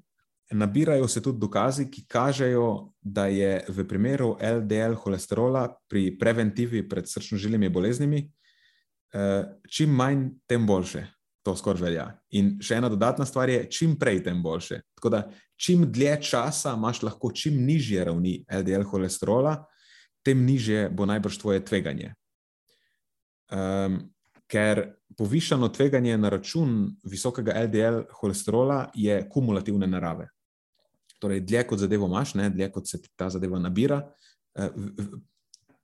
Nabirajo 0.50 1.08
se 1.08 1.22
tudi 1.22 1.38
dokazi, 1.38 1.86
ki 1.90 2.06
kažejo, 2.10 2.92
da 3.00 3.26
je 3.26 3.64
v 3.68 3.84
primeru 3.88 4.34
LDL 4.40 4.96
holesterola 4.98 5.68
pri 5.88 6.18
preventivi 6.18 6.82
pred 6.88 7.06
srčno-žilnimi 7.06 7.68
boleznimi, 7.70 8.24
eh, 9.14 9.44
čim 9.70 9.94
manj, 9.94 10.26
tem 10.46 10.66
boljše. 10.66 11.06
To 11.50 11.56
skoraj 11.58 11.82
velja. 11.82 12.04
In 12.38 12.52
še 12.62 12.76
ena 12.78 12.88
dodatna 12.92 13.24
stvar 13.26 13.50
je, 13.50 13.64
čim 13.74 13.96
prej, 13.98 14.20
tem 14.22 14.38
boljše. 14.42 14.76
Tako 14.94 15.10
da, 15.10 15.20
čim 15.58 15.82
dlje 15.90 16.20
časa 16.28 16.76
imaš 16.78 17.02
lahko 17.02 17.32
čim 17.34 17.56
nižje 17.66 18.04
ravni 18.06 18.36
LDL 18.46 18.86
holesterola, 18.86 19.56
tem 20.22 20.44
nižje 20.46 20.84
bo 20.94 21.08
najbrž 21.10 21.40
tvoje 21.42 21.64
tveganje. 21.66 22.12
Um, 23.50 23.98
ker 24.46 24.84
povišano 25.18 25.72
tveganje 25.74 26.14
na 26.22 26.30
račun 26.30 26.76
visokega 27.02 27.56
LDL 27.64 28.04
holesterola 28.20 28.84
je 28.94 29.18
kumulativne 29.30 29.90
narave. 29.90 30.28
Torej, 31.18 31.42
dlje 31.42 31.64
kot 31.66 31.82
zadevo 31.82 32.06
imaš, 32.06 32.36
ne, 32.38 32.46
dlje 32.54 32.70
kot 32.70 32.86
se 32.94 33.02
ta 33.18 33.26
zadeva 33.30 33.58
nabira, 33.58 34.04
eh, 34.54 34.70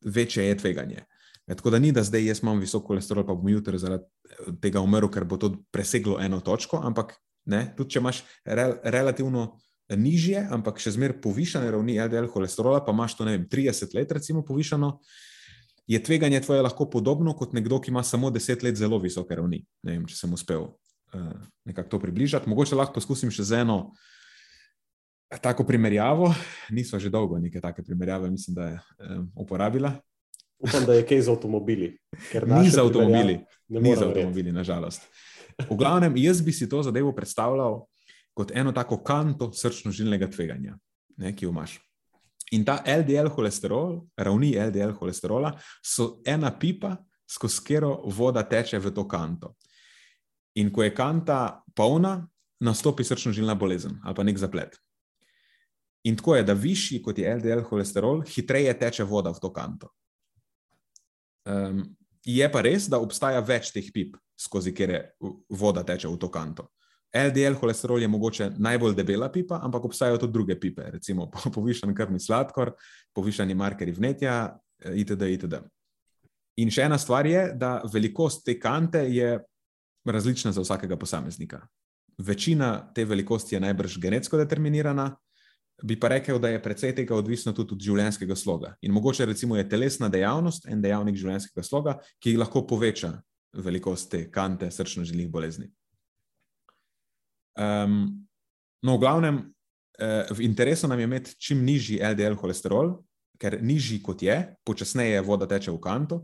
večje 0.05 0.47
je 0.47 0.59
tveganje. 0.63 1.07
E, 1.47 1.55
tako 1.55 1.71
da 1.71 1.79
ni, 1.79 1.93
da 1.95 2.03
zdaj 2.03 2.27
jaz 2.27 2.43
imam 2.43 2.59
visok 2.61 2.89
holesterol, 2.91 3.27
pa 3.27 3.35
bom 3.39 3.49
jutri 3.49 3.79
zaradi 3.79 4.05
eh, 4.05 4.51
tega 4.63 4.83
umrl, 4.83 5.11
ker 5.13 5.25
bo 5.25 5.39
to 5.39 5.53
preseglo 5.71 6.19
eno 6.23 6.41
točko. 6.41 6.81
Ampak 6.85 7.15
ne, 7.47 7.69
tudi 7.77 7.95
če 7.95 8.03
imaš 8.03 8.25
rel, 8.45 8.75
relativno 8.83 9.53
nižje, 9.95 10.41
ampak 10.51 10.81
še 10.83 10.97
zmeraj 10.97 11.21
povišene 11.23 11.71
ravni 11.71 12.01
LDL 12.03 12.27
holesterola, 12.33 12.83
pa 12.83 12.95
imaš 12.95 13.15
to 13.15 13.27
vem, 13.29 13.47
30 13.47 13.95
let, 13.95 14.11
recimo, 14.19 14.43
povišeno, 14.43 14.97
je 15.87 16.03
tveganje 16.03 16.41
tvoje 16.43 16.65
lahko 16.67 16.89
podobno 16.91 17.37
kot 17.39 17.55
nekdo, 17.55 17.79
ki 17.79 17.93
ima 17.95 18.03
samo 18.03 18.33
10 18.35 18.65
let 18.67 18.77
zelo 18.77 18.99
visoke 18.99 19.39
ravni. 19.39 19.63
Ne 19.87 19.95
vem, 19.95 20.09
če 20.11 20.19
sem 20.19 20.33
uspel 20.35 20.67
uh, 20.67 21.31
nekako 21.69 21.95
to 21.95 22.03
približati. 22.03 22.51
Mogoče 22.51 22.75
lahko 22.75 22.99
poskusim 22.99 23.31
še 23.31 23.47
z 23.47 23.63
eno. 23.63 23.95
Tako 25.43 25.65
primerjavo, 25.67 26.31
niso 26.71 26.99
že 27.03 27.11
dolgo 27.11 27.39
neke 27.43 27.63
take 27.63 27.83
primerjave, 27.83 28.31
mislim, 28.31 28.55
da 28.59 28.67
je 28.67 28.77
um, 29.11 29.31
uporabila. 29.43 29.95
Upam, 30.59 30.85
da 30.87 30.95
je 30.95 31.07
kaj 31.07 31.21
z 31.21 31.29
avtomobili. 31.29 31.99
Ni 32.47 32.71
za 32.71 32.83
avtomobili, 32.83 33.41
ni 33.69 33.97
za 33.97 34.07
avtomobili, 34.07 34.53
nažalost. 34.53 35.03
V 35.71 35.77
glavnem, 35.77 36.17
jaz 36.17 36.41
bi 36.41 36.53
si 36.53 36.69
to 36.69 36.83
zadevo 36.83 37.13
predstavljal 37.13 37.85
kot 38.37 38.53
eno 38.55 38.73
tako 38.73 38.99
kanto 39.05 39.51
srčno-žilnega 39.53 40.29
tveganja, 40.31 40.77
ne, 41.17 41.33
ki 41.37 41.45
jo 41.45 41.51
imaš. 41.51 41.79
In 42.53 42.65
ta 42.65 42.79
LDL 42.87 43.33
holesterol, 43.33 44.03
ravni 44.17 44.53
LDL 44.61 44.93
holesterola, 44.99 45.55
so 45.83 46.21
ena 46.27 46.53
pipa, 46.59 46.97
skozi 47.27 47.63
katero 47.65 47.97
voda 48.07 48.45
teče 48.47 48.79
v 48.79 48.93
to 48.95 49.07
kanto. 49.09 49.55
In 50.61 50.71
ko 50.73 50.85
je 50.85 50.95
kanta 50.95 51.63
polna, 51.75 52.21
nastopi 52.61 53.05
srčno-žilna 53.05 53.55
bolezen 53.55 53.99
ali 54.05 54.15
pa 54.15 54.25
nek 54.25 54.39
zaplet. 54.39 54.77
In 56.07 56.17
tako 56.17 56.37
je, 56.37 56.45
da 56.47 56.53
višji 56.53 57.03
kot 57.03 57.19
je 57.19 57.35
LDL 57.37 57.65
holesterol, 57.69 58.23
hitreje 58.23 58.73
teče 58.79 59.05
voda 59.05 59.33
v 59.35 59.43
to 59.43 59.51
kanto. 59.53 59.91
Um, 61.47 61.83
je 62.27 62.47
pa 62.53 62.63
res, 62.67 62.89
da 62.91 62.99
obstaja 62.99 63.41
več 63.41 63.71
teh 63.75 63.87
pip, 63.95 64.17
skozi 64.37 64.75
katero 64.75 65.37
voda 65.49 65.85
teče 65.87 66.11
v 66.11 66.19
to 66.19 66.31
kanto. 66.33 66.67
LDL 67.17 67.57
holesterol 67.61 68.03
je 68.03 68.09
mogoče 68.09 68.51
najbolj 68.59 68.97
debela 68.99 69.29
pipa, 69.33 69.61
ampak 69.63 69.85
obstajajo 69.89 70.19
tudi 70.19 70.33
druge 70.33 70.57
pipe, 70.61 70.91
recimo 70.99 71.31
povišen 71.57 71.95
krvni 71.95 72.21
sladkor, 72.21 72.75
povišeni 73.15 73.55
markerji 73.55 73.95
vnetja, 73.97 74.37
itd. 74.93 75.31
itd. 75.39 75.61
In 76.61 76.73
še 76.73 76.87
ena 76.89 76.99
stvar 76.99 77.29
je, 77.29 77.51
da 77.55 77.79
velikost 77.93 78.45
te 78.47 78.57
kante 78.61 79.05
je 79.13 79.37
različna 80.07 80.53
za 80.53 80.65
vsakega 80.65 80.97
posameznika. 80.97 81.61
Večina 82.19 82.79
te 82.95 83.05
velikosti 83.05 83.57
je 83.57 83.61
najbrž 83.61 83.99
genetsko 84.01 84.39
determinirana, 84.41 85.11
bi 85.83 85.99
pa 86.01 86.09
rekel, 86.09 86.39
da 86.39 86.49
je 86.49 86.63
precej 86.63 86.95
tega 86.95 87.17
odvisno 87.17 87.53
tudi 87.53 87.75
od 87.75 87.83
življenjskega 87.85 88.37
sloga. 88.37 88.75
In 88.83 88.93
mogoče 88.97 89.27
recimo 89.27 89.57
je 89.57 89.69
telesna 89.69 90.09
dejavnost 90.09 90.69
en 90.69 90.83
dejavnik 90.83 91.17
življenjskega 91.17 91.65
sloga, 91.65 91.97
ki 92.23 92.37
lahko 92.41 92.65
poveča 92.67 93.13
velikost 93.57 94.11
te 94.11 94.25
kante 94.33 94.71
srčno-žilnih 94.73 95.29
bolezni. 95.33 95.69
Um, 97.57 98.27
no, 98.85 98.97
v 98.97 99.01
glavnem, 99.01 99.43
uh, 100.01 100.33
v 100.37 100.45
interesu 100.45 100.89
nam 100.89 101.01
je 101.01 101.09
imeti 101.09 101.37
čim 101.41 101.65
nižji 101.65 102.01
LDL 102.05 102.37
holesterol, 102.41 102.99
ker 103.41 103.59
nižji 103.63 104.01
kot 104.05 104.23
je, 104.25 104.37
počasneje 104.65 105.21
voda 105.25 105.49
teče 105.49 105.73
v 105.73 105.81
kanto. 105.81 106.23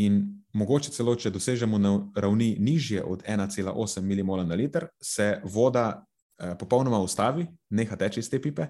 In 0.00 0.22
mogoče 0.56 0.92
celo, 0.92 1.12
če 1.16 1.32
dosežemo 1.32 1.76
na 1.80 1.92
ravni 2.16 2.54
nižje 2.60 3.02
od 3.04 3.24
1,8 3.28 4.00
mmol 4.00 4.44
na 4.48 4.56
liter, 4.56 4.88
se 5.00 5.40
voda 5.44 6.04
popolnoma 6.58 6.98
ustavi, 7.02 7.46
neha 7.70 7.96
teči 7.96 8.20
iz 8.20 8.30
te 8.30 8.40
pipe. 8.42 8.68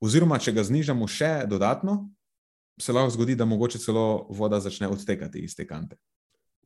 Oziroma, 0.00 0.38
če 0.38 0.52
ga 0.52 0.64
znižamo 0.66 1.06
še 1.08 1.44
dodatno, 1.50 2.08
se 2.80 2.92
lahko 2.92 3.14
zgodi, 3.14 3.36
da 3.38 3.46
mogoče 3.46 3.78
celo 3.78 4.26
voda 4.34 4.58
začne 4.60 4.88
odtekati 4.90 5.44
iz 5.46 5.54
te 5.54 5.66
kante. 5.66 5.96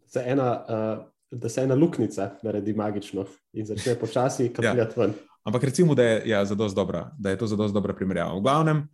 Za 0.08 0.22
ena 0.24 0.52
uh, 0.56 1.06
da 1.30 1.48
se 1.48 1.62
ena 1.62 1.74
luknjica 1.74 2.30
naredi 2.42 2.72
magično 2.72 3.26
in 3.52 3.66
začne 3.66 3.94
počasi 3.94 4.52
kapljati 4.52 4.92
ja. 5.00 5.06
ven. 5.06 5.14
Ampak 5.44 5.64
recimo, 5.64 5.94
da 5.94 6.02
je, 6.02 6.22
ja, 6.28 6.44
dobra, 6.76 7.10
da 7.18 7.30
je 7.30 7.38
to 7.38 7.46
zelo 7.46 7.68
dobra 7.68 7.94
primerjava. 7.94 8.34
V 8.34 8.40
glavnem, 8.40 8.88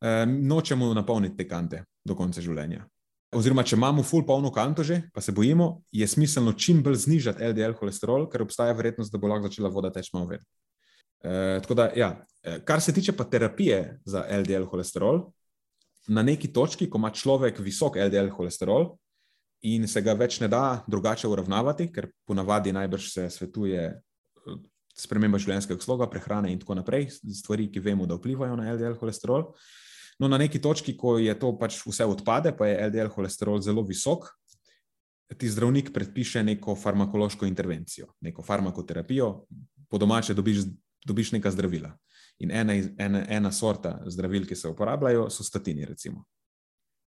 eh, 0.00 0.26
nočemo 0.26 0.94
napolniti 0.94 1.36
te 1.36 1.48
kante 1.48 1.84
do 2.04 2.14
konca 2.14 2.40
življenja. 2.40 2.86
Oziroma, 3.34 3.62
če 3.62 3.76
imamo 3.76 4.02
full 4.02 4.26
polno 4.26 4.50
kanto 4.50 4.82
že, 4.82 5.02
pa 5.14 5.20
se 5.20 5.32
bojimo, 5.32 5.82
je 5.92 6.06
smiselno 6.06 6.52
čim 6.52 6.82
bolj 6.82 6.96
znižati 7.04 7.44
LDL 7.52 7.76
holesterol, 7.78 8.26
ker 8.30 8.42
obstaja 8.42 8.74
verjetnost, 8.74 9.12
da 9.12 9.18
bo 9.18 9.30
lahko 9.30 9.46
začela 9.46 9.70
voda 9.70 9.90
teči 9.94 10.10
malo 10.12 10.26
več. 10.32 10.42
Eh, 11.24 11.74
da, 11.74 11.90
ja. 11.96 12.26
Eh, 12.42 12.60
kar 12.64 12.80
se 12.80 12.92
tiče 12.92 13.12
pa 13.12 13.24
terapije 13.24 14.00
za 14.04 14.24
LDL 14.30 14.64
holesterol, 14.64 15.30
na 16.08 16.22
neki 16.22 16.52
točki, 16.52 16.90
ko 16.90 16.98
ima 16.98 17.10
človek 17.10 17.58
visok 17.58 17.96
LDL 17.96 18.30
holesterol, 18.32 18.96
in 19.62 19.84
se 19.88 20.00
ga 20.00 20.14
več 20.16 20.38
ne 20.40 20.48
da 20.48 20.80
drugače 20.88 21.28
uravnavati, 21.28 21.90
ker 21.92 22.08
ponavadi 22.26 22.72
najbrž 22.72 23.10
se 23.12 23.28
svetuje 23.30 23.82
eh, 23.90 24.56
sprememba 24.96 25.38
življenjskega 25.38 25.84
sloga, 25.84 26.08
prehrane 26.10 26.52
in 26.52 26.58
tako 26.60 26.78
naprej, 26.80 27.10
stvari, 27.12 27.68
ki 27.72 27.84
vemo, 27.84 28.08
da 28.08 28.16
vplivajo 28.16 28.56
na 28.56 28.72
LDL 28.72 28.96
holesterol. 29.00 29.50
No, 30.20 30.28
na 30.28 30.36
neki 30.40 30.60
točki, 30.60 30.96
ko 30.96 31.18
je 31.20 31.32
to 31.40 31.54
pač 31.56 31.78
vse 31.84 32.04
odpade, 32.08 32.52
pa 32.56 32.68
je 32.68 32.88
LDL 32.88 33.12
holesterol 33.12 33.60
zelo 33.64 33.84
visok, 33.84 34.28
ti 35.38 35.48
zdravnik 35.48 35.92
predpiše 35.94 36.42
neko 36.42 36.74
farmakološko 36.76 37.46
intervencijo, 37.46 38.08
neko 38.20 38.42
farmakoterapijo, 38.42 39.28
po 39.88 39.98
domače 39.98 40.34
dobiš, 40.34 40.64
dobiš 41.06 41.32
neka 41.32 41.50
zdravila. 41.50 41.92
In 42.40 42.50
ena, 42.50 42.74
ena, 42.98 43.24
ena 43.28 43.52
sorta 43.52 43.98
zdravil, 44.06 44.46
ki 44.48 44.56
se 44.56 44.68
uporabljajo, 44.68 45.28
so 45.30 45.44
statini, 45.44 45.84
recimo. 45.84 46.24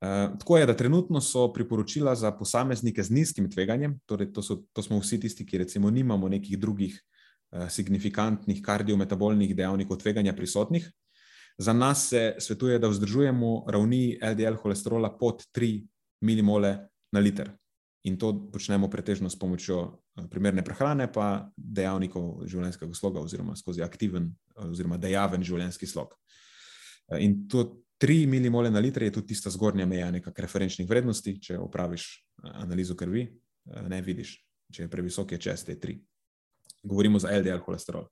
Uh, 0.01 0.33
tako 0.39 0.57
je, 0.57 0.66
da 0.66 0.76
trenutno 0.76 1.20
so 1.20 1.51
priporočila 1.53 2.14
za 2.16 2.33
posameznike 2.33 3.03
z 3.03 3.11
nizkim 3.11 3.51
tveganjem, 3.51 3.99
torej 4.07 4.33
to, 4.33 4.43
so, 4.43 4.62
to 4.72 4.83
smo 4.83 4.99
vsi 5.01 5.20
tisti, 5.20 5.45
ki 5.47 5.59
recimo 5.59 5.91
nimamo 5.91 6.28
nekih 6.28 6.59
drugih 6.59 6.97
uh, 6.97 7.68
signifikantnih 7.68 8.62
kardiometabolnih 8.64 9.53
dejavnikov 9.57 10.01
tveganja 10.01 10.33
prisotnih. 10.33 10.89
Za 11.59 11.72
nas 11.72 12.09
se 12.09 12.35
svetuje, 12.39 12.78
da 12.78 12.89
vzdržujemo 12.89 13.64
ravni 13.68 14.18
LDL 14.22 14.57
holesterola 14.62 15.12
pod 15.18 15.45
3 15.53 15.83
mmol 16.20 16.64
na 17.12 17.20
liter. 17.20 17.53
In 18.05 18.16
to 18.16 18.33
počnemo 18.53 18.89
pretežno 18.89 19.28
s 19.31 19.37
pomočjo 19.39 19.99
primerne 20.30 20.64
prehrane, 20.66 21.06
pa 21.12 21.50
dejavnikov 21.56 22.46
življenjskega 22.50 22.94
sloga, 22.94 23.22
oziroma 23.24 23.56
skozi 23.56 23.84
aktiven, 23.84 24.30
oziroma 24.68 24.98
dejaven 25.00 25.44
življenjski 25.46 25.88
slog. 25.88 26.16
In 27.18 27.44
to 27.50 27.80
3 28.00 28.26
mmol 28.26 28.70
na 28.72 28.80
liter 28.80 29.02
je 29.02 29.12
tudi 29.12 29.26
tista 29.26 29.50
zgornja 29.50 29.86
meja 29.86 30.11
nekakšnih 30.11 30.44
referenčnih 30.44 30.88
vrednosti. 30.88 31.36
Če 31.40 31.58
opraviš 31.61 32.06
eh, 32.16 32.50
analizo 32.62 32.96
krvi, 32.96 33.26
eh, 33.28 33.82
ne 33.88 34.00
vidiš, 34.02 34.38
če 34.72 34.86
je 34.86 34.90
previsok, 34.90 35.32
je 35.32 35.38
čez 35.38 35.64
te 35.64 35.76
3. 35.76 35.98
Govorimo 36.82 37.20
za 37.20 37.28
LDL 37.36 37.61
holesterol. 37.66 38.06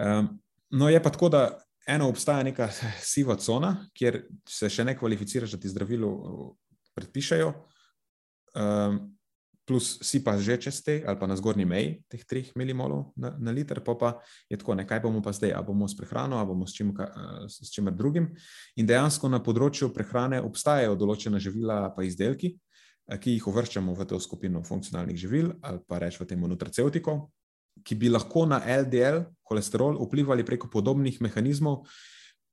Um, 0.00 0.30
no, 0.70 0.88
je 0.88 1.02
pa 1.02 1.12
tako, 1.12 1.28
da 1.28 1.42
eno 1.86 2.08
obstaja 2.08 2.42
neka 2.42 2.70
siva 3.12 3.36
cona, 3.36 3.74
kjer 3.92 4.22
se 4.48 4.70
še 4.72 4.84
ne 4.84 4.96
kvalificiraš, 4.96 5.52
da 5.52 5.60
ti 5.60 5.72
zdravilo 5.72 6.12
eh, 6.16 6.80
predpišajo. 6.96 7.52
Um, 8.56 9.00
plus 9.66 9.98
si 9.98 10.22
pa 10.22 10.38
že 10.38 10.56
čez 10.62 10.78
te, 10.82 11.02
ali 11.02 11.18
pa 11.18 11.26
na 11.26 11.34
zgornji 11.36 11.66
meji 11.66 11.88
teh 12.06 12.22
3 12.22 12.54
mmol 12.54 13.10
na, 13.18 13.34
na 13.34 13.50
liter, 13.50 13.82
pa, 13.82 13.98
pa 13.98 14.10
je 14.48 14.56
tako, 14.56 14.78
ne, 14.78 14.86
kaj 14.86 15.02
bomo 15.02 15.18
pa 15.22 15.34
zdaj, 15.34 15.52
ali 15.52 15.66
bomo 15.66 15.88
s 15.90 15.96
prehrano, 15.98 16.38
ali 16.38 16.46
bomo 16.46 16.66
s, 16.66 16.72
čim, 16.72 16.94
s 17.50 17.70
čimer 17.74 17.92
drugim. 17.92 18.30
In 18.78 18.86
dejansko 18.86 19.28
na 19.28 19.42
področju 19.42 19.90
prehrane 19.90 20.38
obstajajo 20.40 20.94
določena 20.94 21.42
živila, 21.42 21.90
pa 21.96 22.06
izdelki, 22.06 22.54
ki 23.06 23.36
jih 23.36 23.50
uvrščamo 23.50 23.94
v 23.94 24.06
to 24.06 24.22
skupino 24.22 24.62
funkcionalnih 24.62 25.18
živil, 25.18 25.52
ali 25.62 25.82
pa 25.86 25.98
rečemo 25.98 26.26
temu 26.30 26.48
nutraceutikov, 26.50 27.26
ki 27.82 27.98
bi 27.98 28.08
lahko 28.08 28.46
na 28.46 28.62
LDL 28.62 29.26
holesterol 29.50 29.98
vplivali 30.06 30.46
preko 30.46 30.70
podobnih 30.70 31.18
mehanizmov, 31.20 31.84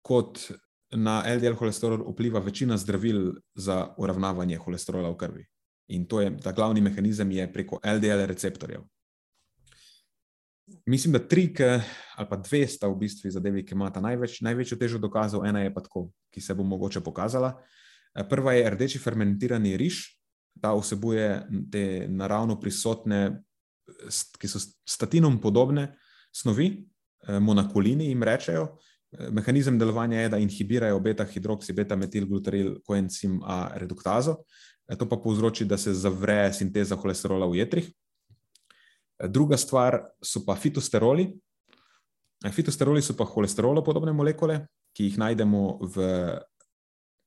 kot 0.01 0.49
na 0.97 1.21
LDL 1.25 1.57
holesterol 1.57 2.03
vpliva 2.09 2.41
večina 2.41 2.77
zdravil 2.77 3.33
za 3.55 3.93
uravnavanje 3.97 4.57
holesterola 4.57 5.13
v 5.13 5.17
krvi. 5.17 5.43
In 5.87 6.05
to 6.07 6.21
je 6.21 6.31
ta 6.37 6.51
glavni 6.51 6.81
mehanizem, 6.81 7.31
je 7.31 7.53
preko 7.53 7.79
LDL 7.83 8.25
receptorjev. 8.25 8.81
Mislim, 10.85 11.13
da 11.13 11.19
tri, 11.19 11.53
ali 12.15 12.27
pa 12.29 12.37
dve 12.37 12.67
sta 12.67 12.87
v 12.87 12.95
bistvu 12.99 13.31
zadevi, 13.31 13.65
ki 13.65 13.75
imata 13.75 14.01
največ, 14.01 14.41
največjo 14.41 14.77
težo 14.79 14.99
dokazov. 14.99 15.45
Ena 15.45 15.65
je 15.65 15.73
pa 15.73 15.83
tako, 15.83 16.07
ki 16.31 16.41
se 16.41 16.55
bo 16.55 16.63
mogoče 16.63 17.01
pokazala. 17.03 17.53
Prva 18.29 18.53
je 18.53 18.69
rdeči 18.69 18.99
fermentirani 18.99 19.75
riž, 19.77 20.05
ta 20.61 20.73
vsebuje 20.77 21.27
te 21.71 22.07
naravno 22.07 22.59
prisotne, 22.61 23.43
ki 24.39 24.47
so 24.47 24.61
statinom 24.87 25.41
podobne 25.41 25.89
snovi, 26.31 26.85
monakolini 27.27 28.07
jim 28.07 28.23
rečejo. 28.23 28.67
Mehanizem 29.31 29.77
delovanja 29.79 30.23
je, 30.23 30.29
da 30.29 30.37
inhibirajo 30.41 30.99
beta-hidroksi, 30.99 31.73
beta-metilglutaril, 31.73 32.79
koencim 32.85 33.41
A 33.45 33.69
reduktazo. 33.77 34.39
E, 34.93 34.97
to 34.97 35.09
pa 35.09 35.17
povzroči, 35.17 35.65
da 35.65 35.77
se 35.77 35.93
zavre 35.93 36.53
sinteza 36.53 36.95
holesterola 36.95 37.47
v 37.49 37.61
jetrih. 37.61 37.89
E, 37.89 39.27
druga 39.27 39.57
stvar 39.57 39.99
so 40.21 40.43
pa 40.45 40.55
fitosteroli. 40.55 41.31
E, 42.45 42.51
fitosteroli 42.51 43.01
so 43.01 43.17
pa 43.17 43.25
holesterolo 43.25 43.83
podobne 43.83 44.13
molekule, 44.13 44.65
ki 44.93 45.09
jih 45.09 45.17
najdemo 45.17 45.63
v 45.95 46.09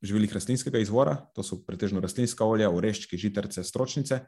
živilih 0.06 0.34
rastlinskega 0.36 0.78
izvora, 0.78 1.16
to 1.34 1.42
so 1.42 1.58
pretežno 1.66 2.02
rastlinska 2.04 2.44
olja, 2.44 2.70
oreščki, 2.70 3.18
žitarce, 3.18 3.64
stročnice. 3.64 4.20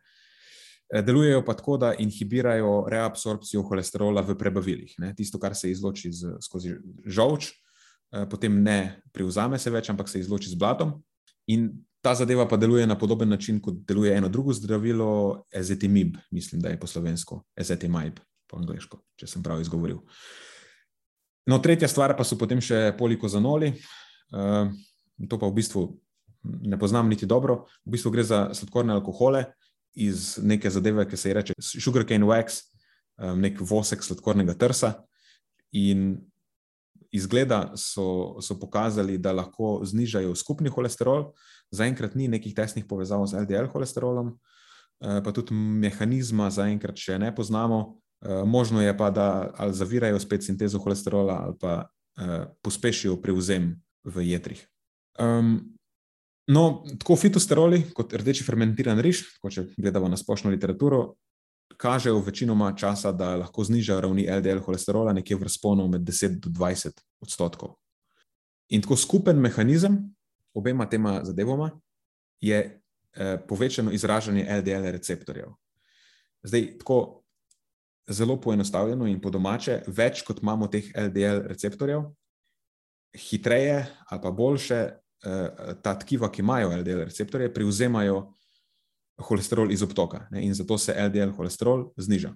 Delujejo 0.88 1.42
pa 1.44 1.52
tako, 1.54 1.76
da 1.76 1.92
inhibirajo 2.00 2.88
reabsorpcijo 2.88 3.62
holesterola 3.68 4.24
v 4.24 4.34
prebavilih. 4.40 4.94
Ne? 5.04 5.12
Tisto, 5.14 5.38
kar 5.38 5.52
se 5.54 5.68
izloči 5.70 6.08
z, 6.16 6.38
skozi 6.40 6.72
žolč, 7.04 7.50
potem 8.32 8.56
ne 8.64 9.02
privzame 9.12 9.60
se 9.60 9.70
več, 9.70 9.92
ampak 9.92 10.08
se 10.08 10.22
izloči 10.24 10.48
z 10.48 10.56
blatom. 10.58 10.96
In 11.52 11.68
Ta 12.08 12.14
zadeva 12.14 12.46
pa 12.48 12.56
deluje 12.56 12.86
na 12.86 12.96
podoben 12.98 13.28
način, 13.28 13.58
kot 13.60 13.82
deluje 13.84 14.14
eno 14.16 14.28
drugo 14.28 14.52
zdravilo, 14.52 15.44
ezetimib, 15.52 16.14
mislim, 16.30 16.60
da 16.60 16.68
je 16.68 16.78
po 16.80 16.86
slovensko, 16.86 17.42
ezetimib, 17.56 18.20
po 18.48 18.56
angliško, 18.56 19.02
če 19.20 19.26
sem 19.28 19.42
prav 19.44 19.60
izgovoril. 19.60 19.98
No, 21.52 21.58
tretja 21.60 21.88
stvar 21.88 22.14
pa 22.16 22.24
so 22.24 22.38
potem 22.40 22.62
še 22.64 22.94
polikozanoli. 22.96 23.74
Uh, 24.32 24.72
to 25.28 25.36
pa 25.36 25.50
v 25.50 25.56
bistvu 25.60 25.82
ne 26.64 26.78
poznam 26.80 27.12
niti 27.12 27.28
dobro. 27.28 27.66
V 27.84 27.98
bistvu 27.98 28.14
gre 28.16 28.24
za 28.24 28.40
sladkorne 28.56 28.96
alkohole 28.96 29.44
iz 29.92 30.38
neke 30.40 30.72
zadeve, 30.72 31.04
ki 31.10 31.20
se 31.20 31.28
ji 31.28 31.36
reče 31.36 31.58
sugarcane 31.60 32.24
wax, 32.24 32.62
um, 33.20 33.36
nek 33.36 33.60
vosek 33.60 34.00
sladkornega 34.00 34.56
trsa. 34.56 34.94
In 35.76 36.14
izgleda 37.12 37.66
so, 37.76 38.40
so 38.40 38.56
pokazali, 38.56 39.20
da 39.20 39.36
lahko 39.36 39.82
znižajo 39.84 40.32
skupni 40.40 40.72
holesterol. 40.72 41.34
Zaenkrat 41.70 42.14
ni 42.14 42.28
nekih 42.28 42.54
tesnih 42.56 42.86
povezav 42.88 43.26
z 43.26 43.42
LDL 43.44 43.68
holesterolom, 43.72 44.32
eh, 44.32 45.20
pa 45.24 45.32
tudi 45.32 45.54
mehanizma 45.54 46.50
zaenkrat 46.50 46.96
še 46.96 47.18
ne 47.18 47.34
poznamo. 47.34 47.98
Eh, 48.24 48.44
možno 48.44 48.82
je 48.82 48.96
pa, 48.96 49.10
da 49.10 49.52
ali 49.56 49.74
zavirajo 49.74 50.20
spet 50.20 50.44
sintezo 50.44 50.78
holesterola 50.78 51.44
ali 51.46 51.56
pa 51.60 51.84
pospešijo 52.62 53.20
prevzem 53.22 53.76
v 54.02 54.24
jedrih. 54.26 54.58
Um, 55.22 55.78
no, 56.50 56.82
tako 56.98 57.16
fitosteroli 57.16 57.84
kot 57.94 58.10
rdeči 58.18 58.42
fermentiran 58.42 58.98
riž, 58.98 59.22
če 59.38 59.68
gledamo 59.76 60.08
na 60.10 60.18
splošno 60.18 60.50
literaturo, 60.50 61.14
kažejo 61.78 62.20
večinoma 62.26 62.72
časa, 62.76 63.12
da 63.12 63.36
lahko 63.36 63.64
znižajo 63.64 64.00
ravni 64.00 64.26
LDL 64.30 64.62
holesterola 64.64 65.12
nekje 65.12 65.36
v 65.36 65.46
razponu 65.46 65.88
med 65.88 66.02
10 66.06 66.40
do 66.42 66.50
20 66.50 67.02
odstotkov. 67.22 67.76
In 68.70 68.82
tako 68.82 68.96
skupen 68.96 69.38
mehanizem 69.40 69.98
obema 70.54 70.88
tema 70.88 71.20
zadevoma 71.24 71.70
je 72.40 72.58
eh, 73.16 73.38
povečano 73.48 73.92
izražanje 73.92 74.46
LDL 74.58 74.90
receptorjev. 74.90 75.48
Zdaj, 76.42 76.78
tako 76.78 77.22
zelo 78.08 78.40
poenostavljeno 78.40 79.06
in 79.06 79.20
po 79.20 79.30
domače, 79.30 79.82
več 79.86 80.22
kot 80.22 80.42
imamo 80.42 80.66
teh 80.66 80.90
LDL 80.96 81.44
receptorjev, 81.48 82.02
hitreje 83.16 83.86
ali 84.06 84.22
pa 84.22 84.30
boljše 84.30 84.74
eh, 84.74 85.74
ta 85.82 85.98
tkiva, 85.98 86.32
ki 86.32 86.42
imajo 86.42 86.76
LDL 86.76 87.04
receptorje, 87.04 87.54
prevzemajo 87.54 88.28
holesterol 89.18 89.72
iz 89.72 89.82
obtoka 89.82 90.26
ne, 90.30 90.44
in 90.46 90.54
zato 90.54 90.78
se 90.78 90.94
LDL 91.08 91.34
holesterol 91.36 91.90
zniža. 91.96 92.34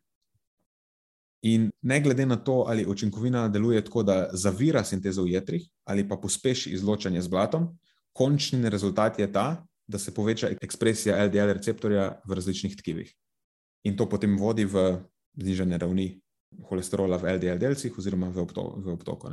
In 1.43 1.71
ne 1.83 2.01
glede 2.01 2.27
na 2.27 2.37
to, 2.37 2.65
ali 2.69 2.87
učinkovina 2.87 3.49
deluje 3.49 3.85
tako, 3.85 4.03
da 4.03 4.29
zavira 4.33 4.85
sintezo 4.85 5.23
v 5.23 5.35
jetrih 5.35 5.67
ali 5.85 6.09
pa 6.09 6.17
pospeši 6.17 6.71
izločanje 6.71 7.23
z 7.23 7.29
blatom, 7.29 7.67
končni 8.13 8.71
rezultat 8.71 9.19
je 9.19 9.27
ta, 9.33 9.65
da 9.87 9.99
se 9.99 10.15
poveča 10.15 10.53
ekspresija 10.61 11.25
LDL 11.27 11.53
receptorja 11.59 12.21
v 12.29 12.35
različnih 12.35 12.77
tkivih. 12.77 13.13
In 13.85 13.97
to 13.97 14.09
potem 14.09 14.37
vodi 14.39 14.65
v 14.65 15.03
znižanje 15.37 15.79
ravni 15.79 16.07
holesterola 16.69 17.17
v 17.17 17.37
LDL 17.37 17.59
delcih 17.59 17.99
oziroma 17.99 18.29
v, 18.29 18.45
obto, 18.45 18.63
v 18.79 18.93
obtoku. 18.93 19.33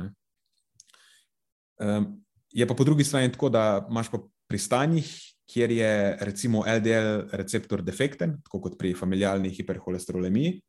Um, 1.80 2.24
je 2.52 2.66
pa 2.66 2.74
po 2.74 2.84
drugi 2.84 3.04
strani 3.04 3.32
tako, 3.32 3.48
da 3.48 3.86
imaš 3.90 4.10
pa 4.10 4.18
pri 4.50 4.58
stanjih, 4.58 5.06
kjer 5.50 5.70
je 5.70 5.92
recimo 6.20 6.64
LDL 6.66 7.30
receptor 7.32 7.82
defekten, 7.82 8.40
tako 8.42 8.60
kot 8.66 8.78
pri 8.78 8.94
familialni 8.94 9.50
hiperholesterolemiji, 9.54 10.60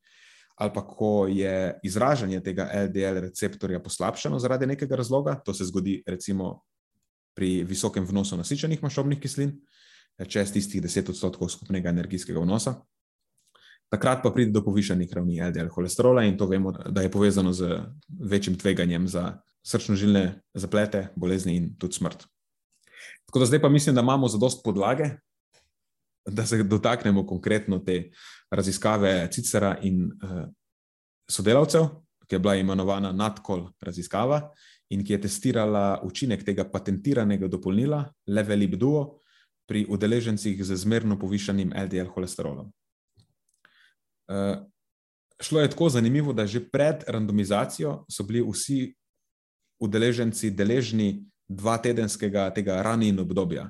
ali 0.61 0.73
pa 0.73 0.83
ko 0.85 1.27
je 1.29 1.79
izražanje 1.83 2.41
tega 2.45 2.69
LDL 2.85 3.21
receptorja 3.25 3.79
poslabšano 3.81 4.39
zaradi 4.39 4.69
nekega 4.69 4.95
razloga, 4.95 5.35
to 5.45 5.53
se 5.53 5.65
zgodi 5.65 6.01
recimo 6.05 6.61
pri 7.35 7.63
visokem 7.67 8.05
vnosu 8.05 8.37
nasičenih 8.37 8.81
maščobnih 8.83 9.19
kislin, 9.21 9.53
čez 10.27 10.51
tistih 10.53 10.83
10 10.83 11.13
odstotkov 11.13 11.49
skupnega 11.49 11.89
energijskega 11.89 12.41
vnosa. 12.43 12.75
Takrat 13.91 14.21
pa 14.23 14.31
pride 14.31 14.53
do 14.55 14.61
povišanih 14.63 15.11
ravni 15.13 15.41
LDL 15.43 15.71
holesterola 15.73 16.23
in 16.23 16.37
to 16.39 16.47
vemo, 16.47 16.71
da 16.71 17.01
je 17.03 17.11
povezano 17.11 17.51
z 17.53 17.81
večjim 18.07 18.55
tveganjem 18.55 19.07
za 19.07 19.41
srčno-žilne 19.67 20.41
zaplete, 20.53 21.09
bolezni 21.15 21.57
in 21.57 21.73
tudi 21.77 21.99
smrt. 21.99 22.23
Tako 23.27 23.39
da 23.39 23.45
zdaj 23.45 23.61
pa 23.61 23.69
mislim, 23.69 23.95
da 23.95 24.01
imamo 24.01 24.27
zadost 24.27 24.63
podlage, 24.63 25.09
da 26.25 26.45
se 26.45 26.63
dotaknemo 26.63 27.25
konkretno 27.27 27.79
te 27.79 28.11
raziskave 28.51 29.27
Cicera 29.31 29.77
in 29.81 30.05
uh, 30.05 30.47
sodelavcev, 31.29 31.87
ki 32.27 32.35
je 32.35 32.39
bila 32.39 32.55
imenovana 32.55 33.11
Nadkol 33.11 33.69
raziskava 33.81 34.51
in 34.91 35.03
ki 35.03 35.13
je 35.13 35.21
testirala 35.27 36.01
učinek 36.03 36.43
tega 36.43 36.65
patentiranega 36.67 37.47
dopolnila 37.47 38.03
Levelib 38.27 38.75
Duo 38.75 39.21
pri 39.67 39.85
udeležencih 39.87 40.63
z 40.63 40.75
zmerno 40.75 41.15
povišanim 41.19 41.71
LDL 41.71 42.11
holesterolom. 42.11 42.71
Uh, 44.27 44.59
šlo 45.41 45.61
je 45.61 45.69
tako 45.69 45.89
zanimivo, 45.89 46.33
da 46.33 46.45
že 46.45 46.59
pred 46.69 47.03
randomizacijo 47.07 48.05
so 48.09 48.23
bili 48.23 48.43
vsi 48.43 48.93
udeleženci 49.79 50.51
deležni 50.51 51.25
dva 51.47 51.77
tedenskega 51.77 52.49
tega 52.53 52.81
rani 52.81 53.09
in 53.09 53.19
obdobja, 53.19 53.69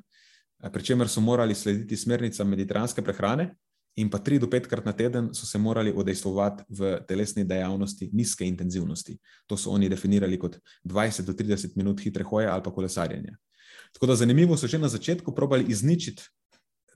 pri 0.74 0.84
čemer 0.84 1.10
so 1.10 1.22
morali 1.22 1.56
slediti 1.56 1.98
smernicam 1.98 2.50
mediteranske 2.50 3.02
prehrane, 3.02 3.56
in 3.96 4.10
pa 4.10 4.18
tri 4.18 4.40
do 4.40 4.48
petkrat 4.50 4.86
na 4.86 4.94
teden 4.94 5.30
so 5.34 5.46
se 5.46 5.58
morali 5.58 5.94
odejstvovati 5.96 6.64
v 6.70 6.98
telesni 7.08 7.44
dejavnosti 7.44 8.10
nizke 8.14 8.46
intenzivnosti. 8.48 9.18
To 9.48 9.58
so 9.58 9.72
oni 9.72 9.90
definirali 9.90 10.40
kot 10.40 10.58
20 10.84 11.26
do 11.28 11.34
30 11.34 11.76
minut 11.76 12.00
hitre 12.00 12.24
hoje 12.24 12.48
ali 12.48 12.64
pa 12.64 12.72
kolesarjenje. 12.72 13.36
Tako 13.94 14.06
da 14.06 14.16
zanimivo 14.16 14.58
so 14.58 14.68
že 14.68 14.80
na 14.80 14.88
začetku 14.88 15.36
probali 15.36 15.66
izničiti 15.68 16.24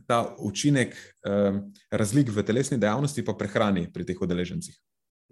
ta 0.07 0.35
učinek 0.39 0.93
um, 0.95 1.73
razlik 1.91 2.29
v 2.29 2.43
telesni 2.43 2.77
dejavnosti 2.77 3.25
pa 3.25 3.33
prehrani 3.33 3.87
pri 3.93 4.05
teh 4.05 4.21
udeležencih. 4.21 4.75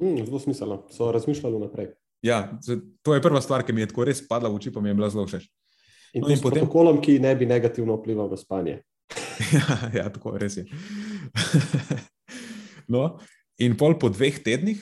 Mm, 0.02 0.26
zelo 0.26 0.40
smiselno, 0.40 0.84
so 0.90 1.12
razmišljali 1.12 1.60
naprej. 1.60 1.94
Ja, 2.22 2.60
to 3.02 3.14
je 3.14 3.22
prva 3.22 3.42
stvar, 3.42 3.64
ki 3.64 3.74
mi 3.74 3.84
je 3.84 3.92
tako 3.92 4.08
res 4.08 4.24
padla 4.28 4.50
v 4.50 4.56
oči, 4.56 4.72
pa 4.72 4.82
mi 4.82 4.90
je 4.90 4.96
bila 4.98 5.10
zelo 5.10 5.28
všeč. 5.28 5.46
In, 6.14 6.24
no, 6.24 6.30
in 6.32 6.40
potem 6.42 6.64
protokolom, 6.64 7.02
ki 7.04 7.20
ne 7.20 7.36
bi 7.36 7.46
negativno 7.46 7.98
vplival 8.00 8.32
na 8.32 8.38
spanje. 8.38 8.80
ja, 9.58 9.78
ja, 9.94 10.06
tako 10.14 10.38
res 10.40 10.58
je. 10.58 10.66
no, 12.94 13.20
in 13.58 13.78
pol 13.78 13.98
po 14.00 14.10
dveh 14.10 14.42
tednih 14.44 14.82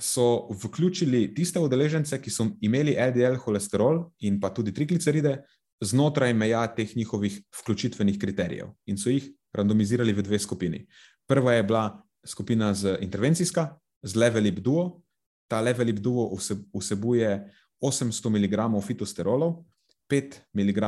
so 0.00 0.48
vključili 0.50 1.28
tiste 1.34 1.60
udeležence, 1.62 2.18
ki 2.20 2.30
so 2.30 2.48
imeli 2.64 2.96
LDL 2.98 3.38
holesterol 3.44 4.08
in 4.26 4.40
pa 4.40 4.50
tudi 4.50 4.74
trigliceride 4.74 5.38
znotraj 5.84 6.34
meja 6.34 6.66
teh 6.74 6.96
njihovih 6.96 7.38
vključitvenih 7.60 8.18
kriterijev 8.18 8.72
in 8.86 8.98
so 8.98 9.10
jih 9.10 9.28
randomizirali 9.54 10.12
v 10.12 10.22
dve 10.22 10.38
skupini. 10.38 10.86
Prva 11.28 11.54
je 11.54 11.62
bila 11.62 11.84
skupina 12.26 12.74
z 12.74 12.98
intervencijska, 13.00 13.68
z 14.02 14.16
Levelib 14.16 14.58
Duo, 14.58 15.04
ta 15.48 15.60
levelip 15.60 15.98
duo 16.00 16.32
vsebuje 16.74 17.50
800 17.80 18.30
mg 18.30 18.82
fitosterolov, 18.82 19.64
5 20.08 20.40
mg 20.52 20.80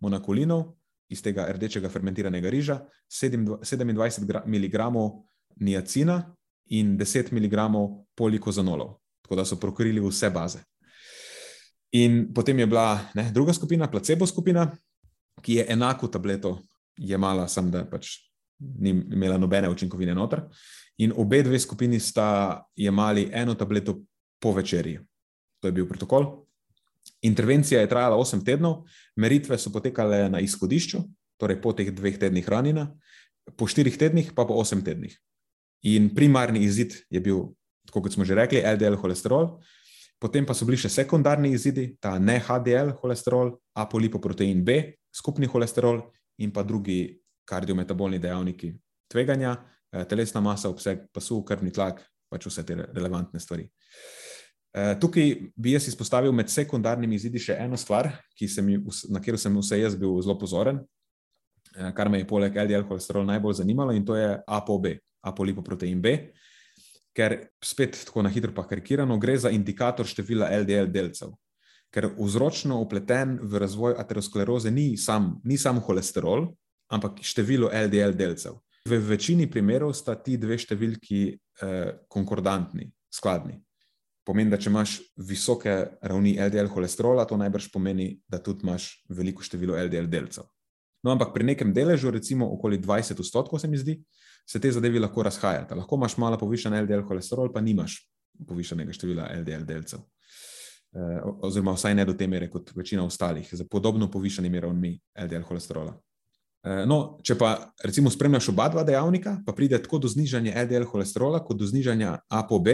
monakolinov 0.00 0.74
iz 1.08 1.22
tega 1.22 1.46
rdečega 1.52 1.88
fermentiranega 1.88 2.50
riža, 2.50 2.80
27 3.10 4.46
mg 4.46 4.78
niacina 5.56 6.34
in 6.66 6.98
10 6.98 7.32
mg 7.32 7.56
polikozanolov. 8.16 8.94
Tako 9.22 9.36
da 9.36 9.44
so 9.44 9.56
prokrili 9.60 10.00
vse 10.00 10.30
baze. 10.30 10.58
In 11.92 12.34
potem 12.34 12.58
je 12.58 12.66
bila 12.66 13.00
ne, 13.14 13.30
druga 13.32 13.52
skupina, 13.52 13.90
placebo 13.90 14.26
skupina, 14.26 14.66
ki 15.42 15.54
je 15.54 15.66
enako 15.68 16.08
tableto 16.08 16.58
jemala, 16.96 17.48
samo 17.48 17.70
da 17.70 17.84
pač 17.86 18.08
ni 18.58 18.90
imela 18.90 19.38
nobene 19.38 19.68
učinkovine 19.70 20.14
noter. 20.14 20.42
In 20.98 21.12
obe 21.16 21.42
dve 21.42 21.58
skupini 21.58 22.00
sta 22.00 22.62
jemali 22.76 23.28
eno 23.32 23.54
tableto 23.54 24.00
po 24.40 24.52
večerji. 24.52 24.98
To 25.60 25.68
je 25.68 25.72
bil 25.72 25.88
protokol. 25.88 26.43
Intervencija 27.24 27.80
je 27.80 27.88
trajala 27.88 28.16
8 28.16 28.44
tednov, 28.44 28.84
meritve 29.16 29.58
so 29.58 29.72
potekale 29.72 30.28
na 30.28 30.40
izhodišču, 30.44 31.00
torej 31.40 31.60
po 31.60 31.72
teh 31.72 31.88
dveh 31.92 32.18
tednih 32.20 32.48
ranjena, 32.48 32.90
po 33.56 33.68
4 33.68 33.96
tednih 33.98 34.32
pa 34.36 34.44
po 34.44 34.56
8 34.60 34.84
tednih. 34.84 35.14
In 35.88 36.10
primarni 36.14 36.64
izid 36.64 36.96
je 37.10 37.20
bil, 37.20 37.40
kot 37.92 38.12
smo 38.12 38.24
že 38.24 38.36
rekli, 38.36 38.62
LDL 38.64 38.96
holesterol, 39.00 39.60
potem 40.20 40.46
pa 40.46 40.56
so 40.56 40.64
bili 40.64 40.80
še 40.80 40.88
sekundarni 40.88 41.52
izidi, 41.52 41.96
ta 42.00 42.18
ne 42.18 42.38
HDL 42.40 42.94
holesterol, 43.00 43.52
apolipoprotein 43.76 44.64
B, 44.64 44.80
skupni 45.12 45.48
holesterol 45.48 46.00
in 46.40 46.52
pa 46.52 46.64
drugi 46.64 47.20
kardiometabolni 47.44 48.18
dejavniki 48.18 48.72
tveganja, 49.12 49.56
eh, 49.92 50.04
telesna 50.08 50.40
masa, 50.40 50.72
obseg 50.72 51.08
pasu, 51.12 51.42
krvni 51.44 51.72
tlak, 51.72 52.00
pač 52.32 52.48
vse 52.48 52.64
te 52.64 52.74
relevantne 52.74 53.40
stvari. 53.40 53.68
Eh, 53.68 54.23
tukaj 54.74 55.36
bi 55.56 55.72
jaz 55.72 55.86
izpostavil 55.88 56.32
med 56.34 56.50
sekundarnimi 56.50 57.14
izidi 57.14 57.38
še 57.38 57.54
eno 57.62 57.78
stvar, 57.78 58.10
mi, 58.66 58.78
na 59.08 59.20
katero 59.20 59.38
sem 59.38 59.54
vse 59.60 59.78
jaz 59.78 59.94
bil 59.98 60.16
zelo 60.22 60.34
pozoren, 60.38 60.80
eh, 61.76 61.92
kar 61.94 62.10
me 62.10 62.18
je 62.18 62.26
poleg 62.26 62.56
LDL 62.56 62.88
holesterol 62.88 63.26
najbolj 63.28 63.60
zanimalo, 63.60 63.94
in 63.94 64.04
to 64.04 64.16
je 64.18 64.32
ApoB, 64.46 64.88
apolipoprotein 65.22 66.00
B, 66.02 66.16
ker 67.14 67.36
spet 67.62 68.00
tako 68.06 68.24
na 68.26 68.32
hitro 68.34 68.50
pa 68.54 68.66
karikirano 68.66 69.16
gre 69.18 69.36
za 69.38 69.50
indikator 69.54 70.06
števila 70.06 70.50
LDL 70.50 70.90
delcev. 70.90 71.36
Ker 71.94 72.08
vzročno 72.18 72.80
upleten 72.82 73.38
v 73.42 73.60
razvoj 73.62 73.94
ateroskleroze 74.02 74.72
ni 74.74 74.96
sam, 74.98 75.36
ni 75.44 75.54
sam 75.56 75.78
holesterol, 75.78 76.48
ampak 76.90 77.22
število 77.22 77.70
LDL 77.70 78.16
delcev. 78.18 78.58
V 78.90 78.98
večini 78.98 79.46
primerov 79.46 79.94
sta 79.94 80.16
ti 80.18 80.34
dve 80.36 80.58
številki 80.58 81.20
eh, 81.30 81.92
konkordantni, 82.10 82.90
skladni. 83.08 83.54
Pomeni, 84.24 84.50
da 84.50 84.56
če 84.56 84.70
imaš 84.70 84.96
visoke 85.20 85.72
ravni 86.00 86.38
LDL 86.40 86.70
holesterola, 86.72 87.26
to 87.28 87.36
najbrž 87.36 87.68
pomeni, 87.72 88.14
da 88.28 88.40
tudi 88.40 88.64
imaš 88.64 88.88
veliko 89.12 89.44
število 89.44 89.76
LDL 89.76 90.08
delcev. 90.08 90.48
No, 91.04 91.12
ampak 91.12 91.34
pri 91.34 91.44
nekem 91.44 91.74
deležu, 91.76 92.08
recimo 92.14 92.48
okoli 92.54 92.78
20 92.80 93.20
odstotkov, 93.20 93.60
se 93.60 93.68
mi 93.68 93.76
zdi, 93.76 93.98
se 94.48 94.60
te 94.60 94.72
zadeve 94.72 95.00
lahko 95.00 95.22
razhajajo. 95.22 95.68
Lahko 95.76 96.00
imaš 96.00 96.16
malo 96.16 96.38
povišen 96.40 96.72
LDL 96.80 97.04
holesterol, 97.04 97.52
pa 97.52 97.60
nimaš 97.60 97.98
povišenega 98.48 98.92
števila 98.92 99.28
LDL 99.42 99.68
delcev. 99.68 100.00
oziroma 101.42 101.72
vsaj 101.74 101.94
ne 101.94 102.04
do 102.04 102.14
te 102.14 102.26
mere 102.26 102.46
kot 102.50 102.70
večina 102.76 103.04
ostalih, 103.04 103.48
z 103.52 103.64
podobno 103.68 104.10
povišanimi 104.10 104.60
ravnmi 104.60 105.00
LDL 105.24 105.42
holesterola. 105.42 106.00
No, 106.64 107.18
če 107.20 107.34
pa 107.36 107.50
recimo 107.84 108.08
spremljaš 108.08 108.48
oba 108.54 108.70
dva 108.72 108.86
dejavnika, 108.88 109.36
pa 109.44 109.52
pride 109.52 109.76
tako 109.84 109.98
do 110.00 110.08
znižanja 110.08 110.54
LDL 110.64 110.86
holesterola, 110.88 111.42
kot 111.44 111.58
do 111.60 111.66
znižanja 111.68 112.14
ApoB, 112.32 112.70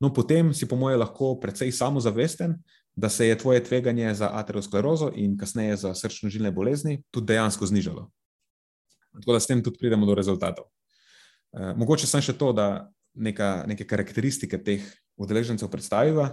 no 0.00 0.08
potem 0.16 0.54
si 0.56 0.64
po 0.68 0.78
mojem 0.80 1.02
lahko 1.02 1.34
precej 1.40 1.68
samozavesten, 1.76 2.54
da 2.96 3.10
se 3.12 3.26
je 3.28 3.36
tvoje 3.38 3.60
tveganje 3.64 4.14
za 4.14 4.30
aterosklerozo 4.32 5.10
in 5.20 5.36
kasneje 5.36 5.76
za 5.76 5.92
srčno-žilne 5.94 6.48
bolezni 6.50 7.02
tudi 7.12 7.34
dejansko 7.34 7.68
znižalo. 7.68 8.06
Tako 9.20 9.36
da 9.36 9.40
s 9.40 9.50
tem 9.50 9.60
tudi 9.64 9.76
pridemo 9.78 10.08
do 10.08 10.14
rezultatov. 10.16 10.70
Mogoče 11.52 12.08
sem 12.08 12.24
še 12.24 12.32
to, 12.40 12.54
da 12.56 12.88
neka, 13.14 13.66
neke 13.68 13.84
karakteristike 13.84 14.56
teh 14.64 14.84
udeležencev 15.20 15.68
predstaviva. 15.72 16.30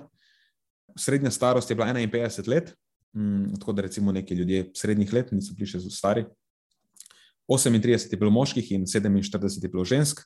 Srednja 1.00 1.32
starost 1.32 1.70
je 1.72 1.76
bila 1.76 1.92
51 1.92 2.48
let, 2.48 2.72
mm, 3.16 3.60
tako 3.60 3.76
da 3.76 3.82
recimo 3.82 4.12
neki 4.12 4.36
ljudje 4.36 4.72
srednjih 4.76 5.14
let 5.14 5.32
niso 5.36 5.56
bili 5.56 5.68
še 5.68 5.84
stari. 5.90 6.24
38 7.50 8.12
je 8.12 8.18
bilo 8.18 8.32
moških 8.32 8.72
in 8.72 8.86
47 8.86 9.64
je 9.64 9.70
bilo 9.70 9.86
žensk. 9.86 10.20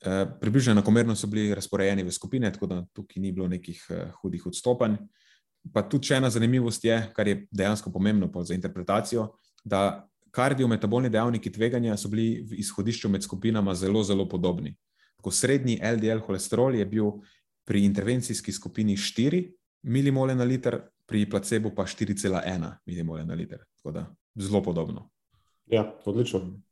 E, 0.00 0.26
približno 0.40 0.72
enakomerno 0.72 1.16
so 1.16 1.26
bili 1.26 1.54
razporejeni 1.54 2.02
v 2.02 2.12
skupine, 2.12 2.52
tako 2.52 2.66
da 2.66 2.84
tukaj 2.92 3.20
ni 3.20 3.32
bilo 3.32 3.48
nekih 3.48 3.86
e, 3.90 4.06
hudih 4.22 4.46
odstopanj. 4.46 4.96
Pa 5.74 5.82
tudi 5.82 6.08
še 6.08 6.16
ena 6.16 6.30
zanimivost 6.30 6.84
je, 6.84 6.96
kar 7.14 7.28
je 7.28 7.46
dejansko 7.52 7.92
pomembno 7.92 8.30
za 8.44 8.54
interpretacijo, 8.54 9.28
da 9.64 10.08
kardiometabolni 10.30 11.10
dejavniki 11.10 11.52
tveganja 11.52 11.96
so 11.96 12.08
bili 12.08 12.40
v 12.46 12.60
izhodišču 12.62 13.08
med 13.08 13.22
skupinama 13.22 13.74
zelo, 13.74 14.02
zelo 14.02 14.28
podobni. 14.28 14.76
Tako 15.20 15.30
srednji 15.30 15.80
LDL 15.84 16.24
holesterol 16.24 16.74
je 16.74 16.86
bil 16.86 17.12
pri 17.68 17.84
intervencijski 17.84 18.52
skupini 18.52 18.96
4 18.96 19.44
milimole 19.82 20.34
na 20.34 20.44
liter, 20.44 20.80
pri 21.06 21.26
placebu 21.30 21.74
pa 21.74 21.84
4,1 21.84 22.76
milimole 22.86 23.24
na 23.24 23.34
liter. 23.34 23.64
Tako 23.76 23.92
da 23.92 24.06
zelo 24.38 24.62
podobno. 24.62 25.10
Ja, 25.66 25.84
odlično. 26.04 26.62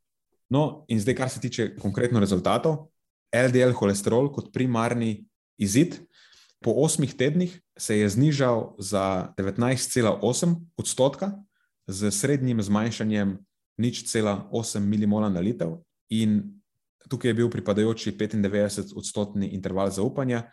No, 0.49 0.85
in 0.87 0.99
zdaj, 0.99 1.15
kar 1.15 1.29
se 1.29 1.39
tiče 1.39 1.75
konkretno 1.77 2.19
rezultatov, 2.19 2.89
LDL 3.29 3.75
holesterol 3.77 4.31
kot 4.33 4.49
primarni 4.53 5.25
izid, 5.61 5.99
po 6.59 6.73
osmih 6.83 7.13
tednih 7.13 7.53
se 7.77 7.99
je 7.99 8.09
znižal 8.09 8.75
za 8.79 9.33
19,8 9.37 10.55
odstotka, 10.77 11.31
z 11.87 12.11
srednjim 12.11 12.61
zmanjšanjem 12.61 13.37
nič 13.77 14.03
cela 14.11 14.49
8 14.51 14.79
milimola 14.79 15.29
na 15.29 15.39
liter, 15.39 15.71
in 16.09 16.59
tukaj 17.09 17.29
je 17.29 17.33
bil 17.33 17.49
pripadajoči 17.49 18.11
95 18.11 18.93
odstotni 18.97 19.47
interval 19.55 19.91
zaupanja 19.91 20.49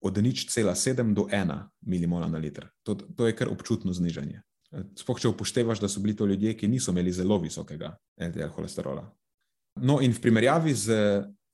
od 0.00 0.16
nič 0.16 0.48
cela 0.48 0.74
7 0.74 1.14
do 1.14 1.26
1 1.28 1.68
milimola 1.80 2.28
na 2.28 2.38
liter. 2.38 2.68
To, 2.82 2.94
to 2.94 3.26
je 3.26 3.36
kar 3.36 3.48
občutno 3.48 3.92
znižanje. 3.92 4.40
Sploh 4.70 5.18
če 5.18 5.30
upoštevaš, 5.32 5.80
da 5.82 5.88
so 5.90 6.00
bili 6.00 6.14
to 6.16 6.26
ljudje, 6.30 6.54
ki 6.54 6.68
niso 6.70 6.92
imeli 6.94 7.12
zelo 7.12 7.40
visokega 7.42 7.90
LDL 8.20 8.52
holesterola. 8.54 9.02
No, 9.82 9.98
in 10.02 10.14
v 10.14 10.22
primerjavi 10.22 10.74
z 10.74 10.98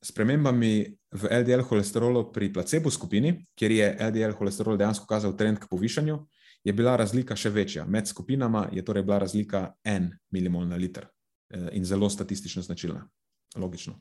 spremembami 0.03 0.85
v 1.11 1.23
LDL 1.31 1.63
holesterolu 1.65 2.27
pri 2.31 2.51
placebo 2.53 2.91
skupini, 2.91 3.33
kjer 3.57 3.71
je 3.71 3.87
LDL 4.09 4.35
holesterol 4.37 4.77
dejansko 4.77 5.07
kazal 5.09 5.33
trend 5.37 5.59
k 5.59 5.69
povišanju, 5.69 6.17
je 6.63 6.73
bila 6.73 6.97
razlika 6.99 7.35
še 7.35 7.49
večja. 7.49 7.85
Med 7.85 8.07
skupinama 8.07 8.67
je 8.73 8.83
torej 8.85 9.05
bila 9.07 9.21
razlika 9.23 9.71
en 9.85 10.11
milimol 10.33 10.67
na 10.67 10.77
liter 10.77 11.07
eh, 11.07 11.69
in 11.73 11.85
zelo 11.85 12.09
statistično 12.09 12.61
značilna. 12.61 13.07
Logično. 13.55 13.95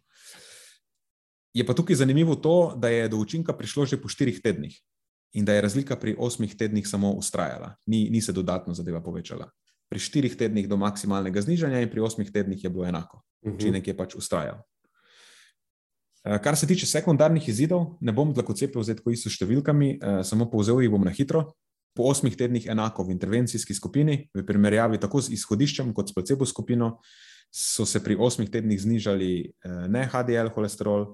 Je 1.57 1.65
pa 1.65 1.73
tukaj 1.73 1.97
zanimivo 1.97 2.37
to, 2.37 2.75
da 2.77 2.91
je 2.93 3.09
do 3.09 3.17
učinka 3.17 3.55
prišlo 3.57 3.87
že 3.87 3.97
po 3.97 4.09
štirih 4.13 4.43
tednih 4.45 4.77
in 5.33 5.45
da 5.45 5.55
je 5.55 5.61
razlika 5.61 5.97
pri 5.97 6.17
osmih 6.19 6.57
tednih 6.57 6.89
samo 6.89 7.11
ustrajala, 7.13 7.75
ni, 7.87 8.09
ni 8.11 8.21
se 8.21 8.33
dodatno 8.33 8.75
zadeva 8.75 9.03
povečala. 9.03 9.51
Pri 9.89 10.01
štirih 10.01 10.37
tednih 10.37 10.69
do 10.69 10.77
maksimalnega 10.77 11.41
znižanja 11.41 11.81
in 11.81 11.91
pri 11.91 12.01
osmih 12.01 12.31
tednih 12.33 12.65
je 12.65 12.71
bilo 12.71 12.87
enako. 12.87 13.23
Mhm. 13.47 13.55
Učinek 13.55 13.89
je 13.89 13.97
pač 13.97 14.15
ustrajal. 14.15 14.63
Eh, 16.27 16.39
kar 16.43 16.57
se 16.57 16.67
tiče 16.67 16.87
sekundarnih 16.87 17.49
izidov, 17.49 17.97
ne 18.01 18.13
bom 18.13 18.35
tako 18.35 18.53
cepil 18.53 18.83
z 18.83 18.97
tako 18.99 19.11
isto 19.15 19.31
številkami, 19.31 19.91
eh, 19.95 20.25
samo 20.25 20.51
povzel 20.51 20.83
jih 20.83 20.91
bom 20.91 21.05
na 21.05 21.11
hitro. 21.11 21.53
Po 21.95 22.11
osmih 22.11 22.37
tednih 22.37 22.67
enako 22.67 23.05
v 23.05 23.15
intervencijski 23.15 23.75
skupini, 23.75 24.29
v 24.35 24.43
primerjavi 24.43 24.99
tako 24.99 25.21
z 25.21 25.33
izhodiščem 25.33 25.95
kot 25.95 26.11
s 26.11 26.13
placebo 26.13 26.45
skupino, 26.45 26.99
so 27.51 27.87
se 27.87 28.03
pri 28.03 28.17
osmih 28.19 28.51
tednih 28.51 28.81
znižali 28.81 29.31
eh, 29.47 29.87
ne 29.89 30.03
HDL 30.05 30.51
holesterol, 30.51 31.07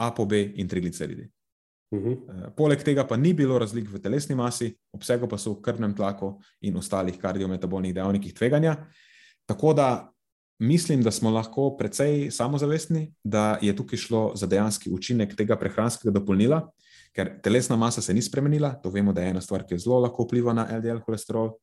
ApoB 0.00 0.32
in 0.32 0.68
trigliceridi. 0.68 1.30
Mhm. 1.92 2.08
-huh. 2.08 2.50
Poleg 2.56 2.82
tega 2.82 3.04
pa 3.06 3.16
ni 3.16 3.32
bilo 3.34 3.58
razlik 3.58 3.88
v 3.90 3.98
telesni 3.98 4.34
masi, 4.34 4.76
obsegu 4.92 5.28
pa 5.28 5.38
so 5.38 5.52
v 5.52 5.62
krvnem 5.62 5.94
tlaku 5.94 6.38
in 6.60 6.76
ostalih 6.76 7.18
kardiometabolnih 7.18 7.94
dejavnikih 7.94 8.34
tveganja. 8.34 8.76
Tako 9.46 9.72
da 9.72 10.12
mislim, 10.58 11.02
da 11.02 11.10
smo 11.10 11.30
lahko 11.30 11.76
precej 11.76 12.30
samozavestni, 12.30 13.14
da 13.24 13.58
je 13.62 13.76
tukaj 13.76 13.98
šlo 13.98 14.32
za 14.34 14.46
dejanski 14.46 14.90
učinek 14.90 15.36
tega 15.36 15.56
prehranskega 15.56 16.12
dopolnila, 16.12 16.70
ker 17.12 17.40
telesna 17.42 17.76
masa 17.76 18.02
se 18.02 18.14
ni 18.14 18.22
spremenila. 18.22 18.74
To 18.82 18.90
vemo, 18.90 19.12
da 19.12 19.22
je 19.22 19.30
ena 19.30 19.40
stvar, 19.40 19.66
ki 19.66 19.78
zelo 19.78 19.98
lahko 20.00 20.24
vpliva 20.24 20.52
na 20.52 20.68
LDL 20.78 21.00
holesterol. 21.06 21.56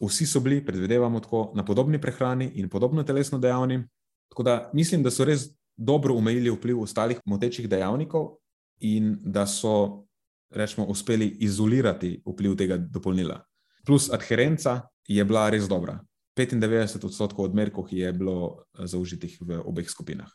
Vsi 0.00 0.26
so 0.26 0.40
bili, 0.40 0.64
predvidevamo, 0.64 1.20
tako, 1.20 1.52
na 1.54 1.64
podobni 1.64 2.00
prehrani 2.00 2.52
in 2.54 2.68
podobno 2.68 3.02
telesno 3.02 3.38
dejavni. 3.38 3.82
Tako 4.28 4.42
da 4.42 4.70
mislim, 4.72 5.02
da 5.02 5.10
so 5.10 5.24
res 5.24 5.48
dobro 5.76 6.14
umejili 6.14 6.50
vpliv 6.50 6.82
ostalih 6.82 7.18
motečih 7.24 7.68
dejavnikov 7.68 8.36
in 8.80 9.16
da 9.24 9.46
so, 9.46 10.04
rečemo, 10.50 10.86
uspeli 10.86 11.36
izolirati 11.40 12.22
vpliv 12.26 12.56
tega 12.56 12.76
dopolnila. 12.76 13.40
Plus 13.86 14.10
adherenca 14.12 14.80
je 15.08 15.24
bila 15.24 15.48
res 15.50 15.68
dobra. 15.68 15.98
95 16.38 17.04
odstotkov 17.04 17.50
odmerkov 17.50 17.90
je 17.90 18.12
bilo 18.12 18.62
eh, 18.78 18.86
zaužitih 18.86 19.38
v 19.40 19.58
obeh 19.64 19.90
skupinah. 19.90 20.28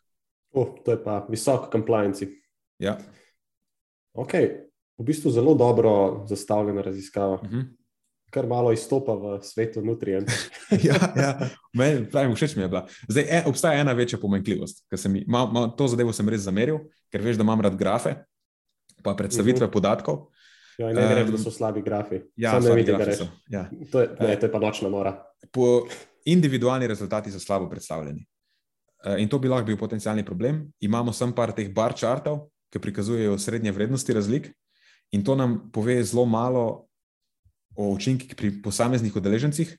Oh, 0.53 0.75
to 0.85 0.91
je 0.91 0.99
pa 1.03 1.23
visok 1.29 1.71
compliance. 1.71 2.27
Ja. 2.77 2.97
Ok, 4.13 4.33
v 4.97 5.03
bistvu 5.05 5.31
zelo 5.31 5.55
dobro 5.55 6.25
zastavljena 6.29 6.81
raziskava. 6.81 7.35
Uh 7.35 7.43
mhm. 7.43 7.59
-huh. 7.59 7.65
Kar 8.33 8.47
malo 8.47 8.71
izstopa 8.73 9.13
v 9.13 9.39
svetu 9.45 9.81
nutrientov. 9.85 10.33
ja, 10.89 10.97
ja. 11.15 11.49
Meni, 11.73 12.09
pravim, 12.09 12.35
všeč 12.35 12.55
mi 12.55 12.61
je 12.63 12.67
bila. 12.67 12.87
Zdaj, 13.07 13.23
e, 13.29 13.43
obstaja 13.45 13.79
ena 13.79 13.93
večja 13.93 14.19
pomanjkljivost. 14.19 14.87
Ma, 15.27 15.45
ma, 15.45 15.67
to 15.77 15.87
zadevo 15.87 16.13
sem 16.13 16.29
res 16.29 16.41
zameril, 16.41 16.79
ker 17.11 17.21
veš, 17.21 17.37
da 17.37 17.43
imam 17.43 17.61
rad 17.61 17.77
grafe 17.77 18.15
pa 19.03 19.15
predstavitve 19.15 19.65
uh 19.65 19.69
mhm. 19.69 19.69
-huh. 19.69 19.73
podatkov. 19.73 20.27
Ja, 20.77 20.89
ne 20.89 21.05
um, 21.05 21.13
reči, 21.13 21.31
da 21.31 21.37
so 21.37 21.51
slabi 21.51 21.81
grafi. 21.81 22.21
Ja, 22.35 22.57
ne 22.59 22.73
vidi, 22.73 22.91
da 22.91 23.15
so. 23.15 23.27
Ja. 23.49 23.67
To, 23.91 24.01
je, 24.01 24.09
ne, 24.19 24.39
to 24.39 24.45
je 24.45 24.51
pa 24.51 24.59
nočna 24.59 24.89
mora. 24.89 25.13
Po 25.51 25.85
individualni 26.25 26.87
rezultati 26.87 27.31
so 27.31 27.39
slabo 27.39 27.69
predstavljeni. 27.69 28.25
Uh, 29.05 29.19
in 29.21 29.29
to 29.29 29.39
bi 29.39 29.51
lahko 29.51 29.67
bil 29.67 29.77
potencijalni 29.77 30.25
problem. 30.25 30.63
Imamo 30.79 31.13
sem 31.13 31.33
par 31.35 31.51
teh 31.53 31.69
bar 31.73 31.93
chartov, 31.93 32.47
ki 32.73 32.81
prikazujejo 32.81 33.37
srednje 33.37 33.71
vrednosti 33.71 34.13
razlik, 34.13 34.49
in 35.11 35.23
to 35.23 35.35
nam 35.35 35.59
pove 35.71 36.03
zelo 36.03 36.25
malo 36.25 36.87
o 37.75 37.91
učinkih 37.93 38.35
pri 38.35 38.61
posameznih 38.63 39.15
udeležencih. 39.15 39.77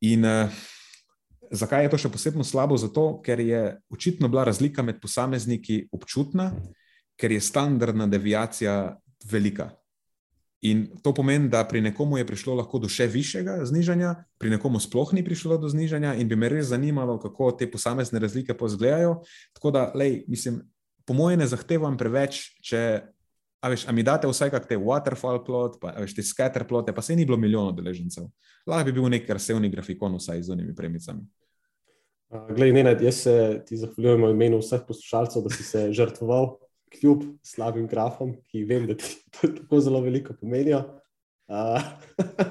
In 0.00 0.24
uh, 0.24 0.60
zakaj 1.50 1.84
je 1.84 1.90
to 1.90 1.98
še 1.98 2.12
posebno 2.12 2.46
slabo? 2.46 2.78
Zato, 2.78 3.18
ker 3.24 3.40
je 3.42 3.80
očitno 3.90 4.28
bila 4.28 4.44
razlika 4.44 4.82
med 4.86 5.00
posamezniki 5.02 5.88
občutna 5.92 6.52
ker 7.20 7.32
je 7.32 7.40
standardna 7.44 8.06
deviacija 8.08 8.96
velika. 9.30 9.70
In 10.60 10.86
to 11.02 11.14
pomeni, 11.16 11.48
da 11.48 11.64
pri 11.64 11.80
nekomu 11.80 12.18
je 12.18 12.26
prišlo 12.26 12.54
lahko 12.58 12.78
do 12.78 12.88
še 12.88 13.06
višjega 13.08 13.62
znižanja, 13.64 14.12
pri 14.40 14.50
nekomu 14.52 14.80
sploh 14.80 15.14
ni 15.16 15.24
prišlo 15.24 15.56
do 15.60 15.70
znižanja, 15.72 16.18
in 16.20 16.28
bi 16.28 16.36
me 16.36 16.50
res 16.52 16.68
zanimalo, 16.68 17.16
kako 17.20 17.52
te 17.56 17.68
posamezne 17.70 18.20
razlike 18.20 18.56
pozgledajo. 18.56 19.22
Tako 19.56 19.72
da, 19.72 19.86
lej, 19.96 20.22
mislim, 20.28 20.60
po 21.08 21.16
mojem, 21.16 21.40
ne 21.40 21.48
zahtevam 21.48 21.96
preveč, 22.00 22.42
če. 22.60 22.84
A, 23.60 23.68
veš, 23.68 23.82
a 23.88 23.92
mi 23.92 24.00
date 24.04 24.28
vse, 24.28 24.48
kak 24.52 24.68
te 24.68 24.76
waterfall 24.80 25.42
plot, 25.44 25.80
pa 25.80 25.92
veš, 26.00 26.14
te 26.16 26.24
scatter 26.24 26.64
plote, 26.68 26.94
pa 26.96 27.04
se 27.04 27.16
ni 27.16 27.26
bilo 27.28 27.36
milijonov 27.40 27.74
deležencev. 27.76 28.28
Lahko 28.68 28.88
bi 28.88 28.94
bil 28.96 29.08
nek 29.12 29.28
razsevni 29.28 29.68
grafikon, 29.72 30.16
vsaj 30.16 30.46
z 30.46 30.54
unimi 30.54 30.72
premicami. 30.76 31.24
Glej, 32.30 32.72
Nenad, 32.72 33.00
jaz 33.04 33.24
se 33.24 33.34
ti 33.68 33.76
zahvaljujem 33.76 34.24
v 34.28 34.32
imenu 34.32 34.60
vseh 34.62 34.84
poslušalcev, 34.88 35.44
da 35.44 35.52
si 35.52 35.66
se 35.66 35.88
žrtvoval 35.92 36.54
kljub 36.90 37.22
slabim 37.42 37.86
grafom, 37.88 38.34
ki 38.50 38.64
vem, 38.68 38.86
da 38.90 38.96
ti 38.98 39.16
tako 39.40 39.80
zelo 39.80 40.00
veliko 40.00 40.34
pomenijo. 40.40 40.82
Uh, 41.50 41.82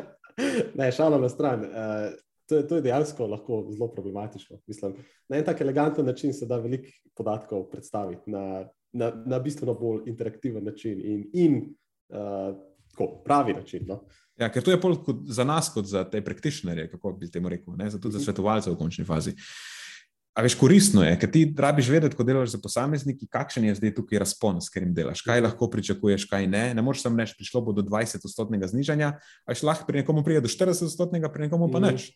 ne, 0.79 0.91
šala 0.91 1.19
na 1.19 1.29
stran. 1.29 1.65
Uh, 1.65 2.13
to, 2.49 2.55
je, 2.55 2.67
to 2.67 2.79
je 2.79 2.81
dejansko 2.81 3.27
lahko 3.27 3.61
zelo 3.71 3.91
problematično. 3.91 4.57
Mislim, 4.67 4.95
na 5.29 5.37
en 5.37 5.45
tak 5.45 5.61
eleganten 5.61 6.05
način 6.05 6.33
se 6.33 6.45
da 6.45 6.57
veliko 6.57 6.89
podatkov 7.15 7.67
predstaviti 7.69 8.31
na, 8.31 8.65
na, 8.93 9.11
na 9.25 9.39
bistveno 9.39 9.73
bolj 9.73 10.09
interaktiven 10.09 10.65
način 10.65 11.01
in, 11.05 11.29
in 11.33 11.59
uh, 12.09 12.55
tako, 12.91 13.21
pravi 13.25 13.53
način. 13.53 13.85
No? 13.87 14.01
Ja, 14.39 14.49
ker 14.51 14.63
to 14.63 14.71
je 14.71 14.77
bolj 14.77 14.95
za 15.27 15.43
nas, 15.43 15.69
kot 15.73 15.85
za 15.85 16.03
te 16.09 16.21
praktičnere, 16.25 16.89
kako 16.89 17.13
bi 17.13 17.31
temu 17.31 17.49
rekel, 17.49 17.75
ne? 17.77 17.89
za, 17.89 17.99
za 18.03 18.19
svetovalce 18.19 18.71
v 18.71 18.77
končni 18.77 19.05
fazi. 19.05 19.35
A 20.37 20.43
veš, 20.45 20.55
koristno 20.55 21.01
je, 21.03 21.15
ker 21.19 21.31
ti 21.33 21.41
rabiš 21.57 21.89
vedeti, 21.91 22.15
ko 22.15 22.23
delaš 22.23 22.53
za 22.53 22.59
posamezniki, 22.61 23.27
kakšen 23.27 23.65
je 23.65 23.75
zdaj 23.79 23.91
tukaj 23.97 24.21
razpons, 24.21 24.69
ker 24.71 24.85
jim 24.85 24.93
delaš, 24.95 25.23
kaj 25.25 25.41
lahko 25.41 25.67
pričakuješ, 25.73 26.27
kaj 26.29 26.47
ne. 26.47 26.69
Ne 26.77 26.83
moreš 26.85 27.01
samo 27.03 27.19
reči, 27.19 27.35
prišlo 27.35 27.63
bo 27.65 27.73
do 27.75 27.83
20-odstotnega 27.83 28.69
znižanja, 28.71 29.09
a 29.19 29.57
še 29.57 29.67
lahko 29.67 29.89
pri 29.89 30.03
nekomu 30.03 30.23
pride 30.23 30.45
do 30.45 30.51
40-odstotnega, 30.51 31.31
pri 31.33 31.49
nekomu 31.49 31.67
pa 31.73 31.81
nič. 31.83 32.13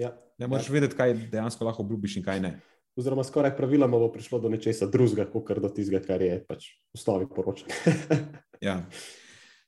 Ja. 0.00 0.14
Ne 0.40 0.48
moreš 0.48 0.72
Ja. 0.72 0.74
vedeti, 0.80 0.96
kaj 0.96 1.14
dejansko 1.30 1.68
lahko 1.68 1.84
obljubiš 1.84 2.16
in 2.18 2.24
kaj 2.26 2.40
ne. 2.40 2.56
Oziroma, 2.96 3.24
skoraj 3.24 3.54
praviloma 3.56 4.00
bo 4.00 4.08
prišlo 4.12 4.40
do 4.40 4.50
nečesa 4.52 4.88
drugega, 4.88 5.28
kot 5.30 5.52
do 5.60 5.68
tistega, 5.72 6.00
kar 6.04 6.20
je 6.24 6.40
pač 6.48 6.72
v 6.92 6.98
osnovi 6.98 7.28
poročanje. 7.28 7.76
Ja. 8.62 8.78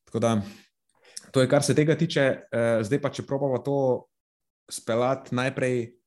Tako 0.07 0.20
da, 0.22 0.28
to 1.35 1.43
je, 1.43 1.49
kar 1.51 1.64
se 1.66 1.74
tega 1.74 1.97
tiče. 1.99 2.47
Uh, 2.47 2.78
zdaj 2.87 3.01
pa, 3.03 3.11
če 3.11 3.24
probamo 3.26 3.59
to 3.59 4.07
speljati 4.70 5.35
najprej 5.35 5.99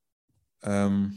um, 0.64 1.10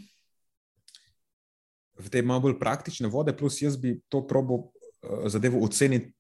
v 2.02 2.10
te 2.10 2.24
malo 2.26 2.48
bolj 2.48 2.58
praktične 2.60 3.10
vode, 3.12 3.34
plus 3.38 3.62
jaz 3.62 3.78
bi 3.78 4.00
to 4.10 4.24
probo 4.28 4.58
uh, 4.58 5.28
zadevo 5.30 5.62
oceniti 5.66 6.14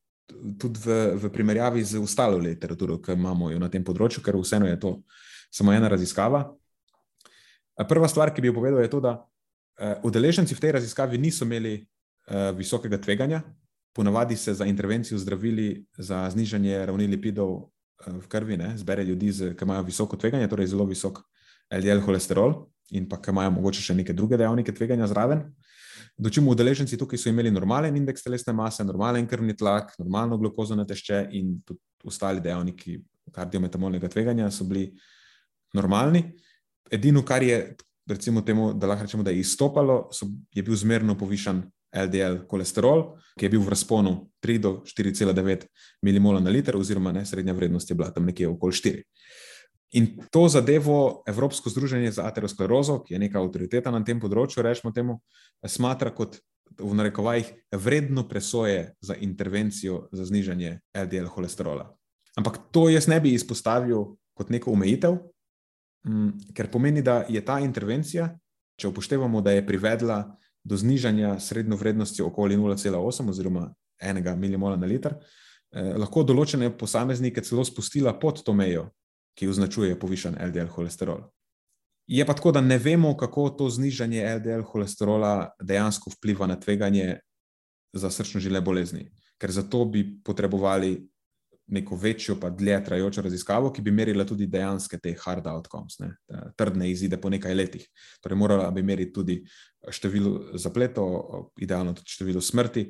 tudi 0.60 0.80
v, 0.80 1.18
v 1.20 1.32
primerjavi 1.34 1.84
z 1.84 2.00
ostalo 2.00 2.38
literaturo, 2.40 3.02
ki 3.04 3.18
imamo 3.18 3.50
na 3.60 3.68
tem 3.68 3.84
področju, 3.84 4.24
ker 4.24 4.38
vseeno 4.40 4.70
je 4.70 4.78
to 4.80 4.92
samo 5.52 5.74
ena 5.76 5.90
raziskava. 5.92 6.46
Uh, 7.76 7.86
Prva 7.88 8.08
stvar, 8.08 8.32
ki 8.32 8.44
bi 8.44 8.52
jo 8.52 8.56
povedal, 8.56 8.80
je 8.86 8.94
to, 8.94 9.02
da 9.04 9.18
uh, 9.20 9.98
udeleženci 10.08 10.56
v 10.56 10.64
tej 10.64 10.78
raziskavi 10.80 11.20
niso 11.20 11.44
imeli 11.44 11.82
uh, 11.82 12.54
visokega 12.56 13.02
tveganja, 13.02 13.44
ponavadi 13.94 14.36
se 14.36 14.54
za 14.54 14.66
intervencijo 14.66 15.18
zdravili 15.18 15.86
za 15.98 16.30
znižanje 16.30 16.86
ravni 16.86 17.08
lipidov 17.08 17.70
eh, 18.08 18.12
v 18.12 18.28
krvi, 18.28 18.58
ne, 18.58 18.78
zbere 18.78 19.04
ljudi, 19.04 19.32
z, 19.32 19.56
ki 19.56 19.66
imajo 19.66 19.84
visoko 19.84 20.18
tveganje, 20.18 20.48
torej 20.48 20.68
zelo 20.68 20.86
visok 20.86 21.20
LDL 21.72 22.00
holesterol 22.06 22.71
in 22.92 23.08
pa 23.10 23.20
ki 23.22 23.32
imajo 23.32 23.52
mogoče 23.58 23.82
še 23.82 23.96
neke 23.96 24.14
druge 24.14 24.38
dejavnike 24.38 24.74
tveganja 24.76 25.08
zraven. 25.12 25.46
Dočimo 26.18 26.52
udeleženci 26.52 26.98
tukaj 27.00 27.20
so 27.20 27.30
imeli 27.32 27.52
normalen 27.52 27.96
indeks 27.98 28.24
telesne 28.24 28.54
mase, 28.54 28.84
normalen 28.84 29.28
krvni 29.28 29.56
tlak, 29.58 29.96
normalno 30.00 30.38
glukozo 30.38 30.76
na 30.76 30.86
tešče 30.86 31.28
in 31.38 31.56
tudi 31.66 31.80
ostali 32.06 32.42
dejavniki 32.44 33.00
kardiometabolnega 33.32 34.10
tveganja 34.10 34.50
so 34.52 34.66
bili 34.68 34.90
normalni. 35.74 36.24
Edino, 36.92 37.24
kar 37.26 37.44
je, 37.44 37.76
recimo, 38.10 38.42
temu, 38.42 38.74
da 38.74 38.90
lahko 38.92 39.08
rečemo, 39.08 39.24
da 39.24 39.32
je 39.32 39.40
izstopalo, 39.40 40.10
so, 40.12 40.28
je 40.52 40.64
bil 40.64 40.76
zmerno 40.76 41.16
povišan 41.18 41.64
LDL 41.92 42.44
holesterol, 42.52 43.06
ki 43.40 43.46
je 43.46 43.52
bil 43.52 43.64
v 43.64 43.72
razponu 43.72 44.16
3 44.44 44.60
do 44.64 44.72
4,9 44.88 45.68
mmol 46.04 46.40
na 46.44 46.52
liter, 46.52 46.76
oziroma 46.78 47.12
ne, 47.12 47.26
srednja 47.26 47.54
vrednost 47.54 47.90
je 47.90 47.96
bila 47.96 48.12
tam 48.12 48.26
nekje 48.28 48.48
okoli 48.48 48.74
4. 48.74 49.04
In 49.92 50.14
to 50.32 50.48
zadevo 50.48 51.24
Evropsko 51.28 51.70
združenje 51.70 52.12
za 52.16 52.24
aterosklerozo, 52.24 53.02
ki 53.04 53.14
je 53.14 53.20
neka 53.20 53.42
avtoriteta 53.42 53.92
na 53.92 54.00
tem 54.08 54.20
področju, 54.20 54.64
rečemo 54.64 54.94
temu, 54.96 55.18
smatra 55.68 56.14
kot 56.16 56.40
v 56.80 56.94
narekovajih 56.96 57.50
vredno 57.76 58.24
presoje 58.28 58.94
za 59.04 59.18
intervencijo 59.20 60.08
za 60.16 60.26
znižanje 60.26 60.80
LDL 60.96 61.28
holesterola. 61.28 61.90
Ampak 62.40 62.72
to 62.72 62.88
jaz 62.90 63.10
ne 63.12 63.20
bi 63.20 63.34
izpostavil 63.36 64.14
kot 64.38 64.50
neko 64.50 64.72
omejitev, 64.72 65.20
ker 66.56 66.72
pomeni, 66.72 67.04
da 67.04 67.26
je 67.30 67.44
ta 67.46 67.60
intervencija, 67.60 68.32
če 68.80 68.90
upoštevamo, 68.90 69.42
da 69.42 69.52
je 69.52 69.66
privedla 69.68 70.24
do 70.64 70.78
znižanja 70.78 71.36
srednjo 71.40 71.76
vrednosti 71.78 72.22
okoli 72.24 72.58
0,8 72.58 73.30
oziroma 73.30 73.68
1 74.02 74.36
mmol 74.56 74.78
na 74.80 74.88
liter, 74.88 75.18
eh, 75.74 75.94
lahko 75.98 76.24
določene 76.24 76.72
posameznike 76.78 77.42
celo 77.42 77.66
spustila 77.66 78.14
pod 78.20 78.44
to 78.46 78.54
mejo, 78.54 78.90
ki 79.38 79.48
označuje 79.48 80.00
povišen 80.00 80.38
LDL 80.40 80.72
holesterol. 80.72 81.24
Je 82.08 82.26
pa 82.26 82.34
tako, 82.34 82.52
da 82.52 82.62
ne 82.62 82.78
vemo, 82.78 83.14
kako 83.18 83.50
to 83.50 83.70
znižanje 83.70 84.26
LDL 84.36 84.66
holesterola 84.68 85.52
dejansko 85.62 86.12
vpliva 86.18 86.48
na 86.48 86.60
tveganje 86.60 87.20
za 87.94 88.10
srčno-žile 88.12 88.62
bolezni, 88.62 89.12
ker 89.40 89.52
zato 89.52 89.86
bi 89.86 90.04
potrebovali 90.24 91.12
neko 91.72 91.96
večjo, 91.96 92.36
pa 92.40 92.50
dlje 92.50 92.84
trajajočo 92.84 93.22
raziskavo, 93.22 93.72
ki 93.72 93.82
bi 93.82 93.92
merila 93.92 94.26
tudi 94.28 94.48
dejanske 94.48 94.98
te 95.00 95.14
hard 95.24 95.48
outcomes, 95.48 96.00
ne, 96.00 96.10
trdne 96.58 96.90
izide 96.92 97.18
po 97.22 97.30
nekaj 97.30 97.56
letih. 97.56 97.86
Torej, 98.22 98.38
morala 98.38 98.72
bi 98.72 98.84
meriti 98.84 99.14
tudi 99.14 99.38
število 99.90 100.58
zapletov, 100.60 101.16
idealno 101.64 101.94
tudi 101.94 102.12
število 102.12 102.42
smrti, 102.42 102.90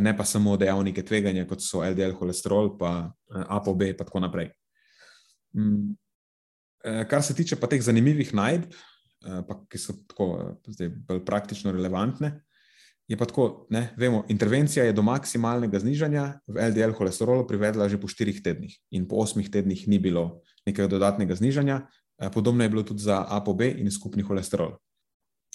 ne 0.00 0.16
pa 0.16 0.24
samo 0.24 0.56
dejavnike 0.56 1.04
tveganja, 1.04 1.44
kot 1.46 1.60
so 1.62 1.84
LDL 1.84 2.16
holesterol, 2.18 2.72
pa 2.78 3.12
ApoB 3.28 3.90
in 3.90 3.98
tako 3.98 4.24
naprej. 4.24 4.48
Kar 7.10 7.22
se 7.22 7.34
tiče 7.34 7.56
pa 7.60 7.66
teh 7.70 7.82
zanimivih 7.82 8.34
najdb, 8.34 8.74
pa, 9.20 9.56
ki 9.70 9.80
so 9.80 9.96
tako 10.08 10.58
zdaj 10.68 10.92
bolj 11.08 11.24
praktično 11.26 11.72
relevantne, 11.74 12.38
je 13.08 13.16
pa 13.16 13.24
tako, 13.24 13.66
ne, 13.72 13.88
vemo, 13.96 14.24
intervencija 14.28 14.84
je 14.84 14.92
do 14.92 15.02
maksimalnega 15.02 15.80
znižanja 15.80 16.24
v 16.46 16.66
LDL 16.68 16.92
holesterolu 16.92 17.46
privedla 17.48 17.88
že 17.88 17.96
po 17.96 18.08
štirih 18.08 18.42
tednih 18.44 18.74
in 18.92 19.08
po 19.08 19.16
osmih 19.24 19.48
tednih 19.48 19.88
ni 19.88 19.98
bilo 19.98 20.42
nekega 20.68 20.88
dodatnega 20.88 21.34
znižanja. 21.34 21.88
Podobno 22.34 22.64
je 22.64 22.68
bilo 22.68 22.82
tudi 22.82 23.00
za 23.00 23.24
ApoB 23.24 23.62
in 23.80 23.90
skupni 23.90 24.22
holesterol. 24.22 24.76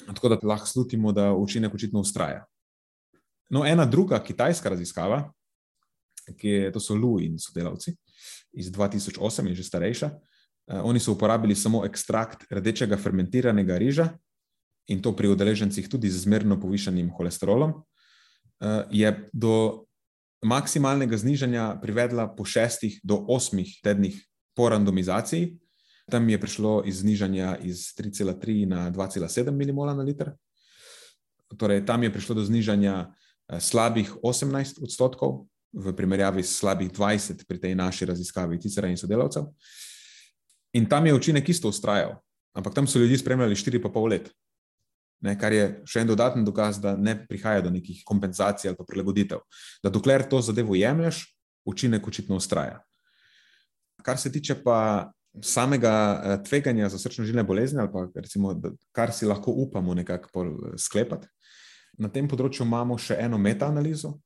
Tako 0.01 0.29
da 0.29 0.37
lahko 0.41 0.67
slutimo, 0.67 1.11
da 1.11 1.33
učinek 1.35 1.73
očitno 1.73 1.99
ustraja. 1.99 2.45
No, 3.49 3.65
ena 3.67 3.85
druga 3.85 4.17
kitajska 4.23 4.69
raziskava, 4.69 5.27
ki 6.39 6.47
je, 6.47 6.71
to 6.71 6.79
so 6.79 6.95
Lu 6.95 7.19
in 7.21 7.37
sodelavci 7.37 7.93
iz 8.53 8.71
2008 8.71 9.49
in 9.49 9.55
že 9.55 9.63
starejša, 9.63 10.09
oni 10.83 10.99
so 10.99 11.11
uporabili 11.11 11.55
samo 11.55 11.85
ekstrakt 11.85 12.47
rdečega 12.51 12.97
fermentiranega 12.97 13.77
riža 13.77 14.13
in 14.87 15.01
to 15.01 15.15
pri 15.15 15.27
udeležencih 15.27 15.89
tudi 15.89 16.09
z 16.09 16.23
zmerno 16.23 16.59
povišanim 16.59 17.09
holesterolom, 17.11 17.83
je 18.91 19.29
do 19.33 19.83
maksimalnega 20.43 21.17
znižanja 21.17 21.79
privedla 21.81 22.27
po 22.35 22.45
šestih 22.45 22.99
do 23.03 23.15
osmih 23.27 23.79
tednih 23.83 24.15
po 24.55 24.69
randomizaciji. 24.69 25.59
Tam 26.11 26.29
je 26.29 26.39
prišlo 26.39 26.83
iz 26.85 26.99
znižanja 26.99 27.63
iz 27.63 27.95
3,3 27.95 28.67
na 28.67 28.91
2,7 28.91 29.51
mmol 29.51 29.95
na 29.95 30.03
liter. 30.03 30.35
Torej, 31.57 31.85
tam 31.85 32.03
je 32.03 32.11
prišlo 32.11 32.35
do 32.35 32.43
znižanja 32.43 33.13
slabih 33.59 34.11
18 34.23 34.83
odstotkov, 34.83 35.47
v 35.73 35.93
primerjavi 35.97 36.43
s 36.43 36.59
slabih 36.61 36.91
20 36.91 37.45
pri 37.47 37.59
tej 37.59 37.75
naši 37.75 38.05
raziskavi, 38.05 38.59
Ticera 38.59 38.87
in 38.87 38.97
sodelavcev. 38.97 39.49
In 40.73 40.85
tam 40.89 41.05
je 41.05 41.13
učinek 41.13 41.49
isto 41.49 41.69
ustrajal, 41.69 42.15
ampak 42.53 42.73
tam 42.73 42.87
so 42.87 42.99
ljudi 42.99 43.17
spremljali 43.17 43.55
4,5 43.55 44.09
let. 44.09 44.31
Ne, 45.23 45.37
kar 45.39 45.53
je 45.55 45.65
še 45.87 46.01
en 46.03 46.09
dodaten 46.09 46.43
dokaz, 46.45 46.81
da 46.83 46.97
ne 46.99 47.15
prihaja 47.27 47.61
do 47.63 47.71
nekih 47.71 48.01
kompenzacij 48.05 48.69
ali 48.69 48.87
prilagoditev. 48.87 49.39
Da 49.83 49.89
dokler 49.89 50.25
to 50.27 50.41
zadevo 50.41 50.75
jemlješ, 50.75 51.23
učinek 51.65 52.07
očitno 52.07 52.35
ustraja. 52.35 52.81
Kar 54.03 54.19
se 54.19 54.31
tiče 54.31 54.57
pa 54.63 55.11
samega 55.41 55.93
tveganja 56.43 56.89
za 56.89 56.99
srčno-žilne 56.99 57.45
bolezni, 57.47 57.79
ali 57.79 57.89
pa 57.93 58.05
recimo, 58.19 58.51
kar 58.91 59.13
si 59.15 59.25
lahko 59.25 59.51
upamo 59.51 59.93
nekako 59.93 60.45
sklepati, 60.77 61.27
na 61.97 62.09
tem 62.09 62.27
področju 62.27 62.65
imamo 62.65 62.97
še 62.97 63.15
eno 63.21 63.37
metaanalizo 63.37 64.17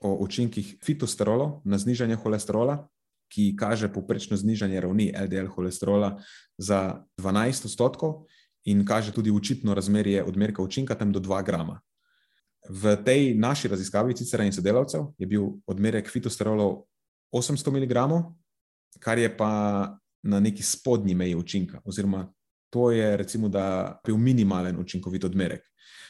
o 0.00 0.14
učinkih 0.24 0.76
fitosterolov 0.84 1.60
na 1.64 1.78
znižanje 1.78 2.16
holesterola, 2.20 2.86
ki 3.32 3.56
kaže 3.58 3.88
poprečno 3.92 4.36
znižanje 4.36 4.80
ravni 4.80 5.10
LDL 5.10 5.50
holesterola 5.50 6.16
za 6.58 7.02
12 7.18 7.66
odstotkov 7.66 8.26
in 8.64 8.84
kaže 8.86 9.12
tudi 9.12 9.30
očitno 9.30 9.74
razmerje 9.74 10.24
odmerka 10.24 10.62
učinka 10.62 10.94
tam 10.94 11.12
do 11.12 11.20
2 11.20 11.44
grama. 11.44 11.80
V 12.68 12.96
tej 13.04 13.34
naši 13.34 13.68
raziskavi 13.68 14.14
Cicera 14.14 14.44
in 14.44 14.52
sodelavcev 14.52 15.14
je 15.18 15.26
bil 15.26 15.42
odmerek 15.66 16.10
fitosterolov 16.10 16.86
800 17.34 17.70
mg, 17.70 17.94
kar 18.98 19.18
je 19.18 19.30
pa 19.36 19.50
na 20.22 20.40
neki 20.40 20.62
spodnji 20.62 21.14
meji 21.14 21.34
učinka, 21.34 21.80
oziroma 21.84 22.26
to 22.70 22.90
je 22.90 23.16
recimo, 23.16 23.48
da 23.48 23.96
bil 24.06 24.16
minimalen 24.16 24.78
učinkovit 24.80 25.24
odmerek. 25.24 25.62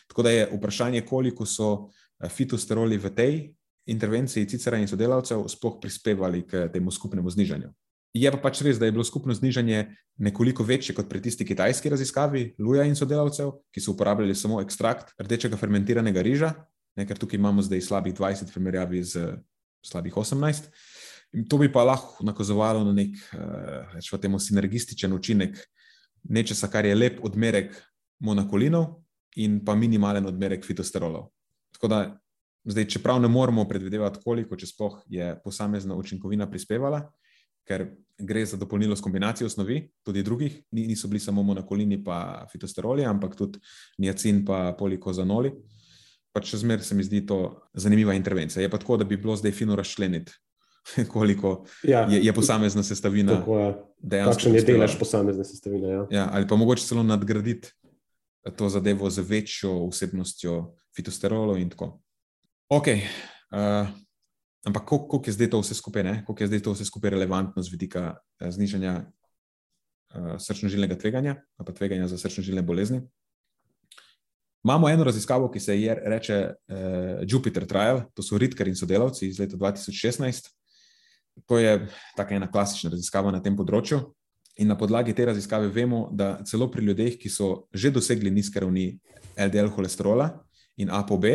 Tako 0.08 0.22
da 0.22 0.30
je 0.30 0.48
vprašanje, 0.52 1.00
koliko 1.00 1.46
so 1.46 1.88
fitosteroli 2.28 2.98
v 2.98 3.10
tej 3.14 3.55
intervenciji 3.86 4.48
Cicera 4.50 4.78
in 4.78 4.88
sodelavcev 4.88 5.44
sploh 5.48 5.78
prispevali 5.80 6.42
k 6.46 6.66
temu 6.72 6.90
skupnemu 6.90 7.30
znižanju. 7.30 7.70
Je 8.16 8.30
pa 8.32 8.38
pač 8.40 8.62
res, 8.64 8.78
da 8.80 8.88
je 8.88 8.94
bilo 8.96 9.04
skupno 9.04 9.34
znižanje 9.34 9.84
nekoliko 10.24 10.64
večje 10.64 10.94
kot 10.96 11.08
pri 11.08 11.20
tisti 11.20 11.44
kitajski 11.44 11.90
raziskavi 11.92 12.54
Luja 12.58 12.86
in 12.88 12.96
sodelavcev, 12.96 13.50
ki 13.70 13.80
so 13.80 13.92
uporabljali 13.92 14.34
samo 14.34 14.62
ekstrakt 14.64 15.12
rdečega 15.20 15.58
fermentiranega 15.60 16.22
riža, 16.24 16.54
ne, 16.96 17.04
ker 17.06 17.18
tukaj 17.20 17.36
imamo 17.36 17.62
zdaj 17.62 17.84
slabih 17.84 18.14
20 18.16 18.48
v 18.48 18.54
primerjavi 18.56 19.02
z 19.04 19.26
slabih 19.84 20.16
18. 20.16 20.70
In 21.36 21.44
to 21.44 21.58
bi 21.60 21.68
pa 21.72 21.84
lahko 21.84 22.24
nakazovalo 22.24 22.84
na 22.86 22.94
nek, 22.96 23.18
rečemo 23.92 24.20
temu, 24.22 24.40
sinergističen 24.40 25.12
učinek 25.12 25.58
nečesa, 26.32 26.70
kar 26.72 26.86
je 26.88 26.94
lep 26.96 27.20
odmerek 27.24 27.74
monokolinov 28.24 29.02
in 29.36 29.60
pa 29.64 29.74
minimalen 29.76 30.24
odmerek 30.26 30.64
fitosterolov. 30.64 31.28
Tako 31.76 31.90
da 31.92 31.98
zdaj, 32.66 32.88
čeprav 32.88 33.20
ne 33.20 33.28
moremo 33.28 33.64
predvidevati, 33.68 34.20
koliko, 34.24 34.56
če 34.56 34.66
sploh 34.66 34.98
je 35.10 35.30
posamezna 35.44 35.96
učinkovina 35.96 36.48
prispevala, 36.50 37.04
ker 37.66 37.86
gre 38.18 38.44
za 38.46 38.56
dopolnilo 38.56 38.96
s 38.96 39.02
kombinacijo 39.02 39.48
snovi, 39.50 39.80
tudi 40.06 40.22
drugih, 40.22 40.60
niso 40.70 41.08
bili 41.08 41.20
samo 41.20 41.42
monokolini, 41.42 41.98
pa 42.04 42.46
fitosteroli, 42.52 43.04
ampak 43.04 43.36
tudi 43.36 43.60
niacin, 43.98 44.44
pa 44.46 44.70
polikozanoli. 44.78 45.52
Pač 46.36 46.52
še 46.52 46.62
zmeraj 46.62 46.84
se 46.84 46.94
mi 46.94 47.04
zdi 47.04 47.22
to 47.26 47.38
zanimiva 47.74 48.14
intervencija. 48.14 48.62
Je 48.62 48.70
pa 48.70 48.78
tako, 48.78 48.98
da 49.00 49.06
bi 49.08 49.16
bilo 49.16 49.36
zdaj 49.36 49.54
fino 49.56 49.76
razčleniti, 49.76 50.32
koliko 51.14 51.64
ja, 51.82 52.04
je, 52.10 52.22
je 52.24 52.32
posamezna 52.36 52.84
sestavina. 52.86 53.40
Kakšen 54.04 54.58
je 54.58 54.64
delež 54.68 54.98
posamezne 55.00 55.44
sestavine? 55.44 55.92
Ja. 55.92 56.06
Ja, 56.10 56.28
ali 56.32 56.48
pa 56.48 56.56
mogoče 56.56 56.86
celo 56.86 57.02
nadgraditi 57.02 57.72
to 58.56 58.68
zadevo 58.70 59.10
z 59.10 59.24
večjo 59.26 59.88
vsebnostjo 59.90 60.76
fitosterolov 60.94 61.58
in 61.58 61.70
tako. 61.72 61.96
Ok. 62.68 62.88
Uh, 63.54 63.86
Ampak 64.66 64.84
koliko 64.84 65.22
je 65.26 65.32
zdaj 65.32 65.50
to 65.50 65.60
vse 65.60 65.74
skupaj, 65.74 66.02
koliko 66.26 66.42
je 66.42 66.46
zdaj 66.46 66.62
to 66.62 66.72
vse 66.72 66.84
skupaj 66.84 67.10
relevantno 67.10 67.62
z 67.62 67.70
vidika 67.70 68.16
eh, 68.40 68.50
znižanja 68.50 68.94
uh, 70.14 70.34
srčno-žilnega 70.42 70.98
tveganja, 70.98 71.36
pa 71.56 71.72
tveganja 71.72 72.08
za 72.10 72.18
srčno-žilne 72.18 72.62
bolezni? 72.66 73.00
Imamo 74.64 74.90
eno 74.90 75.04
raziskavo, 75.04 75.50
ki 75.50 75.60
se 75.60 75.80
je 75.80 75.94
reče 75.94 76.38
uh, 76.50 77.22
Jupiter 77.22 77.66
Trial, 77.66 78.02
to 78.14 78.22
so 78.26 78.38
Ritker 78.38 78.66
in 78.68 78.74
sodelavci 78.74 79.28
iz 79.28 79.38
leta 79.38 79.56
2016. 79.56 80.50
To 81.46 81.58
je 81.58 81.86
tako 82.16 82.34
ena 82.34 82.50
klasična 82.50 82.90
raziskava 82.90 83.30
na 83.30 83.38
tem 83.42 83.54
področju. 83.54 84.00
In 84.58 84.72
na 84.72 84.74
podlagi 84.74 85.14
te 85.14 85.28
raziskave 85.30 85.68
vemo, 85.70 86.08
da 86.10 86.40
celo 86.42 86.66
pri 86.72 86.82
ljudeh, 86.82 87.20
ki 87.20 87.30
so 87.30 87.68
že 87.70 87.94
dosegli 87.94 88.34
nizke 88.34 88.58
ravni 88.58 88.96
LDL 89.36 89.70
holesterola 89.76 90.32
in 90.82 90.90
ApoB, 90.90 91.28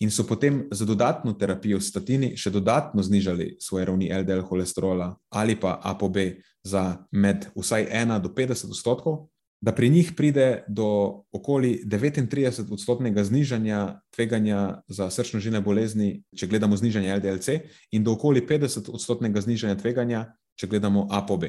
in 0.00 0.10
so 0.10 0.26
potem 0.26 0.68
za 0.70 0.84
dodatno 0.84 1.32
terapijo 1.32 1.80
statini 1.80 2.36
še 2.36 2.50
dodatno 2.50 3.02
znižali 3.02 3.56
svoje 3.60 3.84
ravni 3.84 4.10
LDL 4.12 4.44
holesterola 4.44 5.16
ali 5.30 5.56
pa 5.56 5.80
ApoB 5.82 6.16
za 6.64 7.06
med 7.12 7.46
vsaj 7.56 7.88
1 7.92 8.20
do 8.20 8.28
50 8.28 8.70
odstotkov, 8.70 9.28
da 9.60 9.72
pri 9.72 9.88
njih 9.90 10.12
pride 10.16 10.64
do 10.68 11.22
okoli 11.32 11.82
39 11.86 12.72
odstotnega 12.72 13.24
znižanja 13.24 14.00
tveganja 14.14 14.82
za 14.88 15.10
srčno-žilne 15.10 15.60
bolezni, 15.60 16.22
če 16.36 16.46
gledamo 16.46 16.76
znižanje 16.76 17.16
LDLC, 17.16 17.48
in 17.92 18.04
do 18.04 18.12
okoli 18.12 18.44
50 18.46 18.90
odstotnega 18.92 19.40
znižanja 19.40 19.78
tveganja, 19.80 20.26
če 20.60 20.66
gledamo 20.66 21.06
ApoB, 21.10 21.48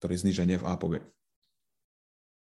torej 0.00 0.22
znižanje 0.24 0.62
v 0.62 0.66
ApoB. 0.66 0.96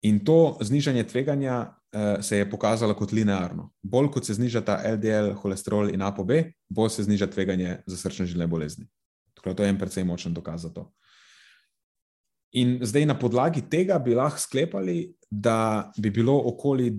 In 0.04 0.20
to 0.26 0.58
znižanje 0.62 1.04
tveganja 1.08 1.58
uh, 1.68 2.24
se 2.24 2.38
je 2.38 2.50
pokazalo 2.50 2.94
kot 2.94 3.12
linearno. 3.12 3.70
Bolj 3.82 4.12
kot 4.12 4.26
se 4.26 4.34
znižata 4.34 4.82
LDL, 4.96 5.34
holesterol 5.40 5.94
in 5.94 6.02
ApoB, 6.02 6.32
bolj 6.70 6.90
se 6.90 7.04
zniža 7.08 7.28
tveganje 7.32 7.78
za 7.88 7.98
srčne 7.98 8.26
žilne 8.26 8.48
bolezni. 8.48 8.90
Tako 9.34 9.54
to 9.54 9.64
je 9.64 9.70
en 9.70 9.80
precej 9.80 10.04
močen 10.04 10.34
dokaz 10.34 10.62
za 10.68 10.74
to. 10.74 10.90
In 12.54 12.78
zdaj 12.86 13.06
na 13.06 13.16
podlagi 13.20 13.64
tega 13.70 13.98
bi 14.00 14.14
lahko 14.16 14.40
sklepali, 14.40 15.16
da 15.32 15.92
bi 15.98 16.10
bilo 16.10 16.36
okoli 16.46 16.92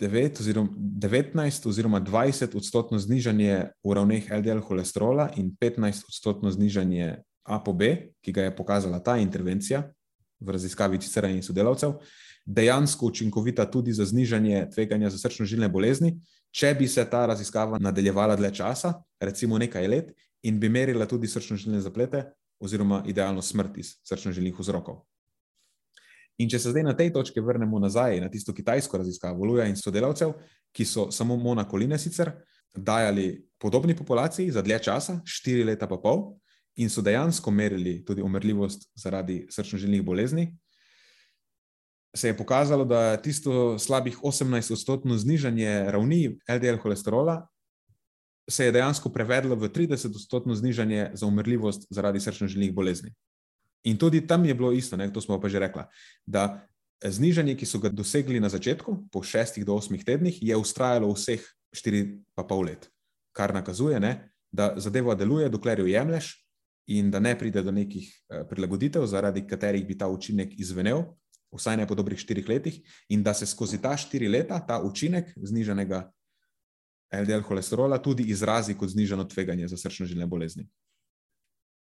9 0.00 0.40
oziroma 0.40 0.68
19 0.78 1.68
oziroma 1.68 2.00
20 2.00 2.56
odstotno 2.56 2.98
znižanje 2.98 3.68
v 3.84 3.94
ravneh 3.94 4.30
LDL 4.30 4.62
holesterola 4.64 5.28
in 5.36 5.52
15 5.60 6.08
odstotno 6.08 6.50
znižanje 6.50 7.18
ApoB, 7.44 7.82
ki 8.24 8.32
ga 8.32 8.48
je 8.48 8.56
pokazala 8.56 8.98
ta 8.98 9.16
intervencija 9.16 9.82
v 10.40 10.50
raziskavi 10.50 10.98
Cicera 10.98 11.28
in 11.28 11.42
sodelavcev, 11.42 11.98
dejansko 12.44 13.06
učinkovita 13.06 13.64
tudi 13.70 13.92
za 13.92 14.04
znižanje 14.04 14.68
tveganja 14.74 15.10
za 15.10 15.18
srčno-žilne 15.18 15.68
bolezni, 15.68 16.14
če 16.50 16.74
bi 16.78 16.88
se 16.88 17.04
ta 17.10 17.26
raziskava 17.26 17.78
nadaljevala 17.78 18.36
dlje 18.36 18.54
časa, 18.54 18.92
recimo 19.20 19.58
nekaj 19.58 19.88
let, 19.88 20.12
in 20.42 20.60
bi 20.60 20.68
merila 20.68 21.06
tudi 21.06 21.28
srčno-žilne 21.28 21.80
zaplete, 21.80 22.24
oziroma 22.60 23.02
idealno 23.06 23.42
smrt 23.42 23.78
iz 23.78 23.96
srčno-žilnih 24.04 24.58
vzrokov. 24.58 25.02
In 26.38 26.50
če 26.50 26.58
se 26.58 26.72
zdaj 26.74 26.82
na 26.82 26.94
tej 26.96 27.12
točki 27.14 27.40
vrnemo 27.40 27.78
nazaj 27.78 28.18
na 28.20 28.28
tisto 28.30 28.52
kitajsko 28.52 28.98
raziskavo 28.98 29.46
Luja 29.46 29.68
in 29.70 29.76
sodelavcev, 29.78 30.34
ki 30.74 30.84
so 30.84 31.10
samo 31.14 31.36
monakoline 31.38 31.98
sicer 31.98 32.32
dajali 32.74 33.44
podobni 33.58 33.94
populaciji 33.96 34.50
za 34.50 34.62
dlje 34.62 34.80
časa, 34.88 35.20
štiri 35.24 35.64
leta 35.64 35.86
pa 35.86 35.96
pol, 36.02 36.34
in 36.76 36.90
so 36.90 37.02
dejansko 37.02 37.50
merili 37.50 38.00
tudi 38.04 38.22
umrljivost 38.22 38.88
zaradi 38.98 39.44
srčno-žilnih 39.50 40.02
bolezni, 40.02 40.48
se 42.16 42.28
je 42.28 42.36
pokazalo, 42.36 42.84
da 42.84 43.16
tisto 43.16 43.78
slabih 43.78 44.18
18-odstotno 44.22 45.16
znižanje 45.16 45.84
ravni 45.90 46.38
LDL 46.48 46.78
holesterola 46.82 47.46
se 48.50 48.64
je 48.64 48.72
dejansko 48.72 49.08
prevedlo 49.08 49.56
v 49.56 49.68
30-odstotno 49.68 50.54
znižanje 50.54 51.10
za 51.14 51.26
umrljivost 51.26 51.86
zaradi 51.90 52.20
srčno-žilnih 52.20 52.74
bolezni. 52.74 53.14
In 53.84 53.96
tudi 53.96 54.26
tam 54.26 54.44
je 54.44 54.54
bilo 54.54 54.72
isto, 54.72 54.96
ne, 54.96 55.12
to 55.12 55.20
smo 55.20 55.40
pa 55.40 55.48
že 55.48 55.58
rekli, 55.58 55.82
da 56.26 56.66
znižanje, 57.04 57.56
ki 57.56 57.66
so 57.66 57.78
ga 57.78 57.88
dosegli 57.88 58.40
na 58.40 58.48
začetku, 58.48 59.08
po 59.12 59.22
šestih 59.22 59.64
do 59.64 59.74
osmih 59.74 60.04
tednih, 60.04 60.42
je 60.42 60.56
ustrajalo 60.56 61.12
vseh 61.12 61.40
štiri 61.74 62.20
pa 62.34 62.44
pol 62.44 62.64
let, 62.68 62.88
kar 63.32 63.54
nakazuje, 63.54 64.00
ne, 64.00 64.30
da 64.52 64.74
zadeva 64.76 65.14
deluje, 65.14 65.48
dokler 65.48 65.80
jo 65.80 65.86
jemliš. 65.90 66.40
In 66.86 67.08
da 67.10 67.16
ne 67.16 67.32
pride 67.32 67.62
do 67.64 67.72
nekih 67.72 68.04
eh, 68.04 68.42
prilagoditev, 68.44 69.06
zaradi 69.08 69.46
katerih 69.48 69.86
bi 69.88 69.96
ta 69.96 70.04
učinek 70.12 70.52
izvenel, 70.60 71.14
vsaj 71.54 71.76
ne 71.76 71.86
po 71.86 71.94
dobrih 71.94 72.18
štirih 72.18 72.48
letih, 72.48 72.80
in 73.08 73.22
da 73.22 73.34
se 73.34 73.46
skozi 73.46 73.80
ta 73.82 73.96
štiri 73.96 74.28
leta 74.28 74.58
ta 74.66 74.80
učinek 74.82 75.32
zniženega 75.36 76.10
LDL 77.12 77.44
holesterola 77.46 77.98
tudi 78.02 78.22
izrazi 78.22 78.74
kot 78.74 78.90
zniženo 78.90 79.24
tveganje 79.24 79.68
za 79.68 79.76
srčno-žilne 79.76 80.26
bolezni. 80.26 80.66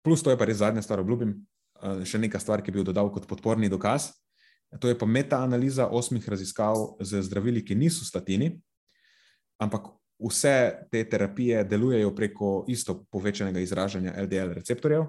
Plus, 0.03 0.23
to 0.23 0.31
je 0.31 0.37
pa 0.37 0.47
res 0.47 0.57
zadnja 0.57 0.81
stvar, 0.81 0.99
obljubim, 0.99 1.35
eh, 1.81 2.05
še 2.05 2.19
neka 2.19 2.39
stvar, 2.39 2.63
ki 2.63 2.71
bi 2.71 2.79
jo 2.79 2.89
dodal 2.91 3.11
kot 3.11 3.27
podporni 3.27 3.69
dokaz. 3.69 4.11
To 4.79 4.87
je 4.87 4.97
pa 4.97 5.05
metaanaliza 5.05 5.87
osmih 5.87 6.29
raziskav 6.29 7.01
z 7.01 7.21
zdravili, 7.25 7.65
ki 7.65 7.75
niso 7.75 8.05
statini, 8.05 8.61
ampak 9.59 9.89
vse 10.19 10.85
te 10.91 11.03
terapije 11.09 11.63
delujejo 11.63 12.15
preko 12.15 12.65
isto 12.67 13.03
povečanega 13.11 13.59
izražanja 13.59 14.13
LDL 14.23 14.53
receptorjev. 14.53 15.07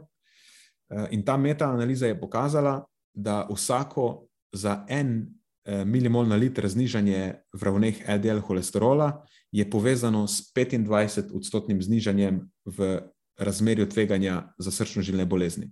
Eh, 0.91 1.09
in 1.11 1.25
ta 1.25 1.37
metaanaliza 1.37 2.07
je 2.07 2.21
pokazala, 2.21 2.85
da 3.15 3.47
vsako 3.51 4.27
za 4.53 4.85
en 4.89 5.27
eh, 5.65 5.85
milimol 5.85 6.29
na 6.29 6.37
liter 6.37 6.69
znižanje 6.69 7.35
v 7.53 7.63
ravneh 7.63 8.03
LDL 8.09 8.41
holesterola 8.41 9.25
je 9.53 9.71
povezano 9.71 10.27
s 10.27 10.53
25 10.55 11.35
odstotnim 11.35 11.83
znižanjem 11.83 12.51
v 12.65 13.01
razmerju 13.39 13.89
tveganja 13.89 14.53
za 14.59 14.71
srčno-žilne 14.71 15.25
bolezni. 15.27 15.71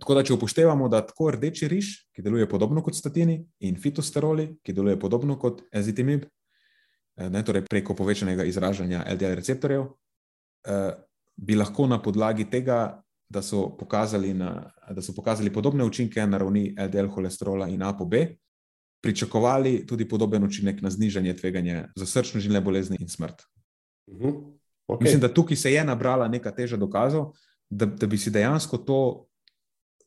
Tako 0.00 0.14
da, 0.14 0.22
če 0.24 0.34
upoštevamo, 0.34 0.88
da 0.88 1.02
tako 1.04 1.30
rdeči 1.34 1.68
riž, 1.68 1.90
ki 2.14 2.22
deluje 2.22 2.48
podobno 2.48 2.82
kot 2.82 2.96
statini, 2.96 3.40
in 3.66 3.76
fitosteroli, 3.80 4.46
ki 4.64 4.72
deluje 4.72 4.98
podobno 5.00 5.36
kot 5.38 5.62
ezitimib, 5.72 6.24
eh, 6.24 7.28
ne, 7.30 7.42
torej 7.44 7.66
preko 7.68 7.94
povečanega 7.94 8.44
izražanja 8.44 9.04
LDL 9.14 9.36
receptorjev, 9.40 9.86
eh, 10.66 10.92
bi 11.36 11.56
lahko 11.56 11.86
na 11.86 12.00
podlagi 12.02 12.44
tega 12.50 13.02
da 13.30 13.42
so 13.42 13.76
pokazali, 13.78 14.34
na, 14.34 14.72
da 14.90 15.02
so 15.02 15.14
pokazali 15.14 15.52
podobne 15.52 15.84
učinke 15.84 16.26
na 16.26 16.38
ravni 16.38 16.74
LDL 16.78 17.06
holesterola 17.06 17.68
in 17.68 17.82
ApoB, 17.82 18.14
pričakovali 19.02 19.86
tudi 19.86 20.08
podoben 20.08 20.44
učinek 20.44 20.82
na 20.82 20.90
znižanje 20.90 21.36
tveganja 21.36 21.88
za 21.96 22.06
srčno-žilne 22.06 22.60
bolezni 22.60 22.96
in 23.00 23.08
smrt. 23.08 23.42
Uh 24.06 24.16
mhm. 24.16 24.28
-huh. 24.28 24.52
okay. 24.88 25.02
Mislim, 25.02 25.20
da 25.20 25.34
tukaj 25.34 25.56
se 25.56 25.72
je 25.72 25.84
nabrala 25.84 26.28
neka 26.28 26.50
teža 26.50 26.76
dokazov, 26.76 27.32
da, 27.70 27.86
da 27.86 28.06
bi 28.06 28.18
si 28.18 28.30
dejansko 28.30 28.78
to 28.78 29.26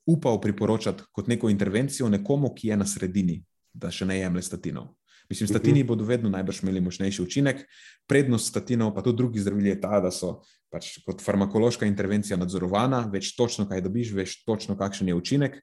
upal 0.05 0.41
priporočati 0.41 1.03
kot 1.11 1.27
neko 1.27 1.49
intervencijo 1.49 2.09
nekomu, 2.09 2.53
ki 2.55 2.67
je 2.67 2.77
na 2.77 2.85
sredini, 2.85 3.45
da 3.73 3.91
še 3.91 4.05
ne 4.05 4.19
jemlje 4.19 4.41
statinov. 4.41 4.87
Mislim, 5.29 5.47
statini 5.47 5.71
uh 5.71 5.77
mhm. 5.77 5.83
-huh. 5.83 5.87
bodo 5.87 6.05
vedno 6.05 6.29
najbrž 6.29 6.63
imeli 6.63 6.81
močnejši 6.81 7.21
učinek. 7.21 7.65
Prednost 8.07 8.49
statinov, 8.49 8.95
pa 8.95 9.01
tudi 9.01 9.17
drugih 9.17 9.41
zdravil, 9.41 9.67
je 9.67 9.81
ta, 9.81 9.99
da 9.99 10.11
so 10.11 10.41
pač 10.71 10.97
kot 11.05 11.21
farmakološka 11.21 11.85
intervencija 11.85 12.37
nadzorovana, 12.37 13.09
veš 13.13 13.35
točno, 13.35 13.67
kaj 13.69 13.81
dobiš, 13.81 14.13
veš 14.13 14.43
točno, 14.45 14.77
kakšen 14.77 15.07
je 15.07 15.15
učinek. 15.15 15.61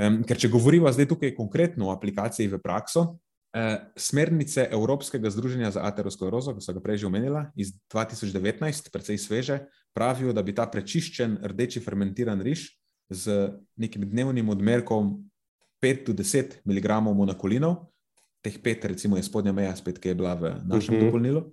Um, 0.00 0.22
ker 0.24 0.38
če 0.40 0.48
govorimo 0.48 0.90
zdaj 0.92 1.06
tukaj 1.08 1.34
konkretno 1.36 1.88
o 1.88 1.92
aplikaciji 1.92 2.48
v 2.48 2.58
prakso, 2.58 3.00
uh, 3.52 3.74
smernice 3.96 4.64
Evropskega 4.72 5.30
združenja 5.30 5.70
za 5.70 5.84
aterosklerozo, 5.84 6.56
ki 6.56 6.64
so 6.64 6.72
ga 6.72 6.80
prej 6.80 7.04
že 7.04 7.06
omenila, 7.06 7.44
iz 7.54 7.74
2019, 7.92 8.88
precej 8.92 9.20
sveže, 9.20 9.58
pravijo, 9.94 10.32
da 10.32 10.42
bi 10.42 10.54
ta 10.56 10.66
prečiščen 10.66 11.42
rdeči 11.44 11.84
fermentiran 11.84 12.40
riž 12.40 12.70
z 13.12 13.52
nekim 13.76 14.08
dnevnim 14.08 14.48
odmerkom 14.48 15.18
5 15.84 16.06
do 16.08 16.16
10 16.16 16.62
mg 16.64 17.00
monokolinov, 17.12 17.91
teh 18.42 18.58
5, 18.58 18.88
recimo, 18.92 19.16
je 19.16 19.22
spodnja 19.22 19.52
meja, 19.52 19.74
spet, 19.76 20.00
ki 20.02 20.12
je 20.12 20.18
bila 20.18 20.34
v 20.34 20.54
našem 20.66 20.94
uh 20.94 21.00
mhm. 21.00 21.02
-huh. 21.02 21.04
dopolnilu 21.06 21.52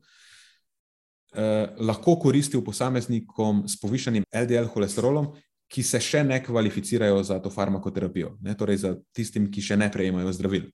eh, 1.36 1.68
lahko 1.80 2.16
koristil 2.20 2.64
posameznikom 2.64 3.68
s 3.68 3.80
povišanim 3.80 4.24
LDL 4.34 4.70
holesterolom, 4.74 5.34
ki 5.70 5.84
se 5.84 6.00
še 6.02 6.24
ne 6.24 6.44
kvalificirajo 6.44 7.24
za 7.24 7.40
to 7.40 7.50
farmakoterapijo, 7.50 8.38
ne, 8.42 8.56
torej 8.58 8.78
za 8.78 8.96
tistim, 9.14 9.52
ki 9.52 9.62
še 9.62 9.78
ne 9.78 9.92
prejemajo 9.92 10.34
zdravil. 10.34 10.72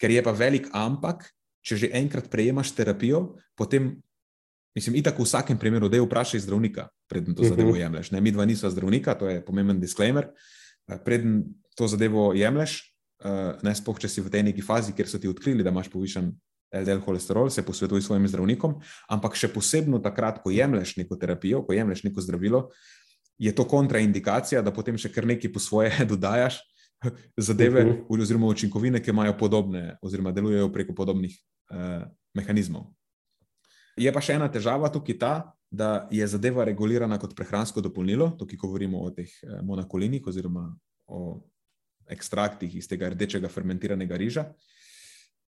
Ker 0.00 0.10
je 0.10 0.22
pa 0.22 0.32
velik 0.32 0.66
ampak, 0.72 1.28
če 1.62 1.76
že 1.76 1.90
enkrat 1.94 2.26
prejemaš 2.30 2.74
terapijo, 2.74 3.36
potem 3.54 4.02
Mislim, 4.72 4.96
itak 4.96 5.18
v 5.20 5.24
vsakem 5.28 5.58
primeru, 5.60 5.88
da 5.88 5.98
je 6.00 6.04
vprašaj 6.06 6.40
zdravnika, 6.40 6.86
preden 7.04 7.34
to 7.36 7.44
zadevo 7.44 7.76
jemliš. 7.76 8.08
Ne, 8.10 8.20
mi 8.24 8.32
dva 8.32 8.46
nisva 8.48 8.70
zdravnika, 8.72 9.12
to 9.20 9.28
je 9.28 9.44
pomemben 9.44 9.80
disclaimer. 9.80 10.30
Eh, 10.88 10.96
preden 11.04 11.44
to 11.76 11.84
zadevo 11.88 12.32
jemliš, 12.32 12.91
eh, 13.24 13.52
ne 13.62 13.74
spoh, 13.74 13.98
če 13.98 14.08
si 14.08 14.24
v 14.24 14.30
tej 14.30 14.42
neki 14.50 14.64
fazi, 14.64 14.94
kjer 14.96 15.08
so 15.08 15.20
ti 15.22 15.30
odkrili, 15.30 15.64
da 15.64 15.70
imaš 15.70 15.90
povišen 15.92 16.32
LDL 16.72 17.02
holesterol, 17.04 17.50
se 17.50 17.64
posvetuj 17.64 18.02
svojim 18.02 18.26
zdravnikom, 18.28 18.78
ampak 19.12 19.36
še 19.36 19.50
posebno 19.52 20.00
takrat, 20.00 20.40
ko 20.42 20.50
jemliš 20.50 20.96
neko 20.96 21.18
terapijo, 21.20 21.62
ko 21.66 21.76
jemliš 21.76 22.04
neko 22.06 22.24
zdravilo, 22.24 22.62
je 23.38 23.52
to 23.54 23.66
kontraindikacija, 23.68 24.62
da 24.62 24.72
potem 24.72 24.96
še 24.98 25.10
kar 25.12 25.26
nekaj 25.28 25.52
po 25.52 25.60
svoje 25.60 25.92
dodajaš. 26.12 26.62
Zadeve, 27.36 27.82
uh 27.82 27.88
-huh. 28.06 28.22
oziroma 28.22 28.46
učinkovine, 28.46 29.02
ki 29.02 29.10
imajo 29.10 29.34
podobne, 29.38 29.98
oziroma 30.02 30.30
delujejo 30.32 30.72
preko 30.72 30.94
podobnih 30.94 31.34
uh, 31.70 32.06
mehanizmov. 32.34 32.94
Je 33.96 34.12
pa 34.12 34.20
še 34.20 34.36
ena 34.38 34.48
težava 34.48 34.88
tukaj 34.88 35.18
ta, 35.18 35.52
da 35.72 36.08
je 36.12 36.26
zadeva 36.28 36.64
regulirana 36.64 37.18
kot 37.18 37.34
prehransko 37.36 37.80
dopolnilo, 37.80 38.30
tukaj 38.38 38.58
govorimo 38.60 39.00
o 39.00 39.10
teh 39.10 39.28
eh, 39.28 39.60
monokolinih 39.64 40.26
oziroma 40.26 40.66
o 41.08 41.40
ekstraktih 42.08 42.76
iz 42.76 42.88
tega 42.88 43.08
rdečega 43.12 43.48
fermentiranega 43.48 44.16
riža. 44.16 44.44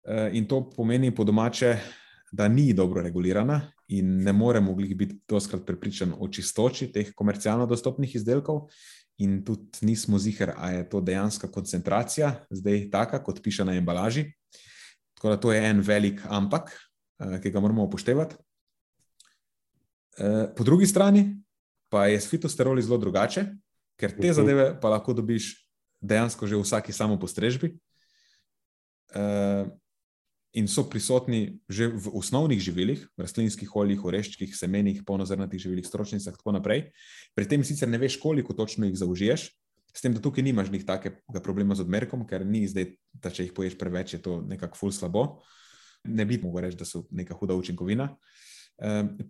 Eh, 0.07 0.31
in 0.39 0.47
to 0.47 0.71
pomeni 0.71 1.15
po 1.15 1.25
domače, 1.25 1.77
da 2.33 2.49
ni 2.49 2.73
dobro 2.73 3.03
regulirana 3.03 3.61
in 3.89 4.23
ne 4.25 4.33
moremo 4.33 4.75
biti 4.75 5.21
doskrat 5.29 5.67
prepričani 5.67 6.13
o 6.19 6.29
čistoči 6.29 6.93
teh 6.93 7.13
komercialno 7.15 7.67
dostopnih 7.67 8.15
izdelkov. 8.17 8.69
In 9.19 9.45
tudi 9.45 9.87
nismo 9.87 10.19
zihar, 10.19 10.53
ali 10.57 10.77
je 10.77 10.89
to 10.91 11.01
dejansko 11.01 11.49
koncentracija, 11.49 12.33
zdaj 12.51 12.89
taka, 12.91 13.23
kot 13.23 13.43
piše 13.43 13.65
na 13.65 13.77
embalaži. 13.77 14.25
Tako 15.15 15.29
da 15.29 15.37
to 15.37 15.53
je 15.53 15.63
en 15.71 15.81
velik 15.81 16.21
ampak, 16.25 16.73
Eh, 17.19 17.41
ki 17.41 17.51
ga 17.51 17.61
moramo 17.61 17.85
upoštevati. 17.85 18.37
Eh, 20.19 20.47
po 20.57 20.65
drugi 20.65 20.87
strani 20.87 21.37
pa 21.89 22.07
je 22.07 22.21
s 22.21 22.31
fitosteroli 22.31 22.83
zelo 22.83 22.99
drugače, 22.99 23.45
ker 23.97 24.11
te 24.11 24.27
mhm. 24.27 24.35
zadeve 24.35 24.81
pa 24.81 24.89
lahko 24.89 25.13
dobiš 25.15 25.64
dejansko 26.05 26.47
že 26.47 26.57
v 26.57 26.65
vsaki 26.65 26.93
samo 26.93 27.17
postrežbi. 27.17 27.73
Eh, 29.15 29.65
in 30.55 30.69
so 30.71 30.87
prisotni 30.87 31.59
že 31.67 31.91
v 31.91 32.07
osnovnih 32.15 32.61
živilih, 32.63 33.03
v 33.17 33.19
rastlinskih 33.19 33.67
oljih, 33.67 33.99
oreščkih, 33.99 34.55
semenih, 34.55 35.03
polnozrnatih 35.03 35.59
živilih, 35.59 35.87
stročnicah 35.87 36.31
in 36.31 36.39
tako 36.39 36.55
naprej. 36.55 36.95
Pri 37.35 37.45
tem 37.51 37.65
sicer 37.67 37.91
ne 37.91 37.99
veš, 37.99 38.21
koliko 38.23 38.55
točno 38.55 38.87
jih 38.87 38.95
zaužiješ, 38.95 39.51
s 39.95 40.03
tem, 40.03 40.15
da 40.15 40.23
tukaj 40.23 40.43
nimaš 40.43 40.71
njih 40.71 40.87
takega 40.87 41.43
problema 41.43 41.75
z 41.75 41.87
odmerkom, 41.87 42.27
ker 42.27 42.47
ni 42.47 42.67
zdaj, 42.67 42.95
da 43.15 43.31
če 43.31 43.47
jih 43.47 43.55
poješ 43.55 43.79
preveč, 43.79 44.15
je 44.15 44.23
to 44.23 44.43
nekako 44.43 44.79
ful 44.79 44.95
slabo. 44.95 45.43
Ne 46.11 46.27
bi 46.27 46.39
mogel 46.43 46.67
reči, 46.67 46.79
da 46.79 46.87
so 46.87 47.05
neka 47.15 47.35
huda 47.39 47.55
učinkovina. 47.55 48.11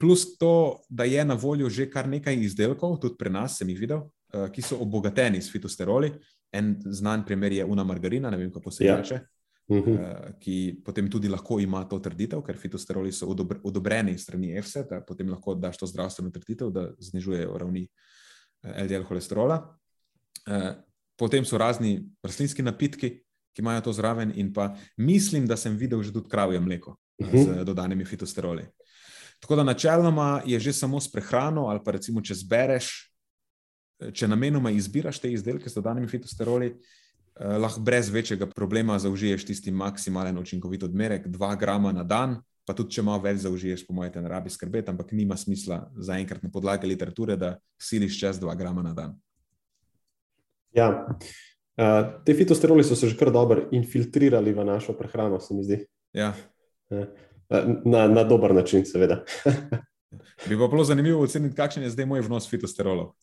Plus 0.00 0.38
to, 0.40 0.80
da 0.88 1.04
je 1.04 1.24
na 1.24 1.36
voljo 1.36 1.68
že 1.68 1.90
kar 1.90 2.08
nekaj 2.08 2.40
izdelkov, 2.40 2.96
tudi 3.00 3.18
pri 3.20 3.30
nas, 3.30 3.58
sem 3.60 3.68
jih 3.68 3.80
videl, 3.80 4.06
eh, 4.32 4.48
ki 4.52 4.62
so 4.62 4.80
obogateni 4.80 5.42
s 5.42 5.52
fitosteroli. 5.52 6.14
En 6.54 6.74
znan 6.86 7.24
primer 7.26 7.52
je 7.52 7.64
una 7.64 7.84
margarina, 7.84 8.30
ne 8.30 8.38
vem, 8.38 8.52
kako 8.52 8.70
se 8.70 8.84
ja. 8.84 8.96
reče. 8.96 9.20
Uh 9.66 9.76
mhm. 9.76 9.90
eh, 9.90 9.98
-huh. 9.98 10.38
Ki 10.38 10.80
potem 10.84 11.10
tudi 11.10 11.28
lahko 11.28 11.60
ima 11.60 11.84
to 11.88 11.98
trditev, 11.98 12.42
ker 12.42 12.56
fitosteroli 12.56 13.12
so 13.12 13.26
odobreni 13.62 14.18
strani 14.18 14.52
EFSE, 14.58 14.84
da 14.90 15.00
potem 15.00 15.30
lahko 15.30 15.54
daš 15.54 15.78
to 15.78 15.86
zdravstveno 15.86 16.30
trditev, 16.30 16.70
da 16.70 16.90
znižujejo 16.98 17.58
ravni 17.58 17.88
eh, 18.62 18.84
LDL 18.84 19.02
holesterola. 19.02 19.78
Potem 21.16 21.44
so 21.44 21.58
razni 21.58 22.10
rastlinski 22.22 22.62
napitki, 22.62 23.10
ki 23.54 23.62
imajo 23.62 23.80
to 23.80 23.92
zraven, 23.92 24.32
in 24.34 24.52
pa 24.52 24.74
mislim, 24.96 25.46
da 25.46 25.56
sem 25.56 25.76
videl 25.76 26.02
že 26.02 26.12
tudi 26.12 26.28
kravje 26.28 26.60
mleko 26.60 26.96
uh 27.18 27.28
-huh. 27.28 27.44
z 27.44 27.50
mhm. 27.50 27.64
dodanimi 27.64 28.04
fitosteroli. 28.04 28.66
Tako 29.40 29.56
da 29.56 29.64
načeloma 29.64 30.42
je 30.46 30.60
že 30.60 30.72
samo 30.72 31.00
s 31.00 31.12
prehrano, 31.12 31.66
ali 31.66 31.80
pa 31.84 31.92
recimo, 31.92 32.20
če 32.20 32.34
zbereš, 32.34 33.13
če 34.12 34.28
namenoma 34.28 34.72
izbiraš 34.74 35.20
te 35.22 35.30
izdelke 35.32 35.70
z 35.70 35.78
dodanimi 35.78 36.08
fitosteroli, 36.10 36.72
eh, 36.72 37.56
lahko 37.58 37.80
brez 37.80 38.10
večjega 38.10 38.46
problema 38.46 38.98
zaužiješ 38.98 39.44
tisti 39.44 39.70
maksimalen 39.70 40.38
učinkovit 40.38 40.82
odmerek, 40.82 41.28
2 41.28 41.54
grama 41.60 41.92
na 41.92 42.04
dan. 42.04 42.40
Pa 42.64 42.72
tudi, 42.72 42.94
če 42.96 43.02
malo 43.04 43.20
več 43.20 43.42
zaužiješ, 43.42 43.82
po 43.86 43.92
mojem, 43.92 44.22
ne 44.24 44.28
rabi 44.28 44.50
skrbeti, 44.50 44.88
ampak 44.88 45.10
nima 45.12 45.36
smisla 45.36 45.82
zaenkrat 46.00 46.42
na 46.42 46.48
podlagi 46.48 46.88
literature, 46.88 47.36
da 47.36 47.58
siliš 47.76 48.16
čez 48.20 48.38
2 48.40 48.56
grama 48.56 48.82
na 48.82 48.94
dan. 48.96 49.18
Ja, 50.72 50.88
Uh, 51.74 52.22
te 52.24 52.34
fitosteroli 52.34 52.84
so 52.84 52.94
se 52.94 53.08
že 53.08 53.16
kar 53.18 53.32
dobro 53.34 53.64
infiltrirali 53.74 54.52
v 54.54 54.64
našo 54.64 54.92
prehrano, 54.94 55.40
se 55.40 55.54
mi 55.54 55.64
zdi. 55.64 55.80
Ja. 56.14 56.30
Uh, 56.90 57.06
na, 57.84 58.06
na 58.08 58.22
dober 58.24 58.54
način, 58.54 58.84
seveda. 58.86 59.24
Bi 60.48 60.58
pa 60.58 60.68
bilo 60.70 60.84
zanimivo 60.84 61.22
oceniti, 61.22 61.56
kakšen 61.56 61.82
je 61.82 61.90
zdaj 61.90 62.06
moj 62.06 62.22
vnos 62.28 62.46
fitosterolov. 62.50 63.16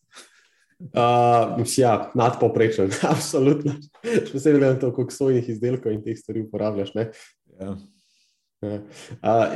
Uh, 0.81 1.61
ja, 1.77 2.11
nadpoprečen, 2.17 2.89
absolutno. 3.13 3.75
Še 4.01 4.31
posebej 4.33 4.59
glede 4.59 4.73
na 4.73 4.79
to, 4.81 4.91
koliko 4.95 5.13
svojih 5.13 5.49
izdelkov 5.53 5.93
in 5.93 6.01
teh 6.05 6.17
stvari 6.17 6.41
uporabljaš. 6.47 6.93
Ja. 6.97 7.75
Uh, 8.61 8.79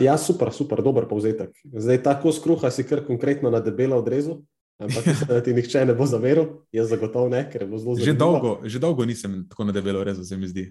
ja, 0.01 0.17
super, 0.21 0.53
super, 0.53 0.81
dober 0.85 1.09
povzetek. 1.09 1.53
Zdaj 1.65 2.03
tako 2.05 2.33
skruha 2.33 2.69
si 2.73 2.85
kar 2.85 3.03
konkretno 3.05 3.49
na 3.53 3.61
debelo 3.63 3.97
odrezu. 4.01 4.43
Ampak, 4.75 5.05
da 5.29 5.39
ti 5.39 5.53
nihče 5.55 5.85
ne 5.87 5.93
bo 5.95 6.03
zaveril, 6.03 6.49
jaz 6.75 6.89
zagotovo 6.91 7.29
ne, 7.31 7.45
ker 7.47 7.63
bo 7.63 7.79
zelo 7.79 7.95
zelo. 7.95 8.05
Že 8.09 8.15
dolgo, 8.19 8.49
že 8.67 8.81
dolgo 8.83 9.05
nisem 9.07 9.45
tako 9.47 9.69
na 9.69 9.75
debelo 9.75 10.01
rezal, 10.03 10.27
se 10.27 10.35
mi 10.35 10.49
zdi. 10.51 10.65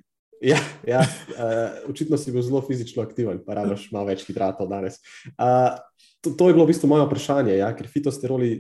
Ja, 0.44 0.58
ja 0.84 1.00
uh, 1.00 1.88
očitno 1.88 2.18
si 2.20 2.34
bil 2.34 2.44
zelo 2.44 2.60
fizično 2.66 3.00
aktiven, 3.00 3.40
pa 3.46 3.56
rabiš 3.56 3.88
malo 3.94 4.10
več 4.12 4.26
hidratov 4.28 4.68
danes. 4.68 5.00
Uh, 5.40 5.80
to, 6.24 6.32
to 6.32 6.48
je 6.48 6.56
bilo 6.56 6.64
v 6.64 6.72
bistvu 6.72 6.88
moje 6.88 7.04
vprašanje, 7.04 7.56
ja, 7.58 7.68
ker 7.76 7.88
fitosteroli 7.90 8.50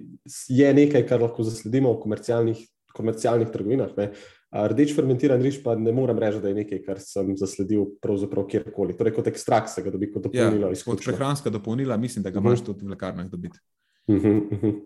je 0.52 0.70
nekaj, 0.76 1.06
kar 1.08 1.22
lahko 1.24 1.46
zasledimo 1.46 1.94
v 1.94 2.02
komercialnih, 2.04 2.60
komercialnih 2.92 3.52
trgovinah. 3.52 3.94
Ne. 3.96 4.10
Rdeč 4.54 4.92
fermentiran 4.94 5.42
riž 5.42 5.62
pa 5.64 5.74
ne 5.74 5.90
morem 5.92 6.20
reči, 6.22 6.38
da 6.38 6.52
je 6.52 6.58
nekaj, 6.60 6.82
kar 6.84 7.00
sem 7.02 7.32
zasledil 7.40 7.88
pravzaprav 8.04 8.46
kjerkoli. 8.52 8.94
Torej, 8.94 9.16
kot 9.16 9.30
ekstrakt 9.32 9.72
se 9.72 9.82
ga 9.82 9.90
dobi 9.90 10.12
kot 10.12 10.28
ja, 10.28 10.44
dopolnilo. 10.44 10.70
Ja, 10.70 10.82
kot 10.86 11.02
prehranska 11.02 11.50
dopolnila, 11.50 11.96
mislim, 11.98 12.22
da 12.22 12.30
ga 12.30 12.38
uh 12.38 12.44
-huh. 12.44 12.54
imaš 12.54 12.64
tudi 12.64 12.86
v 12.86 12.94
lekarnah 12.94 13.26
dobiti. 13.30 13.58
Uh 14.06 14.16
-huh, 14.16 14.52
uh 14.52 14.62
-huh. 14.62 14.80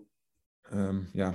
Um, 0.71 1.05
ja. 1.13 1.33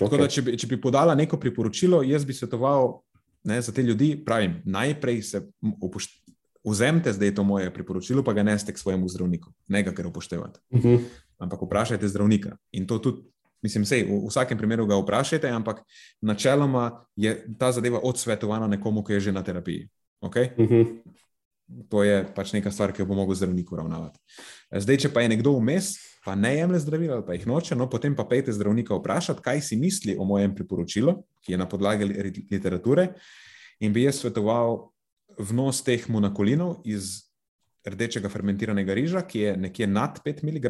okay. 0.00 0.18
da, 0.18 0.28
če, 0.28 0.42
bi, 0.42 0.56
če 0.58 0.66
bi 0.66 0.80
podala 0.80 1.14
neko 1.14 1.36
priporočilo, 1.36 2.02
jaz 2.02 2.24
bi 2.24 2.34
svetoval 2.34 3.00
ne, 3.44 3.60
za 3.62 3.72
te 3.72 3.82
ljudi, 3.82 4.24
pravim, 4.24 4.62
najprej 4.64 5.22
se 5.22 5.42
vzemite, 6.68 7.12
zdaj 7.12 7.34
to 7.34 7.44
moje 7.44 7.70
priporočilo, 7.74 8.24
pa 8.24 8.32
ga 8.32 8.42
neste 8.42 8.72
k 8.72 8.78
svojemu 8.78 9.08
zdravniku, 9.08 9.52
ne 9.68 9.82
ga 9.82 9.92
kar 9.92 10.06
upoštevate. 10.06 10.60
Uh 10.70 10.78
mhm. 10.78 10.88
-huh. 10.88 11.00
Ampak 11.38 11.62
vprašajte 11.62 12.08
zdravnika. 12.08 12.56
In 12.72 12.86
to 12.86 12.98
tudi, 12.98 13.22
mislim, 13.62 13.84
sej, 13.84 14.04
v, 14.04 14.26
vsakem 14.28 14.58
primeru 14.58 14.86
ga 14.86 14.96
vprašajte, 14.96 15.48
ampak 15.48 15.82
načeloma 16.20 17.04
je 17.16 17.46
ta 17.58 17.72
zadeva 17.72 18.00
odsvetovana 18.02 18.66
nekomu, 18.66 19.04
ki 19.04 19.12
je 19.12 19.20
že 19.20 19.32
na 19.32 19.42
terapiji. 19.42 19.88
Okay? 20.20 20.50
Uh 20.56 20.64
mhm. 20.64 20.74
-huh. 20.74 20.86
To 21.88 22.00
je 22.00 22.24
pač 22.34 22.52
neka 22.52 22.70
stvar, 22.70 22.92
ki 22.92 23.02
jo 23.02 23.06
bo 23.06 23.14
mogel 23.14 23.34
zdravnik 23.34 23.72
uravnavati. 23.72 24.18
Zdaj, 24.72 24.96
če 24.96 25.08
pa 25.12 25.20
je 25.20 25.28
nekdo 25.28 25.52
vmes, 25.52 25.98
pa 26.24 26.34
ne 26.34 26.56
jemlje 26.56 26.78
zdravila 26.78 27.18
ali 27.18 27.26
pa 27.26 27.36
jih 27.36 27.46
noče, 27.46 27.76
no 27.76 27.90
potem 27.90 28.16
pa 28.16 28.24
pejte 28.24 28.52
zdravnika 28.52 28.96
vprašati, 28.96 29.42
kaj 29.44 29.60
si 29.60 29.76
misli 29.76 30.16
o 30.18 30.24
mojem 30.24 30.54
priporočilu, 30.54 31.14
ki 31.44 31.52
je 31.52 31.58
na 31.58 31.68
podlagi 31.68 32.04
literature. 32.50 33.08
In 33.80 33.92
bi 33.92 34.02
jaz 34.02 34.22
svetoval 34.22 34.88
vnos 35.38 35.82
teh 35.86 36.08
monokolinov 36.10 36.82
iz 36.84 37.28
rdečega 37.86 38.28
fermentiranega 38.28 38.94
riža, 38.94 39.22
ki 39.22 39.40
je 39.40 39.56
nekje 39.56 39.86
nad 39.86 40.20
5 40.24 40.44
mg, 40.44 40.68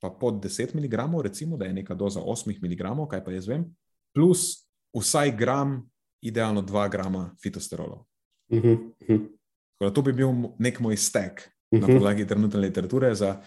pa 0.00 0.10
pod 0.10 0.42
10 0.44 0.74
mg, 0.74 1.22
recimo, 1.22 1.56
da 1.56 1.64
je 1.64 1.72
neka 1.72 1.94
doza 1.94 2.20
8 2.20 2.56
mg, 2.62 3.08
kaj 3.10 3.24
pa 3.24 3.32
jaz 3.32 3.48
vem, 3.48 3.66
plus 4.14 4.66
vsaj 4.96 5.36
gram, 5.36 5.82
idealno 6.22 6.62
2 6.62 6.88
grama 6.90 7.34
fitosterolov. 7.42 8.04
Uh 8.48 8.62
-huh. 8.62 9.94
To 9.94 10.02
bi 10.02 10.12
bil 10.12 10.28
nek 10.58 10.80
moj 10.80 10.96
stek 10.96 11.32
uh 11.32 11.78
-huh. 11.78 11.80
na 11.80 11.86
mhm. 11.86 11.96
podlagi 11.96 12.26
trenutne 12.26 12.60
literature 12.60 13.14
za 13.14 13.42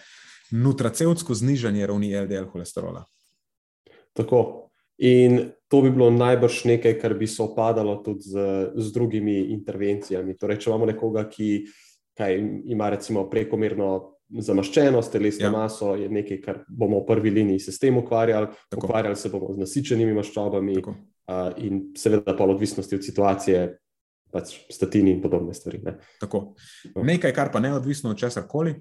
nutracevtsko 0.52 1.34
znižanje 1.34 1.88
ravni 1.88 2.16
LDL 2.22 2.46
holesterola. 2.46 3.06
Tako. 4.14 4.65
In 4.98 5.52
to 5.68 5.82
bi 5.82 5.92
bilo 5.92 6.10
najbrž 6.12 6.64
nekaj, 6.66 7.00
kar 7.02 7.14
bi 7.14 7.28
se 7.28 7.44
opadalo 7.44 7.98
tudi 8.04 8.30
z, 8.30 8.46
z 8.76 8.92
drugimi 8.94 9.40
intervencijami. 9.56 10.38
Torej, 10.38 10.62
če 10.64 10.70
imamo 10.70 10.88
nekoga, 10.88 11.26
ki 11.30 11.66
kaj, 12.16 12.38
ima 12.72 12.90
recimo 12.94 13.26
prekomerno 13.30 13.90
zamaščenost, 14.30 15.12
telesno 15.12 15.50
ja. 15.50 15.52
maso, 15.54 15.94
je 16.00 16.08
nekaj, 16.10 16.40
kar 16.42 16.62
bomo 16.68 17.02
v 17.04 17.08
prvi 17.10 17.34
liniji 17.36 17.66
se 17.68 17.76
s 17.76 17.82
tem 17.82 17.98
ukvarjali, 17.98 18.48
Tako. 18.70 18.88
ukvarjali 18.88 19.20
se 19.20 19.30
bomo 19.30 19.52
z 19.54 19.66
nasičenimi 19.66 20.16
maščobami 20.16 20.78
uh, 20.80 20.96
in 21.58 21.90
seveda 21.98 22.36
pa 22.38 22.48
odvisnosti 22.48 22.96
od 22.96 23.06
situacije. 23.06 23.66
Pač 24.36 24.50
statini 24.74 25.14
in 25.16 25.22
podobne 25.24 25.54
stvari. 25.56 25.78
Ne. 25.86 25.94
Nekaj, 27.08 27.32
kar 27.32 27.54
pa 27.54 27.62
neodvisno 27.64 28.10
od 28.12 28.20
česar 28.20 28.44
koli, 28.52 28.74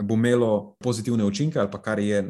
bo 0.00 0.14
imelo 0.16 0.76
pozitivne 0.80 1.24
učinke, 1.26 1.58
ali 1.60 1.68
pa 1.68 1.82
kar 1.82 2.00
je 2.00 2.22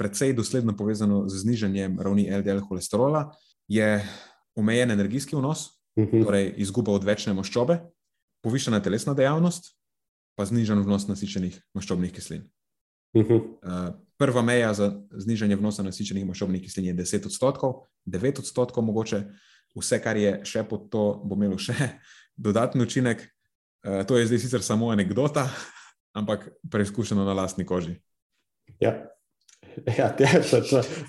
precej 0.00 0.32
dosledno 0.32 0.72
povezano 0.72 1.28
z 1.28 1.44
znižanjem 1.44 2.00
ravni 2.00 2.24
LDL 2.32 2.64
holesterola, 2.64 3.28
je 3.68 4.00
omejen 4.56 4.90
energijski 4.90 5.36
vnos, 5.36 5.66
uh 5.96 6.04
mhm. 6.04 6.16
-huh. 6.16 6.24
torej 6.24 6.54
izguba 6.56 6.92
odvečne 6.92 7.34
maščobe, 7.34 7.80
povišena 8.40 8.80
telesna 8.80 9.14
dejavnost, 9.14 9.76
pa 10.36 10.44
znižen 10.44 10.80
vnos 10.80 11.04
nasičenih 11.08 11.60
maščobnih 11.74 12.12
kislin. 12.12 12.48
Uh 13.12 13.26
-huh. 13.26 13.36
uh, 13.36 13.94
prva 14.16 14.42
meja 14.42 14.74
za 14.74 15.02
znižanje 15.10 15.56
vnosa 15.56 15.82
nasičenih 15.82 16.26
maščobnih 16.26 16.62
kislin 16.62 16.86
je 16.86 16.94
10 16.94 17.26
odstotkov, 17.26 17.74
9 18.06 18.38
odstotkov 18.38 18.84
mogoče, 18.84 19.24
vse, 19.76 20.02
kar 20.02 20.16
je 20.16 20.40
še 20.44 20.64
pod 20.64 20.90
to, 20.90 21.22
bo 21.24 21.36
imelo 21.36 21.58
še 21.58 21.74
dodatni 22.46 22.82
učinek. 22.82 23.28
Uh, 23.86 24.06
to 24.06 24.16
je 24.16 24.26
zdaj 24.26 24.38
sicer 24.38 24.62
samo 24.62 24.88
anekdota, 24.90 25.50
ampak 26.18 26.48
preizkušeno 26.70 27.24
na 27.24 27.32
lastni 27.32 27.66
koži. 27.66 28.00
Ja, 28.80 29.10
ja 29.98 30.08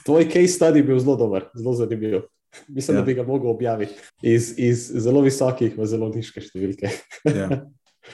tvoj 0.06 0.30
case 0.30 0.54
study 0.58 0.82
je 0.82 0.84
bil 0.84 1.00
zelo 1.00 1.16
dober, 1.16 1.50
zelo 1.56 1.74
zanimiv. 1.74 2.22
Mislim, 2.68 2.98
ja. 2.98 3.02
da 3.02 3.06
bi 3.06 3.14
ga 3.14 3.24
lahko 3.24 3.50
objavil 3.52 3.88
iz, 4.22 4.54
iz 4.60 4.92
zelo 4.92 5.22
visokih 5.22 5.78
v 5.78 5.86
zelo 5.88 6.10
nizke 6.12 6.44
številke. 6.44 6.92
Ja. 7.26 7.48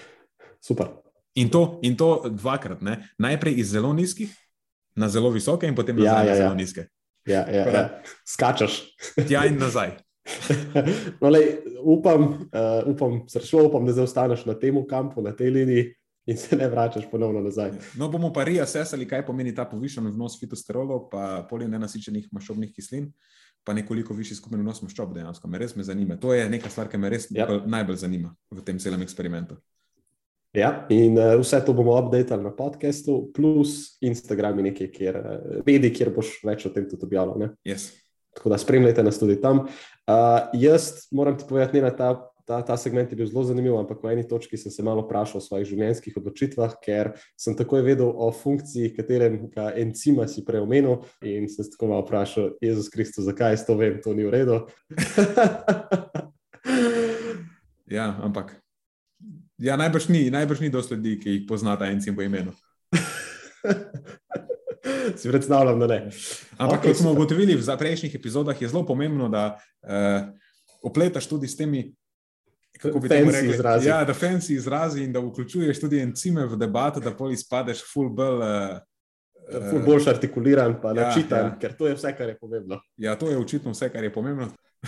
Super. 0.68 0.94
In 1.38 1.50
to, 1.54 1.80
in 1.86 1.98
to 1.98 2.30
dvakrat, 2.34 2.82
ne? 2.82 3.00
najprej 3.22 3.58
iz 3.62 3.72
zelo 3.74 3.94
nizkih 3.94 4.34
na 4.98 5.10
zelo 5.10 5.30
visoke, 5.30 5.70
in 5.70 5.76
potem 5.78 5.98
ja, 6.02 6.22
ja, 6.22 6.26
na 6.26 6.36
zelo 6.36 6.54
ja. 6.54 6.58
nizke. 6.58 6.88
Ja, 7.28 7.44
ja, 7.52 7.66
ja. 7.70 7.84
Skačaš. 8.26 8.80
Tja 9.28 9.46
in 9.46 9.60
nazaj. 9.62 9.98
no, 11.22 11.30
lej, 11.30 11.62
upam, 11.82 12.50
uh, 12.50 12.82
upam, 12.90 13.22
srčno 13.30 13.68
upam, 13.70 13.86
da 13.88 13.94
zaostaneš 13.96 14.46
na 14.48 14.58
tem 14.60 14.80
kampu, 14.90 15.22
na 15.22 15.36
tej 15.36 15.54
liniji. 15.60 15.92
In 16.28 16.38
se 16.38 16.58
ne 16.60 16.68
vračaš 16.68 17.06
ponovno 17.12 17.40
nazaj. 17.41 17.72
No, 17.95 18.10
bomo 18.12 18.34
pa 18.36 18.44
reassessali, 18.44 19.08
kaj 19.08 19.24
pomeni 19.26 19.54
ta 19.56 19.64
povišen 19.66 20.10
vnos 20.12 20.36
fitosterolov, 20.40 21.06
pa 21.12 21.45
polinenasičenih 21.49 22.28
maščobnih 22.36 22.74
kislin, 22.76 23.08
pa 23.64 23.76
nekoliko 23.78 24.16
višji 24.16 24.36
skupni 24.41 24.60
vnos 24.60 24.84
maščob. 24.84 25.14
Dejansko 25.16 25.48
me 25.48 25.62
res 25.62 25.78
me 25.80 25.88
zanima. 25.88 26.20
To 26.20 26.36
je 26.36 26.49
nekaj 26.52 26.74
stvar, 26.74 26.91
ki 26.91 26.99
me 26.99 27.14
res. 27.14 27.30
Ja. 27.32 27.48
najbolj 27.64 28.02
zanima 28.04 28.34
v 28.52 28.66
tem 28.68 28.80
celem 28.84 29.08
eksperimentu. 29.08 29.56
Ja, 30.56 30.72
in 30.90 31.16
uh, 31.20 31.36
vse 31.40 31.60
to 31.64 31.76
bomo 31.76 31.95
updated 31.99 32.41
na 32.44 32.52
podkastu, 32.56 33.20
plus 33.36 33.98
Instagram, 34.02 34.60
nekaj, 34.68 34.91
kjer, 34.91 35.20
uh, 35.20 35.58
medij, 35.68 35.94
kjer 35.95 36.12
boš 36.16 36.38
več 36.48 36.66
o 36.68 36.72
tem 36.76 36.88
tudi 36.90 37.08
objavljal. 37.08 37.54
Yes. 37.68 37.91
Tako 38.36 38.52
da 38.52 38.60
spremljajte 38.60 39.04
nas 39.04 39.20
tudi 39.20 39.40
tam. 39.41 39.68
Uh, 40.08 40.48
jaz 40.60 41.08
moram 41.12 41.38
ti 41.38 41.48
povedati, 41.48 41.82
da 41.84 41.91
ta, 41.95 42.10
ta, 42.48 42.61
ta 42.64 42.78
segment 42.80 43.11
je 43.11 43.18
bil 43.19 43.28
zelo 43.28 43.44
zanimiv, 43.44 43.76
ampak 43.76 43.99
v 44.03 44.15
eni 44.15 44.28
točki 44.28 44.57
sem 44.57 44.72
se 44.72 44.84
malo 44.86 45.03
vprašal 45.03 45.41
o 45.41 45.44
svojih 45.44 45.68
življenjskih 45.68 46.15
odločitvah, 46.18 46.78
ker 46.84 47.11
sem 47.36 47.57
takoj 47.60 47.84
vedel 47.84 48.07
o 48.07 48.32
funkciji, 48.32 48.94
katerega 48.95 49.74
encima 49.76 50.28
si 50.32 50.45
preomenil. 50.48 51.03
In 51.22 51.49
sem 51.52 51.68
se 51.68 51.76
tako 51.76 51.91
malo 51.91 52.07
vprašal, 52.07 52.56
Jezus 52.64 52.88
Kristus, 52.94 53.28
zakaj 53.28 53.57
jaz 53.57 53.68
to 53.68 53.76
vem, 53.76 53.99
to 53.99 54.15
ni 54.15 54.24
v 54.24 54.32
redu. 54.32 54.64
ja, 57.98 58.15
ampak 58.24 58.56
Ja, 59.57 59.74
najbrž 59.74 60.14
ni, 60.14 60.30
najbrž 60.30 60.60
ni 60.61 60.69
dosti 60.69 60.94
ljudi, 60.94 61.15
ki 61.18 61.32
jih 61.32 61.45
poznata 61.49 61.88
en 61.90 61.98
cim 62.02 62.15
po 62.15 62.22
imenu. 62.22 62.52
si 65.18 65.30
predstavljam, 65.30 65.80
da 65.80 65.88
ne. 65.88 66.11
Ampak, 66.57 66.80
okay, 66.80 66.91
kot 66.91 66.98
smo 67.02 67.11
ugotovili 67.18 67.56
v 67.57 67.78
prejšnjih 67.80 68.15
epizodah, 68.15 68.61
je 68.61 68.69
zelo 68.69 68.86
pomembno, 68.86 69.30
da 69.34 69.57
uh, 69.57 70.30
opletaš 70.86 71.28
tudi 71.28 71.49
s 71.49 71.57
temi. 71.57 71.90
Kako 72.78 72.99
bi 72.99 73.10
temu 73.10 73.32
rekli? 73.32 73.49
Izrazi. 73.49 73.90
Ja, 73.90 74.04
da 74.06 74.14
fancy 74.14 74.54
izrazi 74.54 75.04
in 75.04 75.14
da 75.14 75.20
vključuješ 75.20 75.80
tudi 75.80 75.99
encime 75.99 76.45
v 76.45 76.56
debato, 76.56 76.99
da 76.99 77.12
pol 77.12 77.32
izpadeš 77.32 77.84
full 77.94 78.10
bell. 78.10 78.41
Uh, 78.41 78.78
Ful 79.70 79.80
boljš 79.86 80.08
artikuliran, 80.12 80.74
pa 80.82 80.91
ja, 80.91 81.08
načitan, 81.08 81.45
ja. 81.45 81.58
ker 81.60 81.76
to 81.78 81.88
je 81.88 81.95
vse, 81.95 82.12
kar 82.18 82.30
je 82.30 82.38
pomembno. 82.38 82.82
Ja, 82.98 83.16
to 83.16 83.30
je 83.32 83.38
očitno 83.38 83.72
vse, 83.72 83.88
kar 83.90 84.04
je 84.04 84.14
pomembno. 84.14 84.49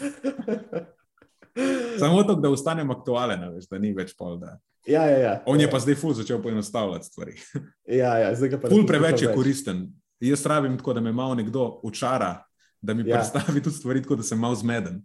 Samo 2.00 2.24
to, 2.24 2.36
da 2.36 2.50
ostanem 2.50 2.92
aktualen, 2.92 3.46
veš, 3.56 3.70
da 3.72 3.80
ni 3.80 3.94
več 3.96 4.12
pol. 4.20 4.36
Da. 4.42 4.58
Ja, 4.88 5.06
ja, 5.06 5.18
ja. 5.18 5.44
On 5.46 5.60
je 5.60 5.70
pa 5.72 5.80
zdaj 5.80 5.96
ful 6.00 6.14
začel 6.14 6.42
poenostavljati 6.44 7.06
stvari. 7.06 7.40
Ja, 8.00 8.18
ja, 8.18 8.36
zdaj 8.36 8.50
ga 8.50 8.62
pa 8.62 8.70
ful 8.70 8.86
preveč 8.88 9.24
je 9.24 9.32
koristen. 9.34 9.88
Jaz 10.20 10.46
rabim 10.46 10.78
tako, 10.78 10.94
da 10.94 11.02
me 11.02 11.16
malo 11.16 11.36
nekdo 11.36 11.80
učara, 11.84 12.44
da 12.82 12.94
mi 12.94 13.08
ja. 13.08 13.16
predstavi 13.16 13.64
tudi 13.64 13.76
stvari 13.76 14.04
tako, 14.04 14.20
da 14.20 14.24
sem 14.24 14.40
malo 14.40 14.56
zmeden. 14.56 15.02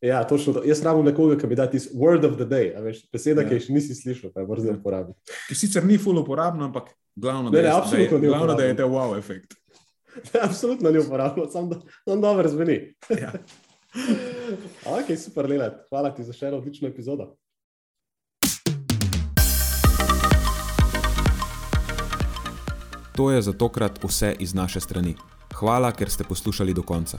Ja, 0.00 0.24
točno 0.24 0.52
to. 0.52 0.62
Jaz 0.64 0.82
rabim 0.82 1.04
nekoga, 1.04 1.34
ki 1.38 1.46
bi 1.50 1.56
dal 1.58 1.70
tisti 1.70 1.96
word 1.98 2.26
of 2.26 2.36
the 2.38 2.46
day, 2.46 2.70
veš, 2.82 3.02
beseda, 3.12 3.42
ja. 3.42 3.50
ki 3.50 3.58
še 3.64 3.74
nisi 3.74 3.96
slišal, 3.98 4.30
pa 4.34 4.44
je 4.44 4.46
morda 4.46 4.68
zdaj 4.68 4.76
uporabiti. 4.78 5.18
Ki 5.48 5.56
sicer 5.58 5.86
ni 5.86 5.98
ful 5.98 6.20
uporabno, 6.20 6.68
ampak 6.70 6.92
glavno, 7.18 7.50
ne, 7.50 7.56
da, 7.56 7.64
je, 7.64 7.72
ne, 7.74 8.06
da, 8.06 8.20
je, 8.20 8.20
glavno 8.28 8.54
da 8.54 8.68
je 8.68 8.76
to 8.78 8.86
wow 8.92 9.16
efekt. 9.18 9.58
absolutno 10.46 10.90
ni 10.94 11.02
uporabno, 11.02 11.48
samo 11.50 11.74
da 11.74 12.16
dobro 12.16 12.48
zveni. 12.48 12.78
Ja. 13.10 13.32
ok, 14.98 15.18
super, 15.18 15.50
Leland. 15.50 15.82
Hvala 15.90 16.14
ti 16.14 16.22
za 16.22 16.32
še 16.32 16.52
eno 16.52 16.62
odlično 16.62 16.88
epizodo. 16.88 17.32
To 23.18 23.32
je 23.34 23.42
za 23.42 23.52
tokrat 23.52 23.98
vse 24.04 24.36
iz 24.38 24.54
naše 24.54 24.80
strani. 24.80 25.16
Hvala, 25.58 25.90
ker 25.90 26.06
ste 26.06 26.22
poslušali 26.22 26.70
do 26.74 26.86
konca. 26.86 27.18